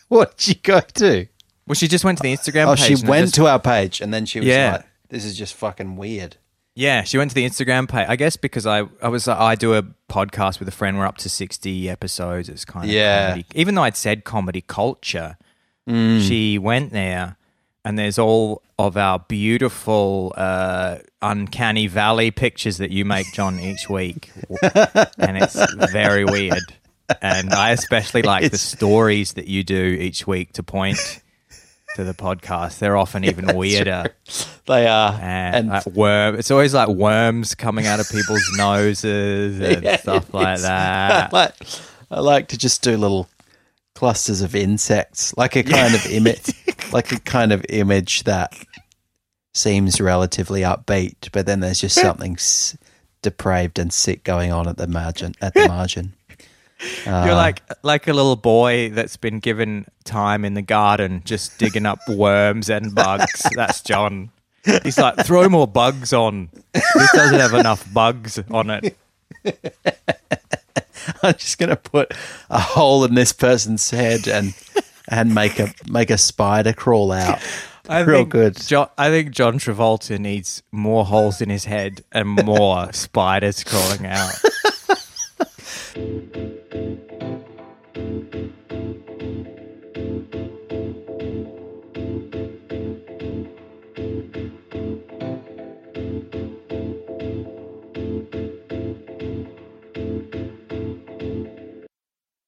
What 0.09 0.37
did 0.37 0.39
she 0.41 0.55
go 0.55 0.79
to? 0.79 1.27
Well, 1.67 1.75
she 1.75 1.89
just 1.89 2.05
went 2.05 2.17
to 2.19 2.23
the 2.23 2.33
Instagram 2.33 2.67
Oh, 2.67 2.75
page. 2.75 2.99
she 2.99 3.05
went 3.05 3.25
just- 3.25 3.35
to 3.35 3.47
our 3.47 3.59
page 3.59 3.99
and 3.99 4.13
then 4.13 4.25
she 4.25 4.39
was 4.39 4.47
Yeah. 4.47 4.71
like, 4.77 4.85
"This 5.09 5.25
is 5.25 5.37
just 5.37 5.53
fucking 5.55 5.97
weird." 5.97 6.37
Yeah, 6.79 7.01
she 7.01 7.17
went 7.17 7.31
to 7.31 7.35
the 7.35 7.43
Instagram 7.43 7.89
page. 7.89 8.05
I 8.07 8.15
guess 8.15 8.37
because 8.37 8.67
I, 8.67 8.83
I 9.01 9.07
was 9.07 9.27
I 9.27 9.55
do 9.55 9.73
a 9.73 9.81
podcast 10.09 10.59
with 10.59 10.67
a 10.67 10.71
friend. 10.71 10.95
We're 10.99 11.07
up 11.07 11.17
to 11.17 11.29
sixty 11.29 11.89
episodes. 11.89 12.49
It's 12.49 12.65
kind 12.65 12.85
of 12.85 12.91
Yeah. 12.91 13.29
comedy. 13.29 13.45
Even 13.55 13.73
though 13.73 13.81
I'd 13.81 13.97
said 13.97 14.23
comedy 14.23 14.61
culture, 14.61 15.37
she 15.87 16.59
went 16.59 16.91
there, 16.91 17.37
and 17.83 17.97
there's 17.97 18.19
all 18.19 18.61
of 18.77 18.95
our 18.95 19.17
beautiful 19.17 20.33
uh, 20.37 20.97
uncanny 21.23 21.87
valley 21.87 22.29
pictures 22.29 22.77
that 22.77 22.91
you 22.91 23.05
make, 23.05 23.25
John, 23.33 23.59
each 23.59 23.89
week, 23.89 24.31
and 25.17 25.35
it's 25.41 25.57
very 25.91 26.25
weird. 26.25 26.61
And 27.23 27.53
I 27.53 27.71
especially 27.71 28.21
like 28.21 28.51
the 28.51 28.57
stories 28.59 29.33
that 29.33 29.47
you 29.47 29.63
do 29.63 29.81
each 29.99 30.27
week 30.27 30.53
to 30.53 30.61
point 30.63 31.21
to 31.97 32.03
the 32.03 32.13
podcast. 32.13 32.79
They're 32.79 32.95
often 32.97 33.23
even 33.25 33.47
weirder 33.55 34.15
They 34.65 34.87
are, 34.87 35.13
and, 35.21 35.55
and 35.55 35.67
like 35.69 35.85
worm. 35.87 36.35
It's 36.35 36.51
always 36.51 36.73
like 36.73 36.87
worms 36.89 37.53
coming 37.55 37.85
out 37.85 37.99
of 37.99 38.09
people's 38.09 38.49
noses 38.57 39.59
and 39.59 39.83
Yeah, 39.83 39.97
stuff 39.97 40.33
like 40.33 40.59
that. 40.61 41.33
I 41.33 41.35
like, 41.37 41.53
I 42.09 42.19
like 42.21 42.47
to 42.49 42.57
just 42.57 42.81
do 42.83 42.95
little 42.97 43.27
clusters 43.95 44.41
of 44.41 44.55
insects, 44.55 45.35
like 45.37 45.55
a 45.55 45.63
kind 45.63 45.93
of 45.95 46.05
image, 46.05 46.51
like 46.93 47.11
a 47.11 47.19
kind 47.19 47.51
of 47.51 47.65
image 47.69 48.23
that 48.23 48.53
seems 49.53 49.99
relatively 49.99 50.61
upbeat, 50.61 51.31
but 51.31 51.45
then 51.47 51.59
there's 51.61 51.81
just 51.81 51.95
something 51.95 52.33
s- 52.33 52.77
depraved 53.23 53.79
and 53.79 53.91
sick 53.91 54.23
going 54.23 54.51
on 54.51 54.67
at 54.67 54.77
the 54.77 54.87
margin. 54.87 55.33
At 55.41 55.55
the 55.55 55.67
margin, 55.67 56.13
You're 57.05 57.13
uh, 57.13 57.35
like 57.35 57.61
like 57.83 58.07
a 58.07 58.13
little 58.13 58.35
boy 58.35 58.89
that's 58.89 59.17
been 59.17 59.39
given 59.39 59.85
time 60.03 60.45
in 60.45 60.53
the 60.53 60.61
garden, 60.61 61.21
just 61.25 61.57
digging 61.57 61.85
up 61.85 61.99
worms 62.07 62.69
and 62.69 62.93
bugs. 62.93 63.43
That's 63.55 63.81
John. 63.81 64.31
He's 64.83 64.97
like, 64.97 65.17
throw 65.25 65.47
more 65.47 65.67
bugs 65.67 66.11
on. 66.13 66.49
This 66.73 67.11
doesn't 67.13 67.39
have 67.39 67.53
enough 67.53 67.91
bugs 67.93 68.37
on 68.51 68.69
it. 68.69 68.97
I'm 71.23 71.33
just 71.35 71.57
gonna 71.57 71.77
put 71.77 72.13
a 72.49 72.59
hole 72.59 73.05
in 73.05 73.15
this 73.15 73.31
person's 73.31 73.89
head 73.89 74.27
and 74.27 74.53
and 75.07 75.33
make 75.33 75.59
a 75.59 75.73
make 75.87 76.09
a 76.09 76.17
spider 76.17 76.73
crawl 76.73 77.11
out. 77.11 77.39
I 77.89 78.01
Real 78.01 78.19
think 78.19 78.29
good. 78.31 78.57
John, 78.57 78.89
I 78.97 79.09
think 79.09 79.31
John 79.31 79.59
Travolta 79.59 80.19
needs 80.19 80.61
more 80.73 81.05
holes 81.05 81.39
in 81.39 81.49
his 81.49 81.63
head 81.63 82.03
and 82.11 82.27
more 82.27 82.91
spiders 82.91 83.63
crawling 83.63 84.05
out. 84.05 84.33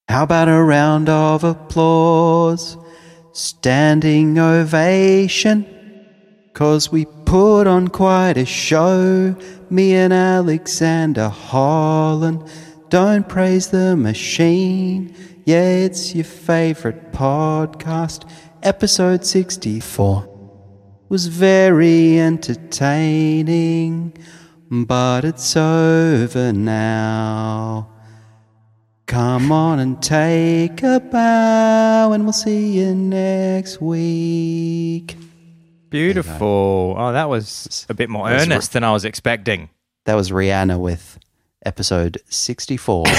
How 0.10 0.24
about 0.24 0.50
a 0.50 0.60
round 0.64 1.08
of 1.08 1.44
applause? 1.44 2.76
Standing 3.32 4.40
ovation. 4.40 5.68
Cause 6.54 6.92
we 6.92 7.06
put 7.26 7.68
on 7.68 7.90
quite 7.90 8.36
a 8.36 8.46
show. 8.46 9.36
Me 9.70 9.94
and 9.94 10.12
Alexander 10.12 11.30
Holland. 11.30 12.44
Don't 12.90 13.30
praise 13.30 13.68
the 13.68 13.96
machine. 13.96 15.16
Yeah, 15.46 15.86
it's 15.86 16.16
your 16.16 16.24
favorite 16.24 17.12
podcast. 17.12 18.28
Episode 18.64 19.24
64 19.24 20.26
was 21.08 21.28
very 21.28 22.20
entertaining, 22.20 24.18
but 24.72 25.24
it's 25.24 25.56
over 25.56 26.52
now. 26.52 27.99
Come 29.10 29.52
on 29.52 29.80
and 29.80 30.00
take 30.04 30.84
a 30.84 31.00
bow, 31.00 32.12
and 32.12 32.26
we'll 32.26 32.32
see 32.32 32.74
you 32.74 32.94
next 32.94 33.82
week. 33.82 35.18
Beautiful. 35.90 36.94
Oh, 36.96 37.12
that 37.12 37.28
was 37.28 37.88
a 37.90 37.96
bit 37.96 38.08
more 38.08 38.30
earnest 38.30 38.74
than 38.74 38.84
I 38.84 38.92
was 38.92 39.06
expecting. 39.06 39.72
That 40.06 40.14
was 40.14 40.30
Rihanna 40.30 40.80
with 40.80 41.18
episode 41.66 42.20
64. 42.30 43.06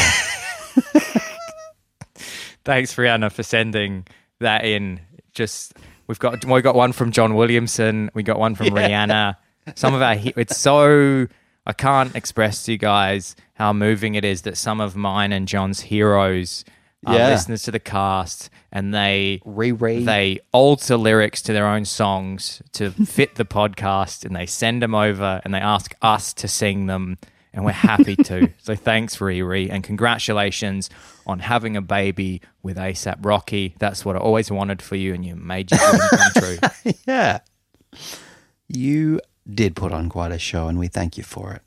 Thanks, 2.65 2.95
Rihanna, 2.95 3.33
for 3.33 3.43
sending 3.43 4.07
that 4.39 4.65
in. 4.65 5.01
Just 5.33 5.73
we've 6.07 6.21
got 6.21 6.45
we 6.45 6.63
got 6.63 6.77
one 6.77 6.93
from 6.93 7.11
John 7.11 7.35
Williamson. 7.35 8.13
We 8.15 8.23
got 8.23 8.39
one 8.39 8.55
from 8.55 8.67
Rihanna. 8.71 9.35
Some 9.75 9.95
of 9.95 10.03
our 10.03 10.15
it's 10.37 10.57
so 10.57 11.27
I 11.67 11.73
can't 11.73 12.15
express 12.17 12.65
to 12.65 12.73
you 12.73 12.79
guys 12.79 13.37
how 13.55 13.73
moving 13.73 14.15
it 14.15 14.25
is 14.25 14.43
that 14.43 14.57
some 14.57 14.81
of 14.81 14.97
mine 14.97 15.33
and 15.33 15.47
John's 15.47 15.81
heroes 15.81 16.65
are 17.07 17.15
Yeah. 17.17 17.29
listeners 17.29 17.63
to 17.65 17.71
the 17.71 17.79
cast 17.81 18.51
and 18.73 18.93
they 18.95 19.41
Riri. 19.47 20.05
they 20.05 20.41
alter 20.53 20.97
lyrics 20.97 21.43
to 21.43 21.53
their 21.53 21.67
own 21.67 21.85
songs 21.85 22.63
to 22.73 22.91
fit 22.91 23.35
the 23.37 23.45
podcast 23.45 24.25
and 24.25 24.35
they 24.35 24.47
send 24.47 24.83
them 24.83 24.95
over 24.95 25.41
and 25.45 25.53
they 25.55 25.59
ask 25.61 25.95
us 26.03 26.33
to 26.35 26.49
sing 26.49 26.87
them 26.87 27.19
and 27.53 27.65
we're 27.65 27.73
happy 27.73 28.17
to. 28.17 28.49
so 28.63 28.75
thanks 28.75 29.17
Riri 29.19 29.69
and 29.71 29.83
congratulations 29.85 30.89
on 31.27 31.41
having 31.41 31.77
a 31.77 31.83
baby 31.83 32.41
with 32.63 32.77
ASAP 32.77 33.17
Rocky. 33.25 33.75
That's 33.79 34.05
what 34.05 34.17
I 34.17 34.19
always 34.19 34.51
wanted 34.51 34.81
for 34.83 34.97
you 34.97 35.15
and 35.15 35.25
you 35.25 35.37
made 35.37 35.71
your 35.71 35.81
dream 35.81 36.01
come 36.11 36.33
true. 36.83 36.93
yeah. 37.07 37.41
You 38.69 39.21
did 39.49 39.77
put 39.77 39.93
on 39.93 40.09
quite 40.09 40.33
a 40.33 40.39
show, 40.39 40.69
and 40.69 40.79
we 40.79 40.89
thank 40.89 41.17
you 41.17 41.23
for 41.25 41.53
it. 41.53 41.63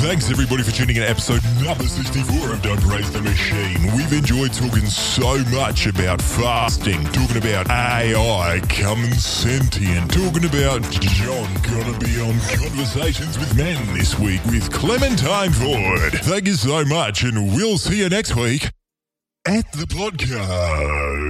Thanks 0.00 0.30
everybody 0.30 0.62
for 0.62 0.70
tuning 0.70 0.96
in 0.96 1.02
to 1.02 1.10
episode 1.10 1.42
number 1.62 1.84
64 1.84 2.52
of 2.52 2.62
Don't 2.62 2.80
Praise 2.80 3.12
the 3.12 3.20
Machine. 3.20 3.94
We've 3.96 4.12
enjoyed 4.12 4.52
talking 4.52 4.86
so 4.86 5.38
much 5.54 5.86
about 5.86 6.22
fasting, 6.22 7.04
talking 7.06 7.36
about 7.36 7.68
AI 7.70 8.60
coming 8.68 9.12
sentient, 9.12 10.10
talking 10.10 10.44
about 10.46 10.82
John 10.90 11.52
gonna 11.62 11.98
be 11.98 12.18
on 12.20 12.38
Conversations 12.56 13.38
with 13.38 13.54
Men 13.56 13.76
this 13.94 14.18
week 14.18 14.42
with 14.46 14.72
Clementine 14.72 15.52
Ford. 15.52 16.12
Thank 16.24 16.46
you 16.46 16.54
so 16.54 16.84
much, 16.84 17.22
and 17.22 17.54
we'll 17.54 17.76
see 17.78 17.98
you 17.98 18.08
next 18.08 18.34
week 18.36 18.70
at 19.46 19.70
the 19.72 19.84
podcast. 19.84 21.20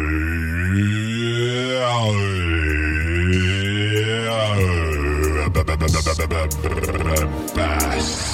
Bass. 7.55 8.29